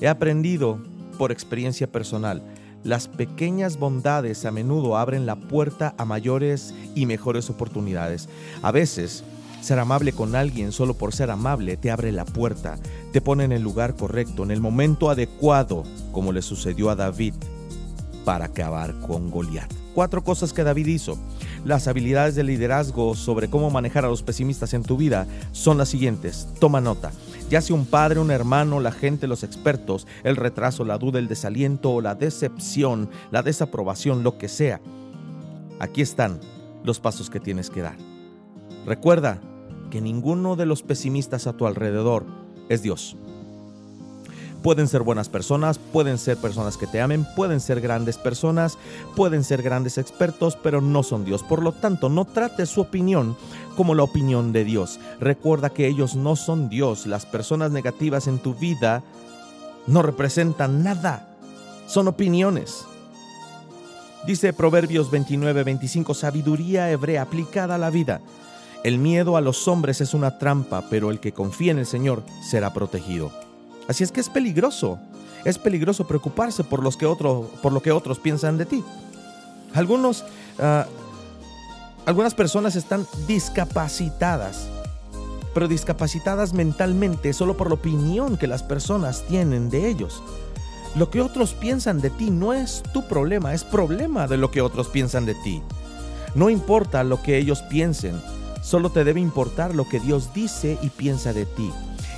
He 0.00 0.08
aprendido 0.08 0.78
por 1.18 1.30
experiencia 1.30 1.86
personal 1.86 2.42
las 2.84 3.06
pequeñas 3.06 3.78
bondades 3.78 4.44
a 4.44 4.50
menudo 4.50 4.96
abren 4.96 5.24
la 5.24 5.36
puerta 5.36 5.94
a 5.98 6.04
mayores 6.04 6.74
y 6.96 7.06
mejores 7.06 7.48
oportunidades. 7.48 8.28
A 8.60 8.72
veces, 8.72 9.22
ser 9.62 9.78
amable 9.78 10.12
con 10.12 10.34
alguien 10.34 10.72
solo 10.72 10.94
por 10.94 11.14
ser 11.14 11.30
amable 11.30 11.76
te 11.76 11.90
abre 11.90 12.12
la 12.12 12.24
puerta, 12.24 12.78
te 13.12 13.20
pone 13.20 13.44
en 13.44 13.52
el 13.52 13.62
lugar 13.62 13.94
correcto, 13.94 14.42
en 14.42 14.50
el 14.50 14.60
momento 14.60 15.08
adecuado, 15.08 15.84
como 16.12 16.32
le 16.32 16.42
sucedió 16.42 16.90
a 16.90 16.96
David 16.96 17.34
para 18.24 18.46
acabar 18.46 18.98
con 19.00 19.30
Goliat. 19.30 19.72
Cuatro 19.94 20.24
cosas 20.24 20.52
que 20.52 20.64
David 20.64 20.86
hizo. 20.86 21.18
Las 21.64 21.86
habilidades 21.86 22.34
de 22.34 22.44
liderazgo 22.44 23.14
sobre 23.14 23.50
cómo 23.50 23.70
manejar 23.70 24.04
a 24.04 24.08
los 24.08 24.22
pesimistas 24.22 24.72
en 24.74 24.82
tu 24.82 24.96
vida 24.96 25.26
son 25.52 25.76
las 25.76 25.90
siguientes. 25.90 26.48
Toma 26.58 26.80
nota. 26.80 27.12
Ya 27.50 27.60
sea 27.60 27.76
un 27.76 27.84
padre, 27.84 28.18
un 28.18 28.30
hermano, 28.30 28.80
la 28.80 28.92
gente, 28.92 29.26
los 29.26 29.42
expertos, 29.42 30.06
el 30.24 30.36
retraso, 30.36 30.84
la 30.84 30.96
duda, 30.96 31.18
el 31.18 31.28
desaliento 31.28 31.90
o 31.90 32.00
la 32.00 32.14
decepción, 32.14 33.10
la 33.30 33.42
desaprobación, 33.42 34.22
lo 34.22 34.38
que 34.38 34.48
sea. 34.48 34.80
Aquí 35.78 36.00
están 36.00 36.40
los 36.84 36.98
pasos 36.98 37.28
que 37.28 37.40
tienes 37.40 37.68
que 37.68 37.82
dar. 37.82 37.96
Recuerda 38.86 39.40
que 39.92 40.00
ninguno 40.00 40.56
de 40.56 40.64
los 40.64 40.82
pesimistas 40.82 41.46
a 41.46 41.52
tu 41.52 41.66
alrededor 41.66 42.24
es 42.70 42.80
Dios. 42.80 43.14
Pueden 44.62 44.88
ser 44.88 45.02
buenas 45.02 45.28
personas, 45.28 45.78
pueden 45.78 46.16
ser 46.16 46.38
personas 46.38 46.78
que 46.78 46.86
te 46.86 47.02
amen, 47.02 47.26
pueden 47.36 47.60
ser 47.60 47.82
grandes 47.82 48.16
personas, 48.16 48.78
pueden 49.14 49.44
ser 49.44 49.60
grandes 49.60 49.98
expertos, 49.98 50.56
pero 50.56 50.80
no 50.80 51.02
son 51.02 51.26
Dios. 51.26 51.42
Por 51.42 51.62
lo 51.62 51.72
tanto, 51.72 52.08
no 52.08 52.24
trates 52.24 52.70
su 52.70 52.80
opinión 52.80 53.36
como 53.76 53.94
la 53.94 54.04
opinión 54.04 54.54
de 54.54 54.64
Dios. 54.64 54.98
Recuerda 55.20 55.68
que 55.68 55.86
ellos 55.88 56.16
no 56.16 56.36
son 56.36 56.70
Dios. 56.70 57.04
Las 57.04 57.26
personas 57.26 57.70
negativas 57.70 58.28
en 58.28 58.38
tu 58.38 58.54
vida 58.54 59.02
no 59.86 60.00
representan 60.00 60.82
nada. 60.82 61.36
Son 61.86 62.08
opiniones. 62.08 62.86
Dice 64.26 64.54
Proverbios 64.54 65.10
29, 65.10 65.64
25, 65.64 66.14
sabiduría 66.14 66.90
hebrea 66.90 67.20
aplicada 67.20 67.74
a 67.74 67.78
la 67.78 67.90
vida. 67.90 68.22
El 68.84 68.98
miedo 68.98 69.36
a 69.36 69.40
los 69.40 69.68
hombres 69.68 70.00
es 70.00 70.12
una 70.12 70.38
trampa, 70.38 70.84
pero 70.90 71.10
el 71.10 71.20
que 71.20 71.32
confía 71.32 71.70
en 71.70 71.78
el 71.78 71.86
Señor 71.86 72.24
será 72.42 72.72
protegido. 72.72 73.30
Así 73.88 74.02
es 74.02 74.10
que 74.10 74.20
es 74.20 74.28
peligroso. 74.28 74.98
Es 75.44 75.58
peligroso 75.58 76.06
preocuparse 76.06 76.64
por, 76.64 76.82
los 76.82 76.96
que 76.96 77.06
por 77.06 77.72
lo 77.72 77.82
que 77.82 77.92
otros 77.92 78.18
piensan 78.18 78.58
de 78.58 78.66
ti. 78.66 78.84
Algunos, 79.74 80.24
ah, 80.58 80.86
algunas 82.06 82.34
personas 82.34 82.74
están 82.74 83.06
discapacitadas, 83.26 84.68
pero 85.54 85.68
discapacitadas 85.68 86.52
mentalmente 86.52 87.32
solo 87.32 87.56
por 87.56 87.68
la 87.68 87.74
opinión 87.74 88.36
que 88.36 88.46
las 88.46 88.62
personas 88.62 89.24
tienen 89.28 89.70
de 89.70 89.88
ellos. 89.88 90.22
Lo 90.96 91.08
que 91.10 91.20
otros 91.20 91.54
piensan 91.54 92.00
de 92.00 92.10
ti 92.10 92.30
no 92.30 92.52
es 92.52 92.82
tu 92.92 93.06
problema, 93.06 93.54
es 93.54 93.64
problema 93.64 94.26
de 94.26 94.36
lo 94.36 94.50
que 94.50 94.60
otros 94.60 94.88
piensan 94.88 95.24
de 95.24 95.34
ti. 95.36 95.62
No 96.34 96.50
importa 96.50 97.04
lo 97.04 97.22
que 97.22 97.38
ellos 97.38 97.62
piensen, 97.62 98.20
solo 98.62 98.90
te 98.90 99.04
debe 99.04 99.20
importar 99.20 99.74
lo 99.74 99.88
que 99.88 100.00
Dios 100.00 100.32
dice 100.32 100.78
y 100.80 100.88
piensa 100.88 101.32
de 101.32 101.44
ti. 101.44 101.70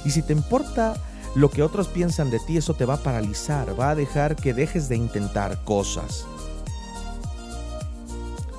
Y 0.05 0.11
si 0.11 0.23
te 0.23 0.33
importa 0.33 0.95
lo 1.35 1.51
que 1.51 1.63
otros 1.63 1.89
piensan 1.89 2.31
de 2.31 2.39
ti, 2.39 2.57
eso 2.57 2.75
te 2.75 2.85
va 2.85 2.95
a 2.95 3.03
paralizar, 3.03 3.79
va 3.79 3.91
a 3.91 3.95
dejar 3.95 4.37
que 4.37 4.55
dejes 4.55 4.89
de 4.89 4.97
intentar 4.97 5.65
cosas. 5.65 6.27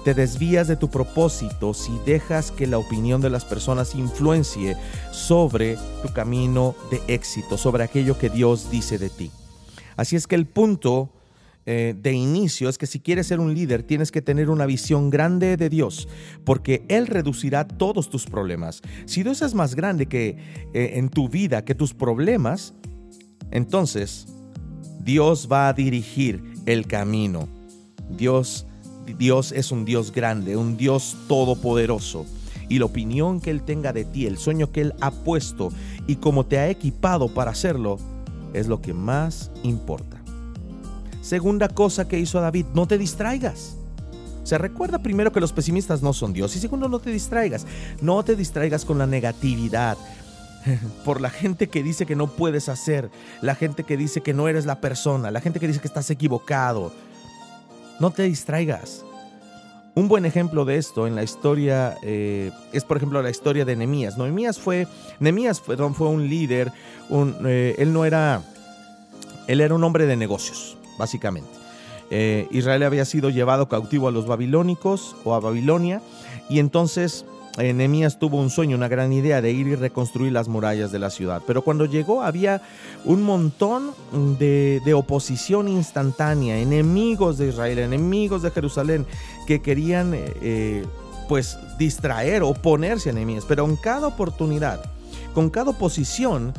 Te 0.04 0.14
desvías 0.14 0.68
de 0.68 0.76
tu 0.76 0.90
propósito 0.90 1.74
si 1.74 1.98
dejas 2.06 2.52
que 2.52 2.68
la 2.68 2.78
opinión 2.78 3.22
de 3.22 3.30
las 3.30 3.46
personas 3.46 3.96
influencie 3.96 4.78
sobre 5.12 5.78
tu 6.04 6.14
camino 6.14 6.76
de 6.92 7.02
éxito, 7.08 7.58
sobre 7.58 7.84
aquello 7.84 8.18
que 8.18 8.30
Dios 8.30 8.70
dice 8.70 9.00
de 9.00 9.10
ti. 9.10 9.32
Así 9.96 10.16
es 10.16 10.28
que 10.28 10.36
el 10.36 10.46
punto 10.46 11.10
eh, 11.68 11.96
de 12.00 12.14
inicio 12.14 12.70
es 12.70 12.78
que 12.78 12.86
si 12.86 13.00
quieres 13.00 13.26
ser 13.28 13.40
un 13.40 13.54
líder 13.54 13.82
tienes 13.82 14.12
que 14.12 14.22
tener 14.22 14.52
una 14.52 14.68
visión 14.68 15.10
grande 15.10 15.58
de 15.58 15.70
Dios, 15.70 16.08
porque 16.44 16.86
Él 16.90 17.08
reducirá 17.08 17.68
todos 17.68 18.10
tus 18.10 18.26
problemas. 18.26 18.82
Si 19.06 19.24
Dios 19.24 19.42
es 19.42 19.56
más 19.56 19.76
grande 19.76 20.06
que 20.06 20.38
eh, 20.74 20.92
en 20.96 21.10
tu 21.10 21.28
vida 21.28 21.66
que 21.66 21.74
tus 21.74 21.94
problemas, 21.94 22.76
entonces 23.52 24.28
Dios 25.00 25.48
va 25.52 25.68
a 25.68 25.74
dirigir 25.74 26.44
el 26.66 26.86
camino. 26.86 27.48
Dios, 28.10 28.68
Dios 29.18 29.52
es 29.52 29.72
un 29.72 29.86
Dios 29.86 30.12
grande, 30.12 30.58
un 30.58 30.78
Dios 30.78 31.18
todopoderoso. 31.28 32.26
Y 32.70 32.80
la 32.80 32.86
opinión 32.86 33.42
que 33.42 33.52
Él 33.52 33.62
tenga 33.62 33.94
de 33.94 34.06
ti, 34.06 34.26
el 34.26 34.38
sueño 34.38 34.72
que 34.72 34.82
Él 34.82 34.94
ha 35.02 35.12
puesto 35.12 35.72
y 36.08 36.16
cómo 36.16 36.46
te 36.46 36.58
ha 36.58 36.70
equipado 36.70 37.28
para 37.28 37.52
hacerlo, 37.52 37.98
es 38.54 38.68
lo 38.68 38.82
que 38.82 38.94
más 38.94 39.52
importa. 39.64 40.25
Segunda 41.26 41.70
cosa 41.70 42.08
que 42.08 42.20
hizo 42.20 42.40
David, 42.40 42.68
no 42.76 42.86
te 42.86 43.00
distraigas. 43.00 43.78
O 44.44 44.46
sea, 44.46 44.60
recuerda 44.60 45.00
primero 45.00 45.32
que 45.32 45.40
los 45.40 45.54
pesimistas 45.54 46.04
no 46.04 46.14
son 46.14 46.34
Dios. 46.34 46.56
Y 46.56 46.60
segundo, 46.60 46.88
no 46.88 47.00
te 47.00 47.10
distraigas. 47.10 47.66
No 48.00 48.24
te 48.24 48.36
distraigas 48.36 48.86
con 48.86 49.00
la 49.00 49.08
negatividad. 49.08 49.98
Por 51.04 51.22
la 51.22 51.32
gente 51.32 51.68
que 51.68 51.82
dice 51.82 52.06
que 52.06 52.16
no 52.16 52.28
puedes 52.28 52.70
hacer. 52.70 53.10
La 53.42 53.56
gente 53.56 53.86
que 53.86 53.98
dice 53.98 54.22
que 54.22 54.36
no 54.36 54.48
eres 54.48 54.68
la 54.68 54.80
persona. 54.82 55.32
La 55.32 55.42
gente 55.42 55.60
que 55.60 55.66
dice 55.66 55.80
que 55.80 55.88
estás 55.88 56.12
equivocado. 56.12 56.94
No 58.00 58.12
te 58.12 58.22
distraigas. 58.22 59.04
Un 59.96 60.08
buen 60.08 60.28
ejemplo 60.28 60.64
de 60.64 60.78
esto 60.78 61.08
en 61.08 61.16
la 61.16 61.24
historia 61.24 61.98
eh, 62.04 62.52
es, 62.72 62.84
por 62.84 62.98
ejemplo, 62.98 63.24
la 63.24 63.32
historia 63.32 63.66
de 63.66 63.76
Nemías. 63.76 64.16
Nemías 64.16 64.60
fue, 64.60 64.88
Nemías 65.20 65.60
fue, 65.60 65.76
fue 65.76 66.08
un 66.08 66.30
líder. 66.30 66.72
Eh, 67.10 67.76
él 67.80 67.94
no 67.94 68.06
era, 68.06 68.44
él 69.48 69.60
era 69.60 69.74
un 69.74 69.84
hombre 69.84 70.06
de 70.06 70.18
negocios 70.18 70.78
básicamente. 70.98 71.50
Eh, 72.12 72.48
Israel 72.52 72.84
había 72.84 73.06
sido 73.06 73.30
llevado 73.30 73.68
cautivo 73.68 74.08
a 74.08 74.12
los 74.12 74.28
babilónicos 74.28 75.16
o 75.24 75.34
a 75.34 75.40
Babilonia 75.40 76.02
y 76.50 76.60
entonces 76.60 77.26
Nehemías 77.58 78.20
tuvo 78.20 78.38
un 78.38 78.50
sueño, 78.50 78.76
una 78.76 78.88
gran 78.88 79.14
idea 79.14 79.42
de 79.42 79.52
ir 79.52 79.68
y 79.68 79.76
reconstruir 79.76 80.32
las 80.32 80.48
murallas 80.48 80.92
de 80.92 81.00
la 81.00 81.10
ciudad. 81.10 81.42
Pero 81.48 81.62
cuando 81.64 81.86
llegó 81.86 82.22
había 82.22 82.62
un 83.06 83.24
montón 83.24 83.92
de, 84.38 84.82
oposición 84.94 85.68
instantánea, 85.68 86.58
enemigos 86.58 87.38
de 87.38 87.50
Israel, 87.50 87.80
enemigos 87.80 88.42
de 88.42 88.52
Jerusalén, 88.52 89.06
que 89.48 89.62
querían 89.62 90.12
eh, 90.14 90.86
pues 91.30 91.58
distraer, 91.78 92.44
oponerse 92.44 93.10
a 93.10 93.14
Nehemías. 93.14 93.46
Pero 93.48 93.66
en 93.66 93.78
cada 93.78 94.08
oportunidad, 94.08 94.84
con 95.34 95.50
cada 95.50 95.72
oposición, 95.72 96.54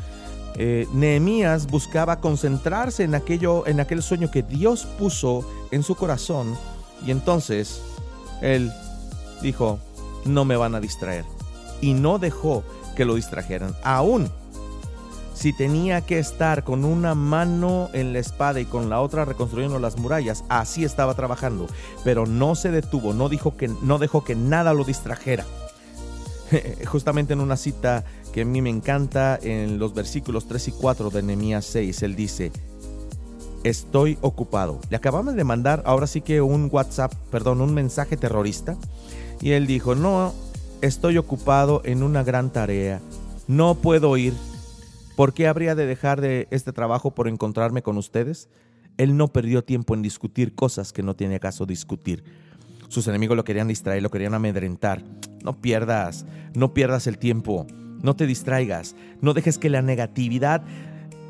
eh, 0.57 0.87
Nehemías 0.93 1.67
buscaba 1.67 2.19
concentrarse 2.19 3.03
en, 3.03 3.15
aquello, 3.15 3.67
en 3.67 3.79
aquel 3.79 4.01
sueño 4.01 4.31
que 4.31 4.43
Dios 4.43 4.85
puso 4.97 5.47
en 5.71 5.83
su 5.83 5.95
corazón 5.95 6.57
y 7.05 7.11
entonces 7.11 7.81
él 8.41 8.71
dijo, 9.41 9.79
no 10.25 10.45
me 10.45 10.55
van 10.55 10.75
a 10.75 10.79
distraer. 10.79 11.25
Y 11.79 11.93
no 11.93 12.17
dejó 12.17 12.63
que 12.95 13.05
lo 13.05 13.15
distrajeran. 13.15 13.75
Aún 13.83 14.31
si 15.37 15.53
tenía 15.53 16.01
que 16.01 16.17
estar 16.17 16.63
con 16.63 16.83
una 16.83 17.13
mano 17.13 17.91
en 17.93 18.11
la 18.11 18.17
espada 18.17 18.59
y 18.59 18.65
con 18.65 18.89
la 18.89 19.01
otra 19.01 19.23
reconstruyendo 19.23 19.77
las 19.77 19.95
murallas, 19.95 20.43
así 20.49 20.83
estaba 20.83 21.13
trabajando, 21.13 21.67
pero 22.03 22.25
no 22.25 22.55
se 22.55 22.71
detuvo, 22.71 23.13
no 23.13 23.29
dijo 23.29 23.55
que 23.55 23.67
no 23.67 23.99
dejó 23.99 24.23
que 24.23 24.33
nada 24.33 24.73
lo 24.73 24.83
distrajera. 24.83 25.45
Justamente 26.87 27.33
en 27.33 27.41
una 27.41 27.55
cita 27.55 28.03
que 28.33 28.41
a 28.41 28.45
mí 28.45 28.61
me 28.61 28.69
encanta 28.69 29.39
en 29.41 29.79
los 29.79 29.93
versículos 29.93 30.47
3 30.47 30.69
y 30.69 30.71
4 30.71 31.09
de 31.09 31.23
Nehemías 31.23 31.65
6, 31.65 32.03
él 32.03 32.15
dice: 32.15 32.51
Estoy 33.63 34.17
ocupado. 34.21 34.79
Le 34.89 34.97
acabamos 34.97 35.35
de 35.35 35.43
mandar 35.43 35.83
ahora 35.85 36.07
sí 36.07 36.21
que 36.21 36.41
un 36.41 36.69
WhatsApp, 36.71 37.13
perdón, 37.31 37.61
un 37.61 37.73
mensaje 37.73 38.17
terrorista 38.17 38.77
y 39.41 39.51
él 39.51 39.67
dijo, 39.67 39.95
no, 39.95 40.33
estoy 40.81 41.17
ocupado 41.17 41.81
en 41.85 42.03
una 42.03 42.23
gran 42.23 42.51
tarea, 42.51 43.01
no 43.47 43.75
puedo 43.75 44.17
ir. 44.17 44.33
¿Por 45.15 45.33
qué 45.33 45.47
habría 45.47 45.75
de 45.75 45.85
dejar 45.85 46.21
de 46.21 46.47
este 46.51 46.73
trabajo 46.73 47.11
por 47.11 47.27
encontrarme 47.27 47.81
con 47.81 47.97
ustedes? 47.97 48.49
Él 48.97 49.17
no 49.17 49.27
perdió 49.29 49.63
tiempo 49.63 49.93
en 49.93 50.01
discutir 50.01 50.53
cosas 50.55 50.93
que 50.93 51.03
no 51.03 51.15
tiene 51.15 51.39
caso 51.39 51.65
discutir. 51.65 52.23
Sus 52.87 53.07
enemigos 53.07 53.35
lo 53.35 53.43
querían 53.43 53.67
distraer, 53.67 54.01
lo 54.01 54.11
querían 54.11 54.33
amedrentar. 54.33 55.03
No 55.43 55.59
pierdas, 55.59 56.25
no 56.53 56.73
pierdas 56.73 57.07
el 57.07 57.17
tiempo, 57.17 57.67
no 58.01 58.15
te 58.15 58.27
distraigas, 58.27 58.95
no 59.21 59.33
dejes 59.33 59.57
que 59.57 59.69
la 59.69 59.81
negatividad 59.81 60.61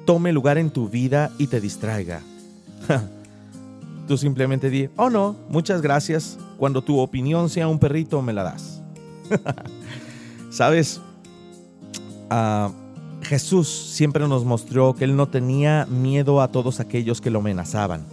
tome 0.05 0.32
lugar 0.32 0.57
en 0.57 0.70
tu 0.70 0.89
vida 0.89 1.32
y 1.38 1.47
te 1.47 1.59
distraiga. 1.59 2.22
Tú 4.07 4.18
simplemente 4.18 4.70
di, 4.70 4.89
oh 4.95 5.09
no, 5.09 5.36
muchas 5.49 5.82
gracias. 5.82 6.38
Cuando 6.57 6.82
tu 6.82 6.97
opinión 6.99 7.49
sea 7.49 7.68
un 7.68 7.78
perrito, 7.78 8.22
me 8.22 8.34
la 8.34 8.43
das. 8.43 8.82
Sabes, 10.49 11.01
ah, 12.30 12.72
Jesús 13.22 13.68
siempre 13.68 14.28
nos 14.28 14.45
mostró 14.45 14.95
que 14.95 15.03
Él 15.03 15.15
no 15.15 15.28
tenía 15.28 15.86
miedo 15.88 16.41
a 16.41 16.47
todos 16.47 16.80
aquellos 16.80 17.20
que 17.20 17.30
lo 17.30 17.39
amenazaban. 17.39 18.05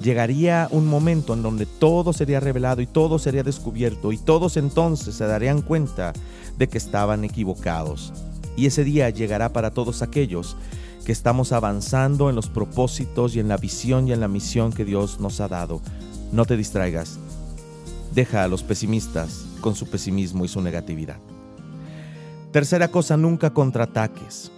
Llegaría 0.00 0.68
un 0.70 0.86
momento 0.86 1.32
en 1.32 1.42
donde 1.42 1.64
todo 1.64 2.12
sería 2.12 2.40
revelado 2.40 2.82
y 2.82 2.86
todo 2.86 3.18
sería 3.18 3.42
descubierto 3.42 4.12
y 4.12 4.18
todos 4.18 4.56
entonces 4.56 5.14
se 5.14 5.26
darían 5.26 5.62
cuenta 5.62 6.12
de 6.58 6.68
que 6.68 6.78
estaban 6.78 7.24
equivocados. 7.24 8.12
Y 8.56 8.66
ese 8.66 8.84
día 8.84 9.10
llegará 9.10 9.52
para 9.52 9.70
todos 9.70 10.02
aquellos 10.02 10.56
que 11.04 11.12
estamos 11.12 11.52
avanzando 11.52 12.28
en 12.28 12.36
los 12.36 12.48
propósitos 12.48 13.36
y 13.36 13.40
en 13.40 13.48
la 13.48 13.56
visión 13.56 14.08
y 14.08 14.12
en 14.12 14.20
la 14.20 14.28
misión 14.28 14.72
que 14.72 14.84
Dios 14.84 15.20
nos 15.20 15.40
ha 15.40 15.48
dado. 15.48 15.80
No 16.32 16.44
te 16.44 16.56
distraigas. 16.56 17.18
Deja 18.14 18.44
a 18.44 18.48
los 18.48 18.62
pesimistas 18.62 19.46
con 19.60 19.74
su 19.74 19.88
pesimismo 19.88 20.44
y 20.44 20.48
su 20.48 20.60
negatividad. 20.60 21.18
Tercera 22.50 22.88
cosa, 22.88 23.16
nunca 23.16 23.52
contraataques. 23.52 24.50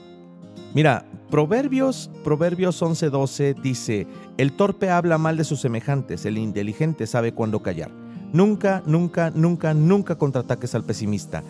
Mira, 0.75 1.05
Proverbios, 1.31 2.11
Proverbios 2.25 2.83
11:12 2.83 3.55
dice, 3.61 4.07
el 4.37 4.53
torpe 4.53 4.91
habla 4.91 5.19
mal 5.19 5.37
de 5.37 5.45
sus 5.45 5.61
semejantes, 5.61 6.25
el 6.25 6.39
inteligente 6.39 7.07
sabe 7.07 7.33
cuándo 7.33 7.61
callar. 7.61 7.91
Nunca, 8.33 8.83
nunca, 8.85 9.31
nunca, 9.35 9.73
nunca 9.73 10.17
contraataques 10.17 10.75
al 10.75 10.85
pesimista. 10.85 11.43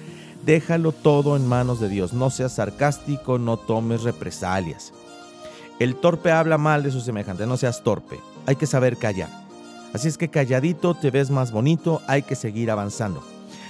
Déjalo 0.46 0.92
todo 0.92 1.36
en 1.36 1.46
manos 1.46 1.80
de 1.80 1.88
Dios. 1.88 2.12
No 2.12 2.30
seas 2.30 2.52
sarcástico, 2.52 3.38
no 3.38 3.56
tomes 3.56 4.04
represalias. 4.04 4.92
El 5.80 5.96
torpe 5.96 6.30
habla 6.30 6.58
mal 6.58 6.82
de 6.82 6.90
su 6.90 7.00
semejante, 7.00 7.46
no 7.46 7.56
seas 7.56 7.82
torpe. 7.82 8.18
Hay 8.46 8.56
que 8.56 8.66
saber 8.66 8.96
callar. 8.96 9.28
Así 9.92 10.08
es 10.08 10.18
que 10.18 10.28
calladito 10.28 10.94
te 10.94 11.10
ves 11.10 11.30
más 11.30 11.50
bonito, 11.50 12.00
hay 12.06 12.22
que 12.22 12.34
seguir 12.34 12.70
avanzando. 12.70 13.22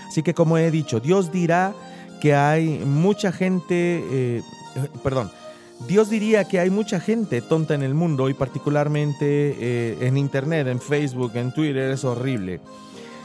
Así 0.08 0.22
que 0.22 0.34
como 0.34 0.58
he 0.58 0.70
dicho, 0.70 1.00
Dios 1.00 1.32
dirá 1.32 1.74
que 2.20 2.34
hay 2.34 2.82
mucha 2.84 3.30
gente, 3.30 4.02
eh, 4.10 4.42
perdón, 5.02 5.30
Dios 5.86 6.10
diría 6.10 6.44
que 6.44 6.58
hay 6.58 6.70
mucha 6.70 7.00
gente 7.00 7.40
tonta 7.40 7.74
en 7.74 7.82
el 7.82 7.94
mundo 7.94 8.28
y 8.28 8.34
particularmente 8.34 9.56
eh, 9.58 9.98
en 10.00 10.16
Internet, 10.16 10.66
en 10.66 10.80
Facebook, 10.80 11.32
en 11.34 11.52
Twitter, 11.52 11.90
es 11.90 12.04
horrible. 12.04 12.60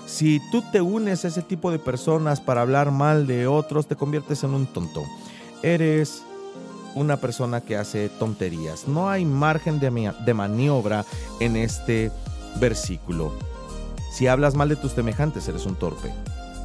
Si 0.06 0.40
tú 0.52 0.64
te 0.72 0.82
unes 0.82 1.26
a 1.26 1.30
ese 1.30 1.42
tipo 1.42 1.72
de 1.72 1.80
personas 1.80 2.42
para 2.42 2.62
hablar 2.62 2.92
mal 2.92 3.26
de 3.26 3.48
otros, 3.48 3.88
te 3.88 3.96
conviertes 3.96 4.44
en 4.44 4.54
un 4.54 4.68
tonto. 4.68 5.04
Eres 5.64 6.24
una 6.96 7.18
persona 7.18 7.62
que 7.62 7.78
hace 7.78 8.10
tonterías. 8.10 8.88
No 8.88 9.10
hay 9.10 9.26
margen 9.26 9.80
de, 9.80 10.34
maniobra 10.34 11.06
en 11.40 11.56
este 11.56 12.12
versículo. 12.60 13.34
Si 14.12 14.28
hablas 14.28 14.54
mal 14.54 14.70
de 14.70 14.76
tus 14.76 14.92
semejantes, 14.92 15.48
eres 15.48 15.66
un 15.66 15.76
torpe. 15.76 16.14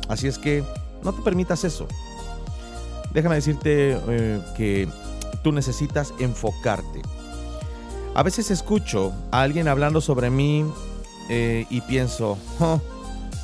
Así 0.09 0.27
es 0.27 0.39
que 0.39 0.65
no 1.03 1.13
te 1.13 1.23
permitas 1.23 1.65
eso. 1.65 1.87
Déjame 3.13 3.37
decirte 3.37 3.99
eh, 4.09 4.41
que 4.57 4.89
tú 5.43 5.53
necesitas 5.53 6.13
enfocarte. 6.19 7.03
A 8.15 8.23
veces 8.23 8.51
escucho 8.51 9.13
a 9.31 9.43
alguien 9.43 9.69
hablando 9.69 10.01
sobre 10.01 10.31
mí 10.31 10.65
eh, 11.29 11.67
y 11.71 11.81
pienso, 11.83 12.39
oh, 12.61 12.81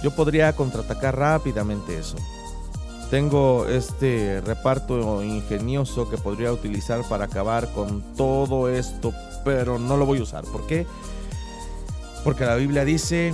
yo 0.03 0.11
podría 0.11 0.55
contraatacar 0.55 1.17
rápidamente 1.17 1.99
eso. 1.99 2.17
Tengo 3.11 3.67
este 3.69 4.41
reparto 4.41 5.23
ingenioso 5.23 6.11
que 6.11 6.17
podría 6.17 6.53
utilizar 6.53 7.03
para 7.09 7.27
acabar 7.27 7.73
con 7.73 8.03
todo 8.17 8.69
esto, 8.69 9.13
pero 9.45 9.79
no 9.79 9.97
lo 9.97 10.07
voy 10.07 10.19
a 10.19 10.23
usar. 10.23 10.45
¿Por 10.45 10.67
qué? 10.67 10.87
Porque 12.25 12.45
la 12.45 12.57
Biblia 12.57 12.85
dice 12.85 13.33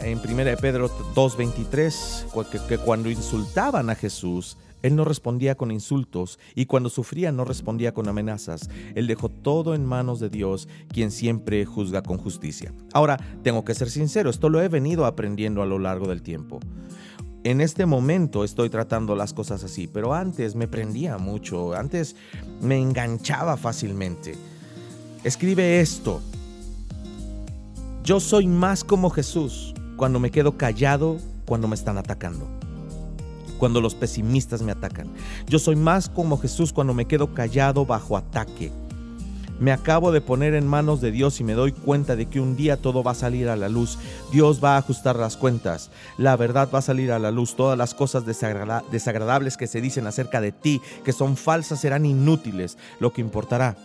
en 0.00 0.18
1 0.18 0.56
Pedro 0.60 0.90
2.23 1.14 2.66
que 2.66 2.78
cuando 2.78 3.10
insultaban 3.10 3.90
a 3.90 3.94
Jesús, 3.94 4.56
él 4.82 4.96
no 4.96 5.04
respondía 5.04 5.56
con 5.56 5.70
insultos 5.70 6.38
y 6.54 6.66
cuando 6.66 6.88
sufría 6.88 7.32
no 7.32 7.44
respondía 7.44 7.92
con 7.92 8.08
amenazas. 8.08 8.68
Él 8.94 9.06
dejó 9.06 9.28
todo 9.28 9.74
en 9.74 9.84
manos 9.84 10.20
de 10.20 10.28
Dios, 10.28 10.68
quien 10.92 11.10
siempre 11.10 11.64
juzga 11.64 12.02
con 12.02 12.18
justicia. 12.18 12.72
Ahora, 12.92 13.18
tengo 13.42 13.64
que 13.64 13.74
ser 13.74 13.90
sincero, 13.90 14.30
esto 14.30 14.48
lo 14.48 14.62
he 14.62 14.68
venido 14.68 15.06
aprendiendo 15.06 15.62
a 15.62 15.66
lo 15.66 15.78
largo 15.78 16.08
del 16.08 16.22
tiempo. 16.22 16.60
En 17.44 17.60
este 17.60 17.86
momento 17.86 18.44
estoy 18.44 18.68
tratando 18.68 19.14
las 19.14 19.32
cosas 19.32 19.64
así, 19.64 19.86
pero 19.86 20.12
antes 20.12 20.54
me 20.54 20.68
prendía 20.68 21.18
mucho, 21.18 21.74
antes 21.74 22.16
me 22.60 22.78
enganchaba 22.78 23.56
fácilmente. 23.56 24.34
Escribe 25.24 25.80
esto. 25.80 26.20
Yo 28.04 28.20
soy 28.20 28.46
más 28.46 28.84
como 28.84 29.10
Jesús 29.10 29.74
cuando 29.96 30.18
me 30.18 30.30
quedo 30.30 30.56
callado 30.56 31.18
cuando 31.46 31.68
me 31.68 31.74
están 31.74 31.98
atacando 31.98 32.57
cuando 33.58 33.80
los 33.80 33.94
pesimistas 33.94 34.62
me 34.62 34.72
atacan. 34.72 35.08
Yo 35.46 35.58
soy 35.58 35.76
más 35.76 36.08
como 36.08 36.38
Jesús 36.38 36.72
cuando 36.72 36.94
me 36.94 37.06
quedo 37.06 37.34
callado 37.34 37.84
bajo 37.84 38.16
ataque. 38.16 38.72
Me 39.60 39.72
acabo 39.72 40.12
de 40.12 40.20
poner 40.20 40.54
en 40.54 40.68
manos 40.68 41.00
de 41.00 41.10
Dios 41.10 41.40
y 41.40 41.44
me 41.44 41.54
doy 41.54 41.72
cuenta 41.72 42.14
de 42.14 42.26
que 42.26 42.40
un 42.40 42.56
día 42.56 42.76
todo 42.76 43.02
va 43.02 43.10
a 43.10 43.16
salir 43.16 43.48
a 43.48 43.56
la 43.56 43.68
luz. 43.68 43.98
Dios 44.30 44.62
va 44.62 44.76
a 44.76 44.78
ajustar 44.78 45.16
las 45.16 45.36
cuentas. 45.36 45.90
La 46.16 46.36
verdad 46.36 46.68
va 46.72 46.78
a 46.78 46.82
salir 46.82 47.10
a 47.10 47.18
la 47.18 47.32
luz. 47.32 47.56
Todas 47.56 47.76
las 47.76 47.92
cosas 47.92 48.24
desagradables 48.24 49.56
que 49.56 49.66
se 49.66 49.80
dicen 49.80 50.06
acerca 50.06 50.40
de 50.40 50.52
ti, 50.52 50.80
que 51.04 51.12
son 51.12 51.36
falsas, 51.36 51.80
serán 51.80 52.06
inútiles. 52.06 52.78
Lo 53.00 53.12
que 53.12 53.20
importará 53.20 53.76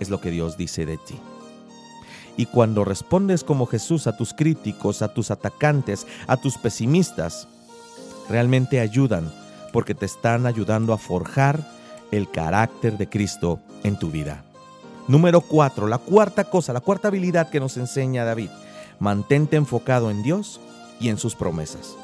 es 0.00 0.10
lo 0.10 0.20
que 0.20 0.32
Dios 0.32 0.56
dice 0.56 0.86
de 0.86 0.96
ti. 0.96 1.14
Y 2.36 2.46
cuando 2.46 2.84
respondes 2.84 3.44
como 3.44 3.66
Jesús 3.66 4.08
a 4.08 4.16
tus 4.16 4.34
críticos, 4.34 5.02
a 5.02 5.14
tus 5.14 5.30
atacantes, 5.30 6.06
a 6.26 6.36
tus 6.36 6.58
pesimistas, 6.58 7.46
realmente 8.28 8.80
ayudan 8.80 9.32
porque 9.72 9.94
te 9.94 10.06
están 10.06 10.46
ayudando 10.46 10.92
a 10.92 10.98
forjar 10.98 11.60
el 12.10 12.30
carácter 12.30 12.98
de 12.98 13.08
Cristo 13.08 13.60
en 13.82 13.98
tu 13.98 14.10
vida. 14.10 14.44
Número 15.08 15.40
cuatro, 15.40 15.88
la 15.88 15.98
cuarta 15.98 16.44
cosa, 16.44 16.72
la 16.72 16.80
cuarta 16.80 17.08
habilidad 17.08 17.50
que 17.50 17.60
nos 17.60 17.76
enseña 17.76 18.24
David. 18.24 18.50
Mantente 19.00 19.56
enfocado 19.56 20.10
en 20.10 20.22
Dios 20.22 20.60
y 21.00 21.08
en 21.08 21.18
sus 21.18 21.34
promesas. 21.34 21.96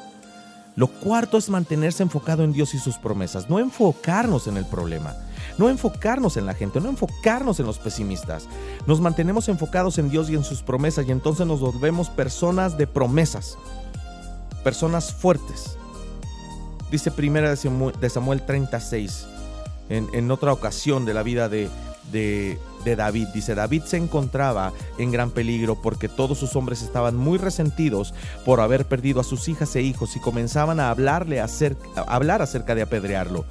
Lo 0.75 0.87
cuarto 0.87 1.37
es 1.37 1.49
mantenerse 1.49 2.03
enfocado 2.03 2.43
en 2.43 2.53
Dios 2.53 2.73
y 2.73 2.79
sus 2.79 2.97
promesas, 2.97 3.49
no 3.49 3.59
enfocarnos 3.59 4.47
en 4.47 4.57
el 4.57 4.65
problema, 4.65 5.15
no 5.57 5.69
enfocarnos 5.69 6.37
en 6.37 6.45
la 6.45 6.53
gente, 6.53 6.79
no 6.79 6.89
enfocarnos 6.89 7.59
en 7.59 7.65
los 7.65 7.79
pesimistas. 7.79 8.47
Nos 8.85 9.01
mantenemos 9.01 9.49
enfocados 9.49 9.97
en 9.97 10.09
Dios 10.09 10.29
y 10.29 10.35
en 10.35 10.43
sus 10.43 10.61
promesas 10.61 11.05
y 11.07 11.11
entonces 11.11 11.47
nos 11.47 11.59
volvemos 11.59 12.09
personas 12.09 12.77
de 12.77 12.87
promesas, 12.87 13.57
personas 14.63 15.13
fuertes, 15.13 15.78
Dice 16.91 17.11
primera 17.11 17.49
de 17.49 18.09
Samuel 18.09 18.45
36, 18.45 19.27
en, 19.89 20.07
en 20.13 20.31
otra 20.31 20.53
ocasión 20.53 21.05
de 21.05 21.13
la 21.13 21.23
vida 21.23 21.49
de, 21.49 21.69
de, 22.11 22.95
David. 22.95 23.27
Dice, 23.33 23.55
David 23.55 23.83
se 23.83 23.97
encontraba 23.97 24.73
en 24.97 25.11
gran 25.11 25.31
peligro 25.31 25.75
porque 25.81 26.09
todos 26.09 26.37
sus 26.37 26.55
hombres 26.55 26.81
estaban 26.81 27.15
muy 27.15 27.37
resentidos 27.37 28.13
por 28.45 28.61
haber 28.61 28.85
perdido 28.85 29.19
a 29.19 29.23
sus 29.23 29.47
hijas 29.47 29.75
e 29.75 29.81
hijos 29.81 30.15
y 30.15 30.19
comenzaban 30.19 30.79
a, 30.79 30.89
hablarle 30.89 31.39
a 31.39 31.47
hablar 32.07 32.41
acerca 32.41 32.75
de 32.75 32.81
apedrearlo. 32.81 33.45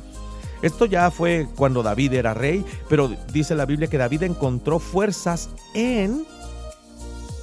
Esto 0.62 0.86
ya 0.86 1.10
fue 1.12 1.46
cuando 1.56 1.84
David 1.84 2.14
era 2.14 2.34
rey, 2.34 2.64
pero 2.88 3.08
dice 3.32 3.54
la 3.54 3.64
Biblia 3.64 3.88
que 3.88 3.98
David 3.98 4.24
encontró 4.24 4.80
fuerzas 4.80 5.50
en 5.74 6.26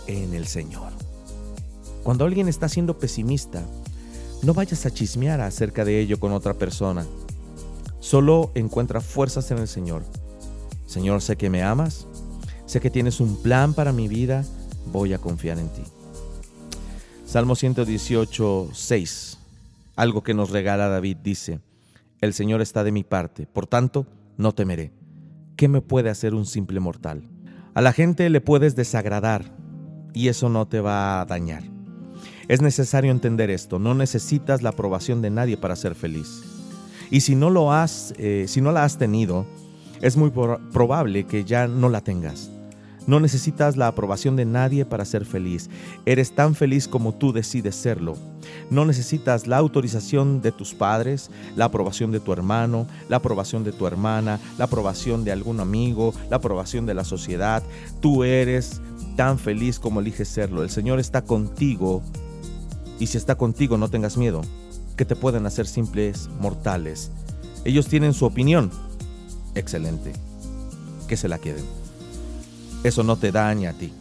en 0.07 0.33
el 0.33 0.47
Señor. 0.47 0.91
Cuando 2.03 2.25
alguien 2.25 2.47
está 2.47 2.67
siendo 2.67 2.99
pesimista, 2.99 3.63
no 4.43 4.53
vayas 4.53 4.85
a 4.85 4.91
chismear 4.91 5.41
acerca 5.41 5.85
de 5.85 5.99
ello 5.99 6.19
con 6.19 6.31
otra 6.31 6.53
persona. 6.53 7.05
Solo 7.99 8.51
encuentra 8.55 9.01
fuerzas 9.01 9.49
en 9.51 9.57
el 9.57 9.67
Señor. 9.67 10.03
Señor, 10.85 11.21
sé 11.21 11.35
que 11.35 11.49
me 11.49 11.63
amas, 11.63 12.07
sé 12.65 12.79
que 12.79 12.89
tienes 12.89 13.19
un 13.19 13.41
plan 13.41 13.73
para 13.73 13.91
mi 13.91 14.07
vida, 14.07 14.45
voy 14.91 15.13
a 15.13 15.17
confiar 15.17 15.59
en 15.59 15.69
ti. 15.69 15.83
Salmo 17.25 17.55
118, 17.55 18.69
6. 18.71 19.39
Algo 19.95 20.23
que 20.23 20.33
nos 20.33 20.51
regala 20.51 20.87
David 20.87 21.17
dice, 21.23 21.59
el 22.21 22.33
Señor 22.33 22.61
está 22.61 22.83
de 22.83 22.91
mi 22.91 23.03
parte, 23.03 23.47
por 23.47 23.67
tanto, 23.67 24.05
no 24.37 24.53
temeré. 24.53 24.91
¿Qué 25.55 25.67
me 25.67 25.81
puede 25.81 26.09
hacer 26.09 26.33
un 26.33 26.45
simple 26.45 26.79
mortal? 26.79 27.23
A 27.73 27.81
la 27.81 27.93
gente 27.93 28.29
le 28.29 28.41
puedes 28.41 28.75
desagradar 28.75 29.53
y 30.13 30.27
eso 30.27 30.49
no 30.49 30.67
te 30.67 30.79
va 30.79 31.21
a 31.21 31.25
dañar. 31.25 31.74
Es 32.47 32.61
necesario 32.61 33.11
entender 33.11 33.49
esto, 33.49 33.79
no 33.79 33.93
necesitas 33.93 34.61
la 34.61 34.69
aprobación 34.69 35.21
de 35.21 35.29
nadie 35.29 35.57
para 35.57 35.75
ser 35.75 35.95
feliz. 35.95 36.43
Y 37.09 37.21
si 37.21 37.35
no 37.35 37.49
lo 37.49 37.71
has, 37.71 38.13
eh, 38.17 38.45
si 38.47 38.61
no 38.61 38.71
la 38.71 38.83
has 38.83 38.97
tenido, 38.97 39.45
es 40.01 40.17
muy 40.17 40.31
probable 40.31 41.25
que 41.25 41.43
ya 41.43 41.67
no 41.67 41.89
la 41.89 42.01
tengas. 42.01 42.49
No 43.07 43.19
necesitas 43.19 43.77
la 43.77 43.87
aprobación 43.87 44.35
de 44.35 44.45
nadie 44.45 44.83
para 44.83 45.05
ser 45.05 45.25
feliz. 45.25 45.69
Eres 46.05 46.33
tan 46.33 46.55
feliz 46.55 46.87
como 46.87 47.13
tú 47.13 47.33
decides 47.33 47.75
serlo. 47.75 48.17
No 48.71 48.83
necesitas 48.83 49.45
la 49.45 49.57
autorización 49.57 50.41
de 50.41 50.51
tus 50.51 50.73
padres, 50.73 51.29
la 51.55 51.65
aprobación 51.65 52.11
de 52.11 52.19
tu 52.19 52.33
hermano, 52.33 52.87
la 53.07 53.17
aprobación 53.17 53.63
de 53.63 53.71
tu 53.71 53.85
hermana, 53.85 54.39
la 54.57 54.65
aprobación 54.65 55.23
de 55.23 55.31
algún 55.31 55.59
amigo, 55.59 56.15
la 56.31 56.37
aprobación 56.37 56.87
de 56.87 56.95
la 56.95 57.03
sociedad. 57.03 57.61
Tú 58.01 58.23
eres 58.23 58.81
tan 59.15 59.37
feliz 59.37 59.79
como 59.79 59.99
eliges 59.99 60.27
serlo. 60.27 60.63
El 60.63 60.71
Señor 60.71 60.99
está 60.99 61.21
contigo 61.21 62.01
y 62.99 63.07
si 63.07 63.17
está 63.17 63.35
contigo 63.35 63.77
no 63.77 63.89
tengas 63.89 64.17
miedo, 64.17 64.41
que 64.95 65.05
te 65.05 65.15
pueden 65.15 65.45
hacer 65.45 65.67
simples 65.67 66.29
mortales. 66.39 67.11
Ellos 67.63 67.87
tienen 67.87 68.13
su 68.13 68.25
opinión. 68.25 68.71
Excelente. 69.55 70.13
Que 71.07 71.17
se 71.17 71.27
la 71.27 71.37
queden 71.37 71.65
eso 72.87 73.03
no 73.03 73.15
te 73.15 73.31
daña 73.31 73.71
a 73.71 73.73
ti. 73.73 73.91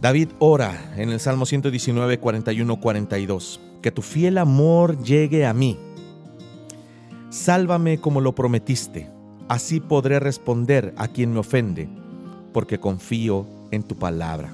David 0.00 0.30
ora 0.38 0.92
en 0.96 1.10
el 1.10 1.20
Salmo 1.20 1.46
119, 1.46 2.18
41, 2.18 2.80
42, 2.80 3.60
que 3.82 3.92
tu 3.92 4.02
fiel 4.02 4.38
amor 4.38 5.02
llegue 5.02 5.46
a 5.46 5.54
mí. 5.54 5.78
Sálvame 7.28 8.00
como 8.00 8.20
lo 8.20 8.34
prometiste, 8.34 9.08
así 9.48 9.78
podré 9.78 10.18
responder 10.18 10.92
a 10.96 11.06
quien 11.06 11.32
me 11.32 11.38
ofende, 11.38 11.88
porque 12.52 12.80
confío 12.80 13.46
en 13.70 13.84
tu 13.84 13.96
palabra. 13.96 14.52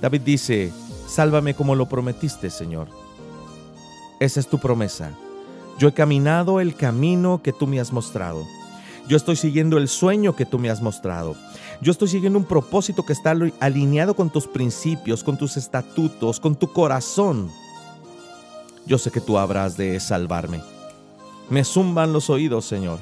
David 0.00 0.20
dice, 0.20 0.70
sálvame 1.06 1.54
como 1.54 1.74
lo 1.74 1.86
prometiste, 1.86 2.50
Señor. 2.50 2.88
Esa 4.20 4.40
es 4.40 4.48
tu 4.48 4.58
promesa. 4.58 5.12
Yo 5.78 5.88
he 5.88 5.92
caminado 5.92 6.60
el 6.60 6.74
camino 6.74 7.42
que 7.42 7.52
tú 7.52 7.66
me 7.66 7.80
has 7.80 7.92
mostrado. 7.92 8.46
Yo 9.08 9.16
estoy 9.16 9.36
siguiendo 9.36 9.78
el 9.78 9.88
sueño 9.88 10.34
que 10.34 10.46
tú 10.46 10.58
me 10.58 10.70
has 10.70 10.82
mostrado. 10.82 11.36
Yo 11.80 11.92
estoy 11.92 12.08
siguiendo 12.08 12.38
un 12.38 12.44
propósito 12.44 13.04
que 13.04 13.12
está 13.12 13.34
alineado 13.60 14.16
con 14.16 14.30
tus 14.30 14.46
principios, 14.46 15.22
con 15.22 15.36
tus 15.36 15.56
estatutos, 15.56 16.40
con 16.40 16.56
tu 16.56 16.72
corazón. 16.72 17.50
Yo 18.86 18.98
sé 18.98 19.10
que 19.10 19.20
tú 19.20 19.38
habrás 19.38 19.76
de 19.76 20.00
salvarme. 20.00 20.60
Me 21.50 21.62
zumban 21.62 22.12
los 22.12 22.30
oídos, 22.30 22.64
Señor, 22.64 22.98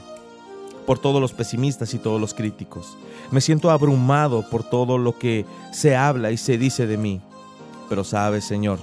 por 0.84 0.98
todos 0.98 1.20
los 1.20 1.32
pesimistas 1.32 1.94
y 1.94 1.98
todos 1.98 2.20
los 2.20 2.34
críticos. 2.34 2.96
Me 3.30 3.40
siento 3.40 3.70
abrumado 3.70 4.48
por 4.50 4.62
todo 4.62 4.98
lo 4.98 5.18
que 5.18 5.46
se 5.72 5.96
habla 5.96 6.30
y 6.32 6.36
se 6.36 6.59
dice 6.59 6.86
de 6.86 6.98
mí. 6.98 7.20
Pero 7.89 8.05
sabes, 8.05 8.45
Señor, 8.45 8.78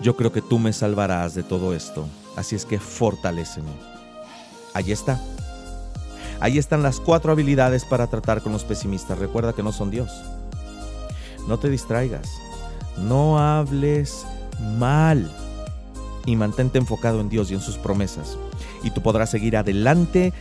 yo 0.00 0.16
creo 0.16 0.32
que 0.32 0.42
tú 0.42 0.58
me 0.58 0.72
salvarás 0.72 1.34
de 1.34 1.42
todo 1.42 1.74
esto. 1.74 2.06
Así 2.36 2.56
es 2.56 2.64
que 2.64 2.78
fortaleceme. 2.78 3.70
Allí 4.74 4.92
está 4.92 5.20
Ahí 6.40 6.56
están 6.56 6.82
las 6.82 7.00
cuatro 7.00 7.32
habilidades 7.32 7.84
para 7.84 8.06
tratar 8.06 8.42
con 8.42 8.52
los 8.52 8.64
pesimistas. 8.64 9.18
Recuerda 9.18 9.52
que 9.52 9.62
no 9.62 9.72
son 9.72 9.90
Dios. 9.90 10.10
No 11.46 11.58
te 11.58 11.68
distraigas. 11.68 12.30
No 12.96 13.38
hables 13.38 14.24
mal. 14.78 15.30
Y 16.24 16.36
mantente 16.36 16.78
enfocado 16.78 17.20
en 17.20 17.28
Dios 17.28 17.50
y 17.50 17.54
en 17.54 17.60
sus 17.60 17.76
promesas. 17.76 18.38
Y 18.82 18.90
tú 18.90 19.02
podrás 19.02 19.30
seguir 19.30 19.56
adelante 19.58 20.32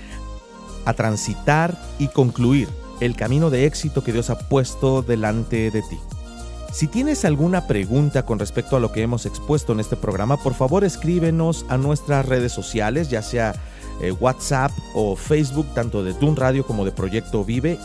a 0.85 0.93
transitar 0.93 1.77
y 1.99 2.07
concluir 2.07 2.69
el 3.01 3.15
camino 3.17 3.49
de 3.49 3.65
éxito 3.65 4.01
que 4.01 4.13
Dios 4.13 4.29
ha 4.29 4.39
puesto 4.39 5.01
delante 5.01 5.69
de 5.69 5.81
ti. 5.81 5.99
Si 6.71 6.87
tienes 6.87 7.25
alguna 7.25 7.67
pregunta 7.67 8.25
con 8.25 8.39
respecto 8.39 8.77
a 8.77 8.79
lo 8.79 8.91
que 8.91 9.01
hemos 9.01 9.25
expuesto 9.25 9.73
en 9.73 9.79
este 9.79 9.95
programa, 9.95 10.37
por 10.37 10.53
favor 10.53 10.83
escríbenos 10.83 11.65
a 11.67 11.77
nuestras 11.77 12.25
redes 12.25 12.51
sociales, 12.51 13.09
ya 13.09 13.21
sea 13.21 13.55
eh, 14.01 14.11
WhatsApp 14.11 14.71
o 14.93 15.15
Facebook, 15.15 15.65
tanto 15.73 16.03
de 16.03 16.13
Dun 16.13 16.35
Radio 16.35 16.65
como 16.65 16.85
de 16.85 16.91
Proyecto 16.91 17.43
Vive. 17.43 17.79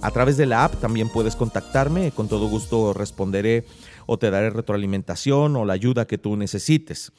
A 0.00 0.10
través 0.10 0.36
de 0.36 0.46
la 0.46 0.64
app 0.64 0.74
también 0.80 1.08
puedes 1.10 1.36
contactarme, 1.36 2.10
con 2.10 2.26
todo 2.26 2.48
gusto 2.48 2.92
responderé 2.92 3.64
o 4.06 4.18
te 4.18 4.30
daré 4.30 4.50
retroalimentación 4.50 5.54
o 5.54 5.64
la 5.64 5.74
ayuda 5.74 6.06
que 6.06 6.18
tú 6.18 6.36
necesites. 6.36 7.12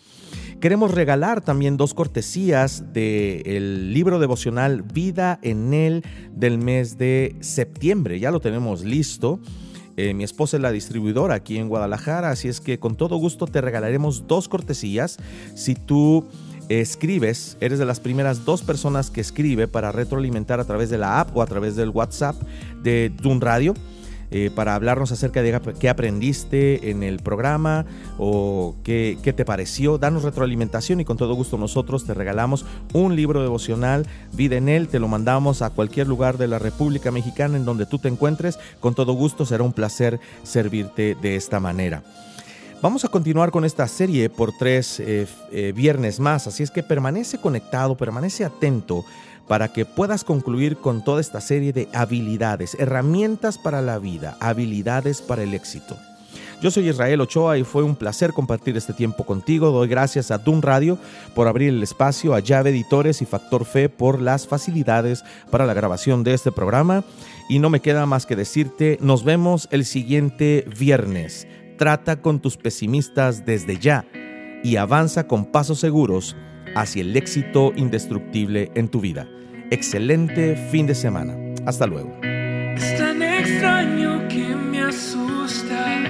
Queremos 0.60 0.92
regalar 0.92 1.40
también 1.42 1.78
dos 1.78 1.94
cortesías 1.94 2.92
del 2.92 3.94
libro 3.94 4.20
devocional 4.20 4.82
Vida 4.82 5.40
en 5.44 5.74
él 5.74 6.04
del 6.34 6.58
mes 6.58 6.98
de 6.98 7.38
septiembre. 7.40 8.20
Ya 8.20 8.32
lo 8.32 8.42
tenemos 8.42 8.84
listo. 8.84 9.40
Eh, 9.98 10.14
mi 10.14 10.24
esposa 10.24 10.58
es 10.58 10.62
la 10.64 10.72
distribuidora 10.72 11.36
aquí 11.36 11.58
en 11.58 11.70
Guadalajara, 11.70 12.30
así 12.32 12.48
es 12.48 12.62
que 12.62 12.80
con 12.80 12.96
todo 12.96 13.18
gusto 13.18 13.46
te 13.46 13.62
regalaremos 13.62 14.28
dos 14.28 14.48
cortesías 14.48 15.18
si 15.56 15.76
tú 15.76 16.26
escribes, 16.70 17.58
eres 17.60 17.80
de 17.80 17.86
las 17.86 18.00
primeras 18.00 18.46
dos 18.46 18.64
personas 18.64 19.10
que 19.10 19.22
escribe 19.22 19.68
para 19.68 19.92
retroalimentar 19.92 20.60
a 20.60 20.66
través 20.66 20.90
de 20.90 20.98
la 20.98 21.20
app 21.20 21.36
o 21.36 21.42
a 21.42 21.46
través 21.46 21.76
del 21.76 21.90
WhatsApp 21.90 22.36
de 22.82 23.12
Dun 23.22 23.42
Radio. 23.42 23.74
Eh, 24.36 24.50
para 24.50 24.74
hablarnos 24.74 25.12
acerca 25.12 25.44
de 25.44 25.62
qué 25.80 25.90
aprendiste 25.90 26.90
en 26.90 27.04
el 27.04 27.20
programa 27.20 27.86
o 28.18 28.74
qué, 28.84 29.20
qué, 29.22 29.32
te 29.32 29.46
pareció. 29.46 30.00
Danos 30.00 30.24
retroalimentación 30.24 31.00
y 31.00 31.06
con 31.06 31.18
todo 31.18 31.36
gusto 31.36 31.56
nosotros 31.60 32.04
te 32.04 32.16
regalamos 32.16 32.66
un 32.94 33.16
libro 33.16 33.44
devocional, 33.44 34.08
Vida 34.32 34.56
en 34.58 34.70
él. 34.70 34.88
Te 34.88 34.98
lo 34.98 35.08
mandamos 35.08 35.62
a 35.62 35.70
cualquier 35.70 36.08
lugar 36.08 36.40
de 36.40 36.48
la 36.48 36.58
República 36.58 37.12
Mexicana 37.12 37.58
en 37.58 37.66
donde 37.66 37.86
tú 37.86 38.00
te 38.00 38.08
encuentres. 38.08 38.58
Con 38.80 38.96
todo 38.96 39.14
gusto 39.14 39.46
será 39.46 39.64
un 39.64 39.72
placer 39.72 40.20
servirte 40.42 41.16
de 41.22 41.36
esta 41.36 41.60
manera. 41.60 42.02
Vamos 42.84 43.06
a 43.06 43.08
continuar 43.08 43.52
con 43.52 43.64
esta 43.64 43.88
serie 43.88 44.30
por 44.30 44.52
tres 44.52 45.00
eh, 45.00 45.26
eh, 45.54 45.72
viernes 45.74 46.20
más, 46.20 46.48
así 46.48 46.64
es 46.64 46.70
que 46.70 46.84
permanece 46.84 47.38
conectado, 47.38 47.96
permanece 47.96 48.44
atento 48.44 49.06
para 49.48 49.72
que 49.72 49.86
puedas 49.86 50.26
concluir 50.26 50.76
con 50.76 51.02
toda 51.02 51.22
esta 51.22 51.40
serie 51.40 51.72
de 51.72 51.88
habilidades, 51.94 52.76
herramientas 52.78 53.58
para 53.58 53.82
la 53.82 54.00
vida, 54.00 54.36
habilidades 54.42 55.22
para 55.22 55.44
el 55.44 55.54
éxito. 55.54 55.96
Yo 56.62 56.72
soy 56.72 56.90
Israel 56.90 57.22
Ochoa 57.22 57.58
y 57.58 57.64
fue 57.64 57.84
un 57.84 57.96
placer 57.96 58.34
compartir 58.34 58.76
este 58.76 58.92
tiempo 58.92 59.24
contigo. 59.26 59.72
Doy 59.72 59.88
gracias 59.88 60.30
a 60.30 60.38
Dun 60.38 60.62
Radio 60.62 60.98
por 61.36 61.48
abrir 61.48 61.70
el 61.70 61.84
espacio, 61.84 62.34
a 62.34 62.42
Llave 62.42 62.72
Editores 62.72 63.22
y 63.22 63.26
Factor 63.26 63.64
Fe 63.64 63.88
por 63.88 64.22
las 64.22 64.46
facilidades 64.46 65.24
para 65.50 65.66
la 65.66 65.74
grabación 65.74 66.26
de 66.26 66.34
este 66.34 66.52
programa. 66.52 67.06
Y 67.48 67.60
no 67.60 67.70
me 67.70 67.80
queda 67.80 68.06
más 68.06 68.26
que 68.26 68.36
decirte, 68.36 68.98
nos 69.00 69.24
vemos 69.24 69.70
el 69.72 69.86
siguiente 69.86 70.68
viernes. 70.78 71.48
Trata 71.78 72.22
con 72.22 72.40
tus 72.40 72.58
pesimistas 72.58 73.46
desde 73.46 73.78
ya 73.78 74.06
y 74.64 74.76
avanza 74.78 75.28
con 75.28 75.46
pasos 75.46 75.80
seguros 75.80 76.36
hacia 76.76 77.02
el 77.02 77.16
éxito 77.16 77.74
indestructible 77.76 78.72
en 78.76 78.88
tu 78.88 79.02
vida. 79.02 79.28
Excelente 79.72 80.56
fin 80.72 80.86
de 80.86 80.96
semana. 80.96 81.36
Hasta 81.66 81.88
luego. 81.88 82.16
Es 82.24 82.98
tan 82.98 83.22
extraño 83.22 84.28
que 84.28 84.56
me 84.56 84.84
asusta. 84.84 86.04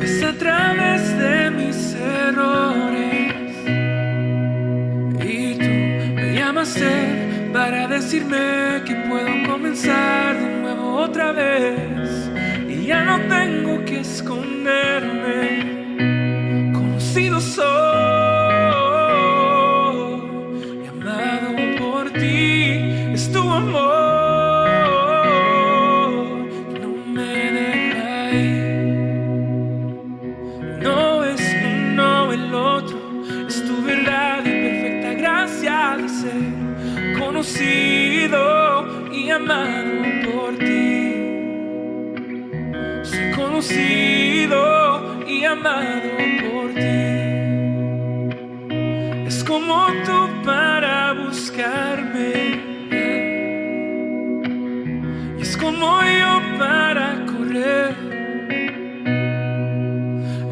Es 0.00 0.22
a 0.22 0.32
través 0.38 1.18
de 1.18 1.50
mis 1.50 1.94
errores. 1.94 3.34
Y 5.22 5.54
tú 5.54 6.14
me 6.14 6.34
llamaste 6.34 7.50
para 7.52 7.88
decirme 7.88 8.82
que 8.86 8.94
puedo 9.08 9.50
comenzar 9.50 10.38
de 10.38 10.60
nuevo 10.60 10.94
otra 10.96 11.32
vez 11.32 12.29
ya 12.86 13.04
no 13.04 13.18
tengo 13.28 13.84
que 13.84 14.00
esconderme. 14.00 15.42
Conocido 16.72 17.40
soy, 17.40 17.64
llamado 20.84 21.56
por 21.78 22.10
ti, 22.10 23.12
es 23.14 23.30
tu 23.32 23.40
amor. 23.40 24.09
Conocido 43.60 45.22
y 45.26 45.44
amado 45.44 46.16
por 46.40 46.72
ti. 46.72 46.80
Es 49.26 49.44
como 49.44 49.86
tú 50.06 50.28
para 50.44 51.12
buscarme. 51.12 52.32
Y 55.38 55.42
es 55.42 55.56
como 55.58 56.02
yo 56.02 56.40
para 56.58 57.26
correr. 57.26 57.94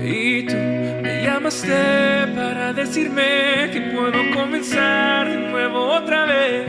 Y 0.05 0.43
tú 0.43 0.57
me 1.03 1.23
llamaste 1.25 2.27
para 2.37 2.75
decirme 2.75 3.71
que 3.73 3.81
puedo 3.95 4.31
comenzar 4.35 5.29
de 5.31 5.39
nuevo 5.51 5.79
otra 5.95 6.27
vez. 6.27 6.67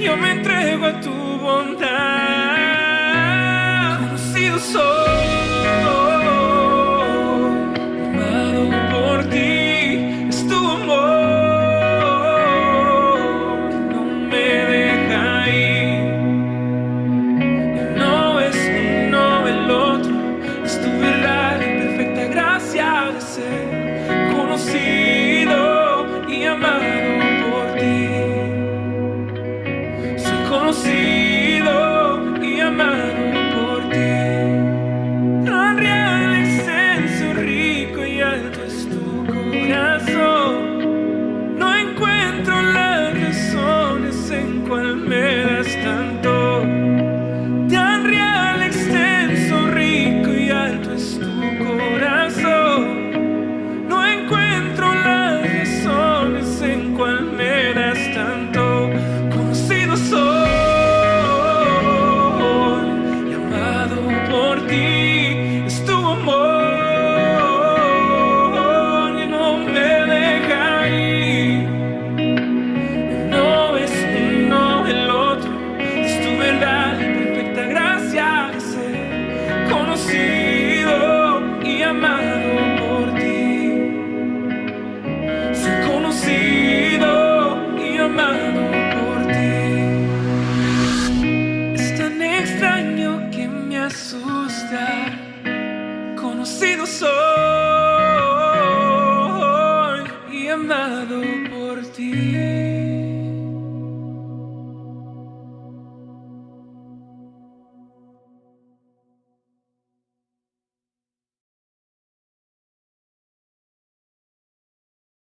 Yo 0.00 0.16
me 0.16 0.30
entrego 0.30 0.86
a 0.86 0.98
tu 1.00 1.12
bondad. 1.12 2.56
Conocido 4.00 4.58
soy. 4.58 5.15